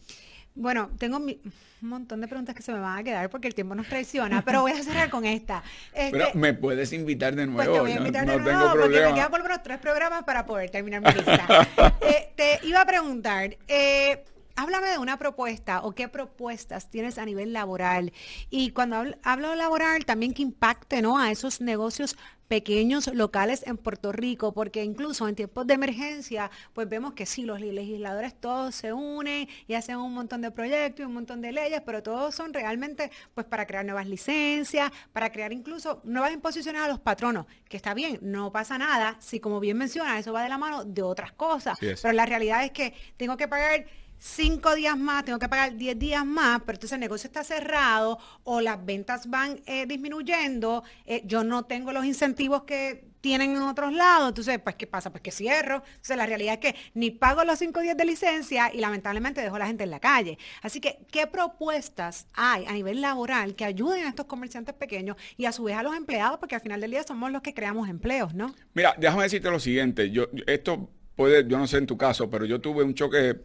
Bueno, 0.57 0.89
tengo 0.97 1.17
un 1.17 1.39
montón 1.81 2.19
de 2.19 2.27
preguntas 2.27 2.55
que 2.55 2.63
se 2.63 2.71
me 2.71 2.79
van 2.79 2.97
a 2.97 3.03
quedar 3.03 3.29
porque 3.29 3.47
el 3.47 3.53
tiempo 3.53 3.75
nos 3.75 3.87
traiciona, 3.87 4.41
pero 4.43 4.61
voy 4.61 4.71
a 4.71 4.81
cerrar 4.81 5.09
con 5.11 5.23
esta. 5.23 5.63
pero 5.93 6.25
este, 6.25 6.37
me 6.37 6.55
puedes 6.55 6.91
invitar 6.93 7.35
de 7.35 7.45
nuevo. 7.45 7.57
Pues 7.57 7.71
te 7.71 7.79
voy 7.79 7.91
a 7.91 7.97
invitar 7.97 8.25
no, 8.25 8.33
de 8.33 8.39
nuevo 8.39 8.59
tengo 8.59 8.81
porque 8.81 9.01
me 9.01 9.13
quedan 9.13 9.29
por 9.29 9.39
lo 9.39 9.45
menos 9.45 9.61
tres 9.61 9.77
programas 9.77 10.23
para 10.23 10.45
poder 10.47 10.71
terminar 10.71 11.01
mi 11.01 11.11
lista. 11.11 11.67
Eh, 12.01 12.31
te 12.35 12.59
iba 12.65 12.81
a 12.81 12.85
preguntar, 12.85 13.57
eh, 13.67 14.23
háblame 14.57 14.89
de 14.89 14.97
una 14.97 15.17
propuesta 15.17 15.81
o 15.83 15.93
qué 15.93 16.09
propuestas 16.09 16.89
tienes 16.89 17.17
a 17.17 17.25
nivel 17.25 17.53
laboral. 17.53 18.11
Y 18.49 18.71
cuando 18.71 19.03
hablo, 19.23 19.55
laboral, 19.55 20.03
también 20.03 20.33
que 20.33 20.41
impacte 20.41 21.01
¿no? 21.01 21.19
a 21.19 21.31
esos 21.31 21.61
negocios 21.61 22.17
pequeños 22.47 23.13
locales 23.13 23.63
en 23.67 23.77
Puerto 23.77 24.11
Rico, 24.11 24.53
porque 24.53 24.83
incluso 24.83 25.27
en 25.27 25.35
tiempos 25.35 25.67
de 25.67 25.73
emergencia, 25.73 26.49
pues 26.73 26.87
vemos 26.87 27.13
que 27.13 27.25
sí, 27.25 27.43
los 27.43 27.59
legisladores 27.59 28.39
todos 28.39 28.73
se 28.73 28.93
unen 28.93 29.47
y 29.67 29.73
hacen 29.73 29.97
un 29.97 30.13
montón 30.13 30.41
de 30.41 30.49
proyectos 30.49 31.01
y 31.01 31.03
un 31.03 31.13
montón 31.13 31.41
de 31.41 31.51
leyes, 31.51 31.81
pero 31.85 32.01
todos 32.01 32.33
son 32.33 32.53
realmente 32.53 33.11
pues 33.35 33.45
para 33.45 33.67
crear 33.67 33.85
nuevas 33.85 34.07
licencias, 34.07 34.91
para 35.11 35.31
crear 35.31 35.51
incluso 35.51 36.01
nuevas 36.05 36.31
imposiciones 36.31 36.81
a 36.81 36.87
los 36.87 36.99
patronos, 36.99 37.45
que 37.67 37.77
está 37.77 37.93
bien, 37.93 38.17
no 38.21 38.51
pasa 38.51 38.77
nada, 38.77 39.17
si 39.19 39.41
como 39.41 39.59
bien 39.59 39.77
menciona, 39.77 40.17
eso 40.17 40.31
va 40.31 40.41
de 40.41 40.49
la 40.49 40.57
mano 40.57 40.85
de 40.85 41.01
otras 41.01 41.33
cosas, 41.33 41.77
pero 41.79 42.13
la 42.13 42.25
realidad 42.25 42.63
es 42.63 42.71
que 42.71 42.93
tengo 43.17 43.35
que 43.35 43.49
pagar 43.49 43.85
cinco 44.17 44.75
días 44.75 44.97
más, 44.97 45.25
tengo 45.25 45.39
que 45.39 45.49
pagar 45.49 45.75
diez 45.75 45.97
días 45.97 46.25
más, 46.25 46.61
pero 46.65 46.75
entonces 46.75 46.93
el 46.93 46.99
negocio 46.99 47.27
está 47.27 47.43
cerrado 47.43 48.19
o 48.43 48.61
las 48.61 48.83
ventas 48.85 49.29
van 49.29 49.61
eh, 49.65 49.85
disminuyendo, 49.85 50.83
eh, 51.05 51.21
yo 51.25 51.43
no 51.43 51.65
tengo 51.65 51.91
los 51.91 52.05
incentivos 52.05 52.63
que 52.63 53.07
tienen 53.21 53.51
en 53.51 53.63
otros 53.63 53.93
lados, 53.93 54.29
entonces, 54.29 54.59
pues, 54.59 54.75
¿qué 54.75 54.87
pasa? 54.87 55.09
Pues 55.11 55.21
que 55.21 55.31
cierro. 55.31 55.83
Entonces, 55.85 56.15
la 56.15 56.25
realidad 56.25 56.53
es 56.53 56.59
que 56.59 56.79
ni 56.93 57.11
pago 57.11 57.43
los 57.43 57.59
cinco 57.59 57.81
días 57.81 57.97
de 57.97 58.05
licencia 58.05 58.71
y 58.73 58.79
lamentablemente 58.79 59.41
dejo 59.41 59.55
a 59.55 59.59
la 59.59 59.67
gente 59.67 59.83
en 59.83 59.89
la 59.89 59.99
calle. 59.99 60.37
Así 60.61 60.79
que, 60.79 60.99
¿qué 61.11 61.27
propuestas 61.27 62.27
hay 62.33 62.65
a 62.65 62.71
nivel 62.71 63.01
laboral 63.01 63.55
que 63.55 63.65
ayuden 63.65 64.05
a 64.05 64.09
estos 64.09 64.27
comerciantes 64.27 64.75
pequeños 64.75 65.17
y 65.35 65.45
a 65.45 65.51
su 65.51 65.63
vez 65.63 65.75
a 65.75 65.83
los 65.83 65.95
empleados? 65.95 66.37
Porque 66.39 66.55
al 66.55 66.61
final 66.61 66.79
del 66.79 66.91
día 66.91 67.03
somos 67.03 67.31
los 67.31 67.41
que 67.41 67.53
creamos 67.53 67.89
empleos, 67.89 68.33
¿no? 68.33 68.53
Mira, 68.73 68.95
déjame 68.97 69.23
decirte 69.23 69.49
lo 69.49 69.59
siguiente, 69.59 70.09
yo, 70.11 70.27
esto 70.45 70.89
puede, 71.15 71.47
yo 71.47 71.57
no 71.57 71.67
sé 71.67 71.79
en 71.79 71.87
tu 71.87 71.97
caso, 71.97 72.29
pero 72.29 72.45
yo 72.45 72.61
tuve 72.61 72.83
un 72.83 72.93
choque 72.93 73.41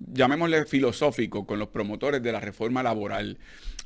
llamémosle 0.00 0.64
filosófico, 0.64 1.46
con 1.46 1.58
los 1.58 1.68
promotores 1.68 2.22
de 2.22 2.32
la 2.32 2.40
reforma 2.40 2.82
laboral. 2.82 3.38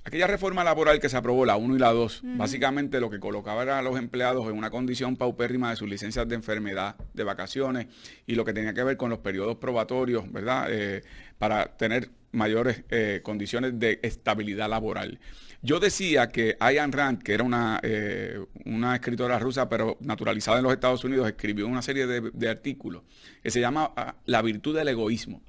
Aquella 0.05 0.27
reforma 0.27 0.65
laboral 0.65 1.01
que 1.01 1.09
se 1.09 1.17
aprobó, 1.17 1.47
la 1.47 1.57
1 1.57 1.77
y 1.77 1.79
la 1.79 1.93
2, 1.93 2.23
básicamente 2.37 3.01
lo 3.01 3.09
que 3.09 3.19
colocaba 3.19 3.79
a 3.79 3.83
los 3.83 3.99
empleados 3.99 4.47
en 4.49 4.59
una 4.59 4.71
condición 4.71 5.17
paupérrima 5.17 5.71
de 5.71 5.77
sus 5.77 5.89
licencias 5.89 6.29
de 6.29 6.35
enfermedad, 6.35 6.97
de 7.15 7.25
vacaciones 7.25 7.87
y 8.27 8.35
lo 8.35 8.45
que 8.45 8.53
tenía 8.53 8.75
que 8.75 8.85
ver 8.85 8.99
con 8.99 9.09
los 9.09 9.21
periodos 9.21 9.57
probatorios, 9.57 10.31
¿verdad? 10.31 10.67
Eh, 10.69 11.03
para 11.39 11.77
tener 11.79 12.11
mayores 12.33 12.85
eh, 12.91 13.21
condiciones 13.23 13.79
de 13.79 13.99
estabilidad 14.03 14.69
laboral. 14.69 15.21
Yo 15.63 15.81
decía 15.81 16.29
que 16.29 16.59
Ayn 16.61 16.93
Rand, 16.93 17.23
que 17.23 17.33
era 17.33 17.43
una, 17.43 17.81
eh, 17.83 18.45
una 18.67 18.97
escritora 18.97 19.39
rusa, 19.39 19.71
pero 19.71 19.97
naturalizada 20.01 20.59
en 20.59 20.65
los 20.65 20.73
Estados 20.75 21.03
Unidos, 21.05 21.27
escribió 21.27 21.67
una 21.67 21.81
serie 21.81 22.07
de, 22.07 22.31
de 22.31 22.49
artículos 22.51 23.03
que 23.43 23.51
se 23.51 23.61
llama 23.61 23.91
ah, 23.97 24.17
La 24.27 24.43
virtud 24.43 24.77
del 24.77 24.89
egoísmo. 24.89 25.41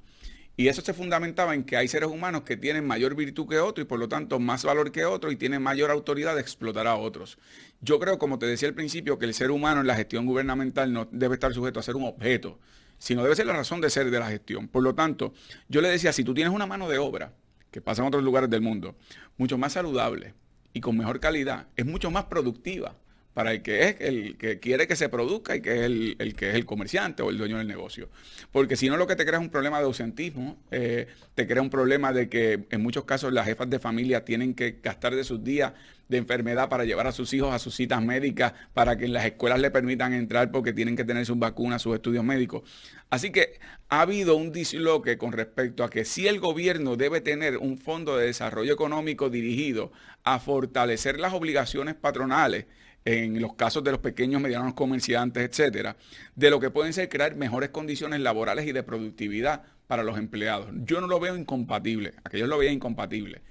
Y 0.58 0.68
eso 0.68 0.80
se 0.80 0.94
fundamentaba 0.94 1.54
en 1.54 1.64
que 1.64 1.76
hay 1.76 1.86
seres 1.86 2.08
humanos 2.08 2.42
que 2.42 2.56
tienen 2.56 2.86
mayor 2.86 3.14
virtud 3.14 3.46
que 3.46 3.58
otros 3.58 3.84
y 3.84 3.88
por 3.88 3.98
lo 3.98 4.08
tanto 4.08 4.38
más 4.38 4.64
valor 4.64 4.90
que 4.90 5.04
otros 5.04 5.32
y 5.32 5.36
tienen 5.36 5.62
mayor 5.62 5.90
autoridad 5.90 6.34
de 6.34 6.40
explotar 6.40 6.86
a 6.86 6.96
otros. 6.96 7.38
Yo 7.82 8.00
creo, 8.00 8.18
como 8.18 8.38
te 8.38 8.46
decía 8.46 8.68
al 8.68 8.74
principio, 8.74 9.18
que 9.18 9.26
el 9.26 9.34
ser 9.34 9.50
humano 9.50 9.82
en 9.82 9.86
la 9.86 9.94
gestión 9.94 10.24
gubernamental 10.24 10.92
no 10.92 11.08
debe 11.12 11.34
estar 11.34 11.52
sujeto 11.52 11.78
a 11.78 11.82
ser 11.82 11.96
un 11.96 12.04
objeto, 12.04 12.58
sino 12.96 13.22
debe 13.22 13.36
ser 13.36 13.46
la 13.46 13.52
razón 13.52 13.82
de 13.82 13.90
ser 13.90 14.10
de 14.10 14.18
la 14.18 14.30
gestión. 14.30 14.68
Por 14.68 14.82
lo 14.82 14.94
tanto, 14.94 15.34
yo 15.68 15.82
le 15.82 15.90
decía, 15.90 16.14
si 16.14 16.24
tú 16.24 16.32
tienes 16.32 16.54
una 16.54 16.66
mano 16.66 16.88
de 16.88 16.96
obra, 16.96 17.34
que 17.70 17.82
pasa 17.82 18.00
en 18.00 18.08
otros 18.08 18.24
lugares 18.24 18.48
del 18.48 18.62
mundo, 18.62 18.96
mucho 19.36 19.58
más 19.58 19.74
saludable 19.74 20.32
y 20.72 20.80
con 20.80 20.96
mejor 20.96 21.20
calidad, 21.20 21.66
es 21.76 21.84
mucho 21.84 22.10
más 22.10 22.24
productiva 22.24 22.96
para 23.36 23.52
el 23.52 23.60
que 23.60 23.86
es 23.86 23.96
el 24.00 24.38
que 24.38 24.60
quiere 24.60 24.86
que 24.86 24.96
se 24.96 25.10
produzca 25.10 25.54
y 25.54 25.60
que 25.60 25.74
es 25.74 25.82
el, 25.82 26.34
que 26.34 26.48
es 26.48 26.54
el 26.54 26.64
comerciante 26.64 27.22
o 27.22 27.28
el 27.28 27.36
dueño 27.36 27.58
del 27.58 27.68
negocio. 27.68 28.08
Porque 28.50 28.76
si 28.76 28.88
no 28.88 28.96
lo 28.96 29.06
que 29.06 29.14
te 29.14 29.26
crea 29.26 29.38
es 29.38 29.44
un 29.44 29.50
problema 29.50 29.78
de 29.78 29.84
ausentismo, 29.84 30.56
eh, 30.70 31.06
te 31.34 31.46
crea 31.46 31.60
un 31.60 31.68
problema 31.68 32.14
de 32.14 32.30
que 32.30 32.64
en 32.70 32.82
muchos 32.82 33.04
casos 33.04 33.34
las 33.34 33.44
jefas 33.44 33.68
de 33.68 33.78
familia 33.78 34.24
tienen 34.24 34.54
que 34.54 34.78
gastar 34.82 35.14
de 35.14 35.22
sus 35.22 35.44
días 35.44 35.74
de 36.08 36.16
enfermedad 36.16 36.70
para 36.70 36.86
llevar 36.86 37.08
a 37.08 37.12
sus 37.12 37.34
hijos 37.34 37.52
a 37.52 37.58
sus 37.58 37.74
citas 37.74 38.02
médicas, 38.02 38.54
para 38.72 38.96
que 38.96 39.04
en 39.04 39.12
las 39.12 39.26
escuelas 39.26 39.60
le 39.60 39.70
permitan 39.70 40.14
entrar 40.14 40.50
porque 40.50 40.72
tienen 40.72 40.96
que 40.96 41.04
tener 41.04 41.26
sus 41.26 41.38
vacunas, 41.38 41.82
sus 41.82 41.94
estudios 41.94 42.24
médicos. 42.24 42.62
Así 43.10 43.32
que 43.32 43.58
ha 43.90 44.00
habido 44.00 44.34
un 44.36 44.50
disloque 44.50 45.18
con 45.18 45.32
respecto 45.32 45.84
a 45.84 45.90
que 45.90 46.06
si 46.06 46.26
el 46.26 46.40
gobierno 46.40 46.96
debe 46.96 47.20
tener 47.20 47.58
un 47.58 47.76
fondo 47.76 48.16
de 48.16 48.28
desarrollo 48.28 48.72
económico 48.72 49.28
dirigido 49.28 49.92
a 50.24 50.38
fortalecer 50.38 51.20
las 51.20 51.34
obligaciones 51.34 51.96
patronales, 51.96 52.64
en 53.06 53.40
los 53.40 53.54
casos 53.54 53.84
de 53.84 53.92
los 53.92 54.00
pequeños, 54.00 54.42
medianos 54.42 54.74
comerciantes, 54.74 55.48
etcétera, 55.48 55.96
de 56.34 56.50
lo 56.50 56.58
que 56.60 56.70
pueden 56.70 56.92
ser 56.92 57.08
crear 57.08 57.36
mejores 57.36 57.70
condiciones 57.70 58.20
laborales 58.20 58.66
y 58.66 58.72
de 58.72 58.82
productividad 58.82 59.62
para 59.86 60.02
los 60.02 60.18
empleados. 60.18 60.68
Yo 60.84 61.00
no 61.00 61.06
lo 61.06 61.20
veo 61.20 61.36
incompatible, 61.36 62.14
aquellos 62.24 62.48
lo 62.48 62.58
veían 62.58 62.74
incompatible. 62.74 63.42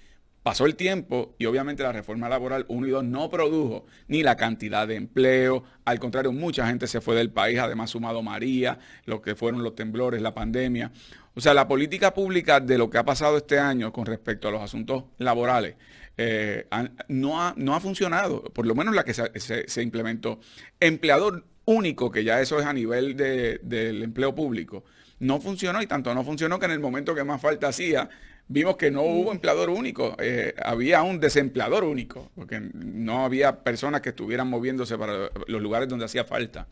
Pasó 0.44 0.66
el 0.66 0.76
tiempo 0.76 1.36
y 1.40 1.46
obviamente 1.46 1.84
la 1.84 1.94
reforma 1.94 2.30
laboral 2.30 2.66
1 2.68 2.86
y 2.86 2.90
2 2.92 3.04
no 3.06 3.30
produjo 3.30 3.86
ni 4.10 4.24
la 4.24 4.36
cantidad 4.36 4.88
de 4.88 4.96
empleo, 4.96 5.64
al 5.86 6.00
contrario, 6.00 6.34
mucha 6.34 6.68
gente 6.68 6.86
se 6.86 7.00
fue 7.00 7.16
del 7.16 7.32
país, 7.32 7.58
además 7.58 7.90
sumado 7.90 8.22
María, 8.22 8.78
lo 9.06 9.22
que 9.22 9.36
fueron 9.36 9.64
los 9.64 9.74
temblores, 9.74 10.22
la 10.22 10.36
pandemia. 10.36 10.92
O 11.34 11.42
sea, 11.42 11.54
la 11.54 11.68
política 11.68 12.14
pública 12.14 12.60
de 12.60 12.78
lo 12.78 12.90
que 12.90 12.98
ha 12.98 13.06
pasado 13.06 13.38
este 13.38 13.58
año 13.58 13.92
con 13.92 14.06
respecto 14.06 14.50
a 14.50 14.52
los 14.52 14.62
asuntos 14.62 15.06
laborales 15.18 15.76
eh, 16.18 16.68
no, 17.08 17.42
ha, 17.42 17.54
no 17.58 17.76
ha 17.76 17.80
funcionado, 17.80 18.44
por 18.44 18.66
lo 18.66 18.76
menos 18.76 18.96
la 18.96 19.04
que 19.04 19.14
se, 19.14 19.82
implementó. 19.82 20.40
Empleador 20.80 21.46
único, 21.66 22.12
que 22.12 22.24
ya 22.24 22.42
eso 22.42 22.60
es 22.60 22.66
a 22.66 22.74
nivel 22.74 23.16
del 23.18 24.04
empleo 24.04 24.34
público, 24.36 24.84
no 25.20 25.40
funcionó 25.40 25.82
y 25.82 25.88
tanto 25.88 26.14
no 26.14 26.24
funcionó 26.24 26.60
que 26.60 26.66
en 26.66 26.72
el 26.72 26.80
momento 26.80 27.16
que 27.16 27.24
más 27.24 27.42
falta 27.42 27.70
hacía, 27.70 28.10
vimos 28.48 28.78
que 28.78 28.92
no 28.92 29.02
hubo 29.04 29.32
empleador 29.32 29.70
único, 29.70 30.16
eh, 30.20 30.54
había 30.64 31.02
un 31.04 31.20
desempleador 31.20 31.84
único, 31.84 32.32
porque 32.36 32.60
no 32.60 33.26
había 33.26 33.64
personas 33.64 34.02
que 34.02 34.10
estuvieran 34.10 34.48
moviéndose 34.48 34.98
para 34.98 35.30
los 35.48 35.62
lugares 35.62 35.90
donde 35.90 36.06
hacía 36.06 36.26
falta. 36.26 36.68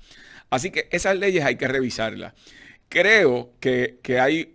Así 0.49 0.72
que 0.72 0.88
esas 0.91 1.17
leyes 1.17 1.43
hay 1.43 1.55
que 1.55 1.67
revisarlas. 1.67 2.34
Creo 2.89 3.53
que, 3.59 3.99
hay, 4.20 4.39
eh, 4.41 4.53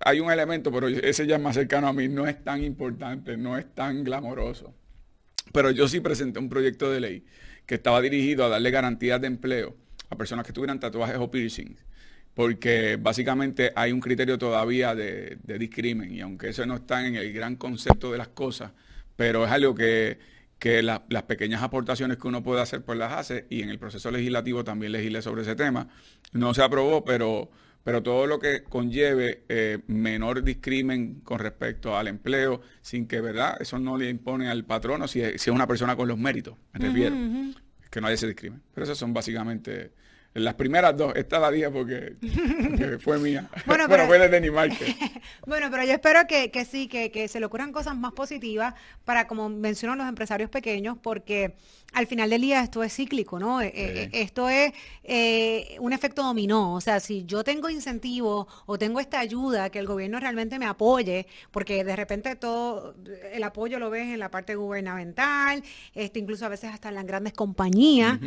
hay 0.00 0.20
un 0.20 0.30
elemento, 0.30 0.72
pero 0.72 0.88
ese 0.88 1.26
ya 1.26 1.36
es 1.36 1.42
más 1.42 1.54
cercano 1.54 1.88
a 1.88 1.92
mí, 1.92 2.08
no 2.08 2.26
es 2.26 2.42
tan 2.42 2.62
importante, 2.62 3.36
no 3.36 3.58
es 3.58 3.74
tan 3.74 4.04
glamoroso. 4.04 4.74
Pero 5.52 5.70
yo 5.70 5.88
sí 5.88 6.00
presenté 6.00 6.38
un 6.38 6.48
proyecto 6.48 6.90
de 6.90 7.00
ley 7.00 7.24
que 7.66 7.76
estaba 7.76 8.00
dirigido 8.00 8.44
a 8.44 8.48
darle 8.48 8.70
garantías 8.70 9.20
de 9.20 9.26
empleo 9.26 9.76
a 10.08 10.16
personas 10.16 10.46
que 10.46 10.52
tuvieran 10.52 10.80
tatuajes 10.80 11.16
o 11.16 11.30
piercings 11.30 11.84
porque 12.34 12.96
básicamente 12.96 13.72
hay 13.74 13.92
un 13.92 14.00
criterio 14.00 14.38
todavía 14.38 14.94
de, 14.94 15.38
discrimen 15.58 16.12
y 16.14 16.20
aunque 16.20 16.48
eso 16.48 16.64
no 16.66 16.76
está 16.76 17.06
en 17.06 17.16
el 17.16 17.32
gran 17.32 17.56
concepto 17.56 18.12
de 18.12 18.18
las 18.18 18.28
cosas, 18.28 18.72
pero 19.16 19.44
es 19.44 19.50
algo 19.50 19.74
que, 19.74 20.18
las 20.82 21.22
pequeñas 21.24 21.62
aportaciones 21.62 22.18
que 22.18 22.28
uno 22.28 22.42
puede 22.42 22.60
hacer 22.60 22.82
pues 22.82 22.98
las 22.98 23.12
hace 23.12 23.46
y 23.48 23.62
en 23.62 23.70
el 23.70 23.78
proceso 23.78 24.10
legislativo 24.10 24.62
también 24.62 24.92
legislé 24.92 25.22
sobre 25.22 25.42
ese 25.42 25.56
tema. 25.56 25.88
No 26.32 26.52
se 26.54 26.62
aprobó, 26.62 27.04
pero 27.04 27.50
pero 27.84 28.02
todo 28.02 28.26
lo 28.26 28.38
que 28.38 28.62
conlleve 28.62 29.44
eh, 29.48 29.78
menor 29.86 30.42
discrimen 30.42 31.20
con 31.20 31.38
respecto 31.38 31.96
al 31.96 32.08
empleo, 32.08 32.60
sin 32.82 33.06
que, 33.06 33.20
¿verdad? 33.20 33.56
Eso 33.60 33.78
no 33.78 33.96
le 33.96 34.08
impone 34.08 34.50
al 34.50 34.64
patrono 34.64 35.08
si 35.08 35.22
es, 35.22 35.40
si 35.40 35.50
es 35.50 35.54
una 35.54 35.66
persona 35.66 35.96
con 35.96 36.08
los 36.08 36.18
méritos, 36.18 36.56
me 36.72 36.80
refiero. 36.80 37.16
Que 37.90 38.00
no 38.00 38.06
haya 38.06 38.14
ese 38.14 38.28
discrimen. 38.28 38.62
Pero 38.74 38.84
esas 38.84 38.98
son 38.98 39.12
básicamente 39.12 39.92
en 40.32 40.44
las 40.44 40.54
primeras 40.54 40.96
dos, 40.96 41.12
esta 41.16 41.40
la 41.40 41.50
día 41.50 41.72
porque, 41.72 42.14
fue 43.02 43.18
mía. 43.18 43.50
Bueno, 43.66 43.86
pero, 43.88 44.06
fue 44.06 44.18
de 44.28 44.50
bueno, 45.46 45.68
pero 45.70 45.84
yo 45.84 45.92
espero 45.92 46.20
que, 46.28 46.64
sí, 46.64 46.86
que, 46.86 47.26
se 47.28 47.40
le 47.40 47.46
ocurran 47.46 47.72
cosas 47.72 47.96
más 47.96 48.12
positivas 48.12 48.74
para, 49.04 49.26
como 49.26 49.48
mencionan 49.48 49.98
los 49.98 50.08
empresarios 50.08 50.48
pequeños, 50.48 50.96
porque 51.02 51.56
al 51.92 52.06
final 52.06 52.30
del 52.30 52.42
día 52.42 52.62
esto 52.62 52.84
es 52.84 52.94
cíclico, 52.94 53.40
¿no? 53.40 53.60
Eh, 53.60 53.72
eh, 53.74 54.10
esto 54.12 54.48
es 54.48 54.72
eh, 55.02 55.76
un 55.80 55.92
efecto 55.92 56.22
dominó. 56.22 56.74
O 56.74 56.80
sea, 56.80 57.00
si 57.00 57.24
yo 57.24 57.42
tengo 57.42 57.68
incentivo 57.68 58.46
o 58.66 58.78
tengo 58.78 59.00
esta 59.00 59.18
ayuda, 59.18 59.70
que 59.70 59.80
el 59.80 59.86
gobierno 59.86 60.20
realmente 60.20 60.60
me 60.60 60.66
apoye, 60.66 61.26
porque 61.50 61.82
de 61.82 61.96
repente 61.96 62.36
todo 62.36 62.94
el 63.32 63.42
apoyo 63.42 63.80
lo 63.80 63.90
ves 63.90 64.06
en 64.06 64.20
la 64.20 64.30
parte 64.30 64.54
gubernamental, 64.54 65.64
este, 65.92 66.20
incluso 66.20 66.46
a 66.46 66.48
veces 66.50 66.72
hasta 66.72 66.88
en 66.90 66.94
las 66.94 67.06
grandes 67.06 67.32
compañías, 67.32 68.20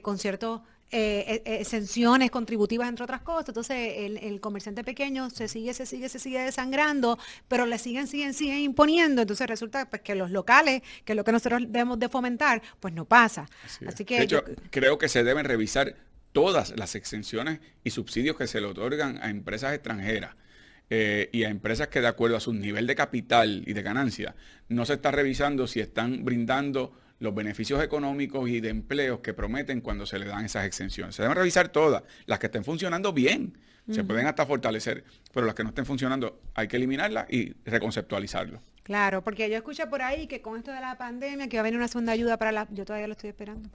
con 0.00 0.18
ciertos 0.18 0.62
eh, 0.94 1.42
eh, 1.46 1.56
exenciones 1.60 2.30
contributivas, 2.30 2.86
entre 2.86 3.04
otras 3.04 3.22
cosas. 3.22 3.48
Entonces, 3.48 3.94
el, 4.20 4.40
comerciante 4.40 4.84
pequeño 4.84 5.30
se 5.30 5.48
sigue, 5.48 5.72
se 5.72 5.86
sigue, 5.86 6.10
se 6.10 6.18
sigue 6.18 6.40
desangrando, 6.40 7.18
pero 7.48 7.64
le 7.64 7.78
siguen, 7.78 8.06
siguen, 8.06 8.34
siguen 8.34 8.58
imponiendo. 8.58 9.22
Entonces, 9.22 9.46
resulta 9.46 9.88
pues, 9.88 10.02
que 10.02 10.14
los 10.14 10.30
locales, 10.30 10.82
que 11.06 11.12
es 11.12 11.16
lo 11.16 11.24
que 11.24 11.32
nosotros 11.32 11.62
debemos 11.62 11.98
de 11.98 12.10
fomentar, 12.10 12.60
pues 12.78 12.92
no 12.92 13.06
pasa. 13.06 13.48
Así, 13.86 14.04
que. 14.04 14.18
De 14.18 14.24
hecho, 14.24 14.44
creo 14.70 14.98
que 14.98 15.08
se 15.08 15.24
deben 15.24 15.46
revisar 15.46 15.96
todas 16.32 16.74
las 16.76 16.94
exenciones 16.94 17.60
y 17.84 17.90
subsidios 17.90 18.36
que 18.36 18.46
se 18.46 18.60
le 18.60 18.66
otorgan 18.66 19.18
a 19.22 19.30
empresas 19.30 19.72
extranjeras. 19.72 20.36
Eh, 20.90 21.30
y 21.32 21.44
a 21.44 21.48
empresas 21.48 21.88
que 21.88 22.02
de 22.02 22.08
acuerdo 22.08 22.36
a 22.36 22.40
su 22.40 22.52
nivel 22.52 22.86
de 22.86 22.94
capital 22.94 23.62
y 23.66 23.72
de 23.72 23.80
ganancia 23.80 24.34
no 24.68 24.84
se 24.84 24.92
está 24.92 25.10
revisando 25.10 25.66
si 25.66 25.80
están 25.80 26.22
brindando 26.22 26.92
los 27.22 27.34
beneficios 27.34 27.82
económicos 27.82 28.48
y 28.48 28.60
de 28.60 28.68
empleos 28.68 29.20
que 29.20 29.32
prometen 29.32 29.80
cuando 29.80 30.06
se 30.06 30.18
le 30.18 30.26
dan 30.26 30.44
esas 30.44 30.66
exenciones. 30.66 31.14
Se 31.14 31.22
deben 31.22 31.36
revisar 31.36 31.68
todas, 31.68 32.02
las 32.26 32.38
que 32.38 32.46
estén 32.46 32.64
funcionando 32.64 33.12
bien, 33.12 33.56
se 33.90 34.04
pueden 34.04 34.26
hasta 34.26 34.46
fortalecer, 34.46 35.04
pero 35.32 35.44
las 35.44 35.54
que 35.54 35.64
no 35.64 35.70
estén 35.70 35.84
funcionando 35.84 36.40
hay 36.54 36.68
que 36.68 36.76
eliminarlas 36.76 37.26
y 37.30 37.52
reconceptualizarlo. 37.64 38.60
Claro, 38.84 39.22
porque 39.22 39.48
yo 39.48 39.56
escuché 39.56 39.86
por 39.86 40.02
ahí 40.02 40.26
que 40.26 40.40
con 40.40 40.56
esto 40.58 40.72
de 40.72 40.80
la 40.80 40.98
pandemia 40.98 41.48
que 41.48 41.56
va 41.56 41.60
a 41.60 41.64
venir 41.64 41.78
una 41.78 41.88
segunda 41.88 42.12
ayuda 42.12 42.36
para 42.36 42.52
la... 42.52 42.68
Yo 42.70 42.84
todavía 42.84 43.06
lo 43.06 43.12
estoy 43.12 43.30
esperando. 43.30 43.68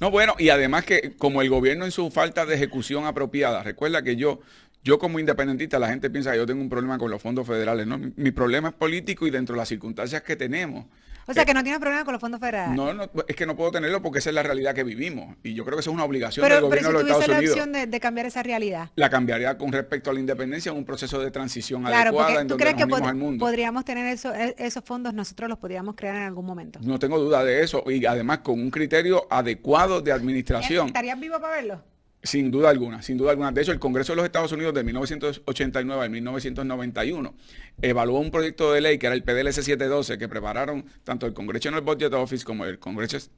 No, 0.00 0.10
bueno, 0.10 0.34
y 0.38 0.50
además 0.50 0.84
que 0.84 1.14
como 1.16 1.40
el 1.42 1.48
gobierno 1.48 1.84
en 1.84 1.90
su 1.90 2.10
falta 2.10 2.44
de 2.44 2.54
ejecución 2.54 3.06
apropiada, 3.06 3.62
recuerda 3.62 4.02
que 4.02 4.16
yo 4.16 4.40
yo 4.82 4.98
como 4.98 5.18
independentista, 5.18 5.78
la 5.78 5.88
gente 5.88 6.08
piensa 6.08 6.32
que 6.32 6.38
yo 6.38 6.46
tengo 6.46 6.62
un 6.62 6.70
problema 6.70 6.96
con 6.96 7.10
los 7.10 7.20
fondos 7.20 7.46
federales. 7.46 7.86
No, 7.86 7.98
mi, 7.98 8.30
problema 8.30 8.68
es 8.68 8.74
político 8.74 9.26
y 9.26 9.30
dentro 9.30 9.54
de 9.54 9.58
las 9.58 9.68
circunstancias 9.68 10.22
que 10.22 10.36
tenemos. 10.36 10.86
O 11.30 11.34
sea, 11.34 11.44
que 11.44 11.54
no 11.54 11.62
tiene 11.62 11.78
problema 11.78 12.04
con 12.04 12.12
los 12.12 12.20
fondos 12.20 12.40
federales. 12.40 12.76
No, 12.76 12.92
no, 12.92 13.08
es 13.26 13.36
que 13.36 13.46
no 13.46 13.56
puedo 13.56 13.70
tenerlo 13.70 14.02
porque 14.02 14.18
esa 14.18 14.30
es 14.30 14.34
la 14.34 14.42
realidad 14.42 14.74
que 14.74 14.84
vivimos. 14.84 15.36
Y 15.42 15.54
yo 15.54 15.64
creo 15.64 15.76
que 15.76 15.80
eso 15.80 15.90
es 15.90 15.94
una 15.94 16.04
obligación 16.04 16.48
del 16.48 16.60
gobierno 16.60 16.88
de 16.88 16.92
los 16.94 17.02
Estados 17.02 17.28
Unidos. 17.28 17.44
la 17.44 17.50
opción 17.50 17.90
de, 17.90 18.00
cambiar 18.00 18.26
esa 18.26 18.42
realidad? 18.42 18.90
La 18.96 19.10
cambiaría 19.10 19.56
con 19.58 19.72
respecto 19.72 20.10
a 20.10 20.14
la 20.14 20.20
independencia 20.20 20.72
en 20.72 20.78
un 20.78 20.84
proceso 20.84 21.20
de 21.20 21.30
transición 21.30 21.86
adecuada 21.86 22.40
en 22.40 22.48
¿tú 22.48 22.56
crees 22.56 22.74
que 22.74 22.86
podríamos 22.86 23.84
tener 23.84 24.06
e, 24.06 24.54
esos 24.58 24.82
fondos, 24.84 25.14
nosotros 25.14 25.48
los 25.48 25.58
podríamos 25.58 25.94
crear 25.94 26.16
en 26.16 26.22
algún 26.22 26.46
momento? 26.46 26.80
No 26.82 26.98
tengo 26.98 27.18
duda 27.18 27.44
de 27.44 27.62
eso. 27.62 27.84
Y 27.90 28.04
además 28.06 28.38
con 28.38 28.58
un 28.58 28.70
criterio 28.70 29.26
adecuado 29.30 30.00
de 30.00 30.12
administración. 30.12 30.88
¿Estarías 30.88 31.20
vivo 31.20 31.40
para 31.40 31.56
verlo? 31.56 31.82
Sin 32.22 32.50
duda 32.50 32.68
alguna, 32.68 33.00
sin 33.00 33.16
duda 33.16 33.30
alguna. 33.30 33.50
De 33.50 33.62
hecho, 33.62 33.72
el 33.72 33.78
Congreso 33.78 34.12
de 34.12 34.16
los 34.16 34.26
Estados 34.26 34.52
Unidos 34.52 34.74
de 34.74 34.84
1989 34.84 36.02
al 36.02 36.10
1991 36.10 37.34
evaluó 37.80 38.20
un 38.20 38.30
proyecto 38.30 38.74
de 38.74 38.82
ley 38.82 38.98
que 38.98 39.06
era 39.06 39.14
el 39.14 39.22
PDLC 39.22 39.62
712 39.62 40.18
que 40.18 40.28
prepararon 40.28 40.84
tanto 41.02 41.24
el 41.24 41.32
Congressional 41.32 41.80
Budget 41.80 42.12
Office 42.12 42.44
como 42.44 42.66
el 42.66 42.78
Congress, 42.78 43.30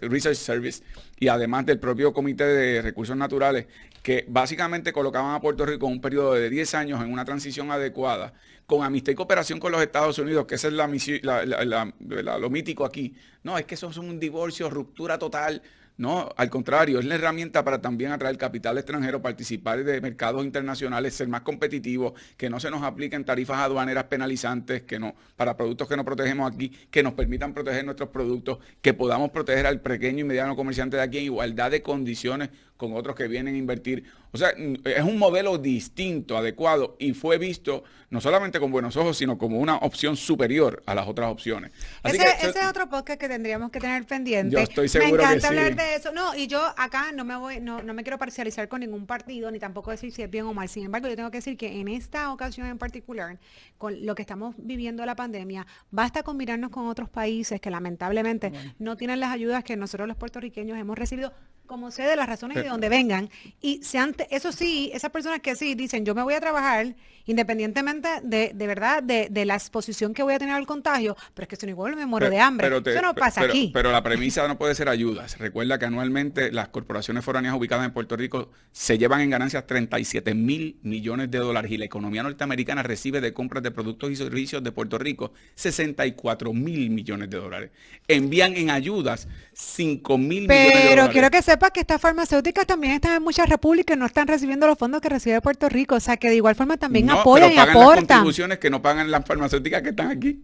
Research 0.00 0.36
Service 0.36 0.82
y 1.20 1.28
además 1.28 1.66
del 1.66 1.78
propio 1.78 2.14
Comité 2.14 2.44
de 2.44 2.80
Recursos 2.80 3.14
Naturales 3.14 3.66
que 4.02 4.24
básicamente 4.26 4.94
colocaban 4.94 5.34
a 5.34 5.40
Puerto 5.40 5.66
Rico 5.66 5.86
en 5.86 5.92
un 5.92 6.00
periodo 6.00 6.32
de 6.32 6.48
10 6.48 6.74
años 6.74 7.02
en 7.02 7.12
una 7.12 7.26
transición 7.26 7.70
adecuada 7.70 8.32
con 8.64 8.82
amistad 8.82 9.12
y 9.12 9.14
cooperación 9.14 9.60
con 9.60 9.72
los 9.72 9.82
Estados 9.82 10.18
Unidos, 10.18 10.46
que 10.46 10.54
esa 10.54 10.68
es 10.68 10.74
la, 10.74 12.38
lo 12.38 12.48
mítico 12.48 12.86
aquí. 12.86 13.14
No, 13.42 13.58
es 13.58 13.66
que 13.66 13.74
eso 13.74 13.90
es 13.90 13.98
un 13.98 14.18
divorcio, 14.18 14.70
ruptura 14.70 15.18
total 15.18 15.62
no, 15.98 16.30
al 16.36 16.50
contrario, 16.50 16.98
es 16.98 17.04
la 17.04 17.16
herramienta 17.16 17.64
para 17.64 17.80
también 17.80 18.12
atraer 18.12 18.38
capital 18.38 18.78
extranjero, 18.78 19.20
participar 19.20 19.84
de 19.84 20.00
mercados 20.00 20.44
internacionales, 20.44 21.14
ser 21.14 21.28
más 21.28 21.42
competitivos, 21.42 22.14
que 22.36 22.48
no 22.48 22.58
se 22.60 22.70
nos 22.70 22.82
apliquen 22.82 23.24
tarifas 23.24 23.58
aduaneras 23.58 24.04
penalizantes, 24.04 24.82
que 24.82 24.98
no, 24.98 25.14
para 25.36 25.56
productos 25.56 25.88
que 25.88 25.96
no 25.96 26.04
protegemos 26.04 26.52
aquí, 26.52 26.70
que 26.90 27.02
nos 27.02 27.12
permitan 27.12 27.52
proteger 27.52 27.84
nuestros 27.84 28.08
productos, 28.08 28.58
que 28.80 28.94
podamos 28.94 29.30
proteger 29.30 29.66
al 29.66 29.80
pequeño 29.80 30.20
y 30.20 30.24
mediano 30.24 30.56
comerciante 30.56 30.96
de 30.96 31.02
aquí 31.02 31.18
en 31.18 31.24
igualdad 31.24 31.70
de 31.70 31.82
condiciones 31.82 32.50
con 32.82 32.96
otros 32.96 33.14
que 33.14 33.28
vienen 33.28 33.54
a 33.54 33.58
invertir. 33.58 34.02
O 34.32 34.36
sea, 34.36 34.50
es 34.50 35.04
un 35.04 35.16
modelo 35.16 35.56
distinto, 35.56 36.36
adecuado 36.36 36.96
y 36.98 37.12
fue 37.12 37.38
visto 37.38 37.84
no 38.10 38.20
solamente 38.20 38.58
con 38.58 38.72
buenos 38.72 38.96
ojos, 38.96 39.16
sino 39.16 39.38
como 39.38 39.60
una 39.60 39.76
opción 39.76 40.16
superior 40.16 40.82
a 40.84 40.96
las 40.96 41.06
otras 41.06 41.30
opciones. 41.30 41.70
ese, 42.02 42.24
es 42.42 42.56
otro 42.68 42.88
podcast 42.88 43.20
que 43.20 43.28
tendríamos 43.28 43.70
que 43.70 43.78
tener 43.78 44.04
pendiente. 44.04 44.52
Yo 44.52 44.58
estoy 44.58 44.88
seguro 44.88 45.22
me 45.22 45.28
encanta 45.28 45.48
hablar 45.48 45.76
de 45.76 45.94
eso. 45.94 46.12
No, 46.12 46.34
y 46.34 46.48
yo 46.48 46.60
acá 46.76 47.12
no 47.12 47.24
me 47.24 47.36
voy, 47.36 47.60
no, 47.60 47.84
no 47.84 47.94
me 47.94 48.02
quiero 48.02 48.18
parcializar 48.18 48.66
con 48.66 48.80
ningún 48.80 49.06
partido, 49.06 49.48
ni 49.52 49.60
tampoco 49.60 49.92
decir 49.92 50.10
si 50.10 50.22
es 50.22 50.30
bien 50.30 50.44
o 50.44 50.52
mal. 50.52 50.68
Sin 50.68 50.84
embargo, 50.84 51.08
yo 51.08 51.14
tengo 51.14 51.30
que 51.30 51.38
decir 51.38 51.56
que 51.56 51.80
en 51.80 51.86
esta 51.86 52.32
ocasión 52.32 52.66
en 52.66 52.78
particular, 52.78 53.38
con 53.78 54.04
lo 54.04 54.16
que 54.16 54.22
estamos 54.22 54.56
viviendo 54.58 55.06
la 55.06 55.14
pandemia, 55.14 55.68
basta 55.92 56.24
con 56.24 56.36
mirarnos 56.36 56.70
con 56.70 56.88
otros 56.88 57.08
países 57.08 57.60
que 57.60 57.70
lamentablemente 57.70 58.50
no 58.80 58.96
tienen 58.96 59.20
las 59.20 59.30
ayudas 59.30 59.62
que 59.62 59.76
nosotros 59.76 60.08
los 60.08 60.16
puertorriqueños 60.16 60.76
hemos 60.76 60.98
recibido 60.98 61.32
como 61.72 61.90
sé 61.90 62.02
de 62.02 62.16
las 62.16 62.28
razones 62.28 62.58
de 62.58 62.68
donde 62.68 62.90
vengan. 62.90 63.30
Y 63.62 63.82
se 63.82 63.98
eso 64.28 64.52
sí, 64.52 64.90
esas 64.92 65.10
personas 65.10 65.40
que 65.40 65.56
sí 65.56 65.74
dicen, 65.74 66.04
yo 66.04 66.14
me 66.14 66.22
voy 66.22 66.34
a 66.34 66.40
trabajar 66.40 66.94
independientemente 67.26 68.08
de, 68.22 68.52
de 68.54 68.66
verdad, 68.66 69.02
de, 69.02 69.28
de, 69.30 69.44
la 69.44 69.54
exposición 69.54 70.14
que 70.14 70.22
voy 70.22 70.34
a 70.34 70.38
tener 70.38 70.54
al 70.54 70.66
contagio, 70.66 71.16
pero 71.34 71.44
es 71.44 71.48
que 71.48 71.54
eso 71.54 71.66
no 71.66 71.70
igual 71.70 71.96
me 71.96 72.06
muero 72.06 72.30
de 72.30 72.40
hambre. 72.40 72.68
eso 72.68 73.02
no 73.02 73.14
pasa 73.14 73.42
aquí. 73.42 73.70
Pero 73.72 73.92
la 73.92 74.02
premisa 74.02 74.46
no 74.48 74.58
puede 74.58 74.74
ser 74.74 74.88
ayudas. 74.88 75.38
Recuerda 75.38 75.78
que 75.78 75.86
anualmente 75.86 76.52
las 76.52 76.68
corporaciones 76.68 77.24
foráneas 77.24 77.54
ubicadas 77.54 77.86
en 77.86 77.92
Puerto 77.92 78.16
Rico 78.16 78.50
se 78.72 78.98
llevan 78.98 79.20
en 79.20 79.30
ganancias 79.30 79.66
37 79.66 80.34
mil 80.34 80.76
millones 80.82 81.30
de 81.30 81.38
dólares 81.38 81.70
y 81.70 81.76
la 81.76 81.84
economía 81.84 82.22
norteamericana 82.22 82.82
recibe 82.82 83.20
de 83.20 83.32
compras 83.32 83.62
de 83.62 83.70
productos 83.70 84.10
y 84.10 84.16
servicios 84.16 84.62
de 84.62 84.72
Puerto 84.72 84.98
Rico 84.98 85.32
64 85.54 86.52
mil 86.52 86.90
millones 86.90 87.30
de 87.30 87.36
dólares. 87.36 87.70
Envían 88.08 88.56
en 88.56 88.70
ayudas 88.70 89.28
5 89.52 90.18
mil 90.18 90.42
millones 90.42 90.48
de 90.48 90.64
dólares. 90.64 90.88
Pero 90.90 91.10
quiero 91.10 91.30
que 91.30 91.42
sepas 91.62 91.70
que 91.70 91.80
estas 91.80 92.00
farmacéuticas 92.00 92.66
también 92.66 92.94
están 92.94 93.14
en 93.14 93.22
muchas 93.22 93.48
repúblicas 93.48 93.96
y 93.96 94.00
no 94.00 94.06
están 94.06 94.26
recibiendo 94.26 94.66
los 94.66 94.76
fondos 94.76 95.00
que 95.00 95.08
recibe 95.08 95.40
Puerto 95.40 95.68
Rico. 95.68 95.94
O 95.94 96.00
sea 96.00 96.16
que 96.16 96.28
de 96.28 96.34
igual 96.34 96.56
forma 96.56 96.76
también 96.76 97.08
apoyan 97.08 97.52
y 97.52 97.56
aportan. 97.56 97.94
Las 97.94 97.96
contribuciones 97.96 98.58
que 98.58 98.68
no 98.68 98.82
pagan 98.82 99.10
las 99.10 99.24
farmacéuticas 99.24 99.82
que 99.82 99.90
están 99.90 100.10
aquí. 100.10 100.42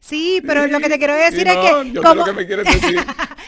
Sí, 0.00 0.42
pero 0.46 0.66
lo 0.66 0.80
que 0.80 0.88
te 0.88 0.98
quiero 0.98 1.14
decir 1.14 1.46
es 1.46 1.56
que. 1.56 1.92
Yo 1.92 2.02
como... 2.02 2.14
lo 2.14 2.24
que 2.24 2.32
me 2.32 2.46
quieres 2.46 2.64
decir. 2.64 2.98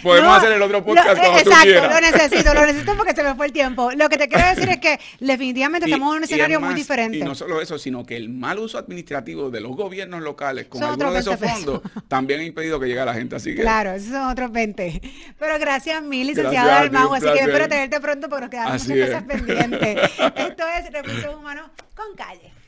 Podemos 0.02 0.36
hacer 0.38 0.52
el 0.52 0.62
otro 0.62 0.84
podcast 0.84 1.16
lo, 1.16 1.30
cuando 1.30 1.38
Exacto, 1.38 1.88
lo 1.88 2.00
necesito, 2.00 2.54
lo 2.54 2.66
necesito 2.66 2.96
porque 2.96 3.14
se 3.14 3.22
me 3.22 3.34
fue 3.34 3.46
el 3.46 3.52
tiempo. 3.52 3.90
Lo 3.92 4.08
que 4.08 4.18
te 4.18 4.28
quiero 4.28 4.48
decir 4.48 4.68
es 4.68 4.78
que 4.78 5.00
definitivamente 5.20 5.86
estamos 5.86 6.12
en 6.12 6.18
un 6.18 6.24
escenario 6.24 6.60
muy 6.60 6.74
diferente. 6.74 7.18
Y 7.18 7.22
no 7.22 7.34
solo 7.34 7.60
eso, 7.60 7.78
sino 7.78 8.04
que 8.04 8.16
el 8.16 8.28
mal 8.28 8.58
uso 8.58 8.78
administrativo 8.78 9.50
de 9.50 9.60
los 9.60 9.74
gobiernos 9.76 10.22
locales 10.22 10.66
con 10.66 10.82
algunos 10.82 11.14
de 11.14 11.20
esos 11.20 11.36
fondos 11.36 11.80
también 12.08 12.40
ha 12.40 12.44
impedido 12.44 12.78
que 12.78 12.86
llegue 12.86 13.00
a 13.00 13.06
la 13.06 13.14
gente. 13.14 13.36
Así 13.36 13.54
que... 13.54 13.62
Claro, 13.62 13.92
esos 13.92 14.10
son 14.10 14.28
otros 14.28 14.52
20. 14.52 15.00
Pero 15.38 15.58
gracias 15.58 16.02
mil, 16.02 16.26
licenciado 16.26 16.68
Dalmau. 16.68 17.14
Así 17.14 17.26
que 17.26 17.40
espero 17.40 17.68
tenerte 17.68 18.00
pronto 18.00 18.28
porque 18.28 18.42
nos 18.42 18.50
quedamos 18.50 18.88
muchas 18.88 19.06
cosas 19.06 19.22
pendientes. 19.24 19.98
Esto 20.36 20.64
es 20.78 20.92
Recursos 20.92 21.34
Humanos 21.34 21.70
con 21.94 22.14
Calle. 22.16 22.61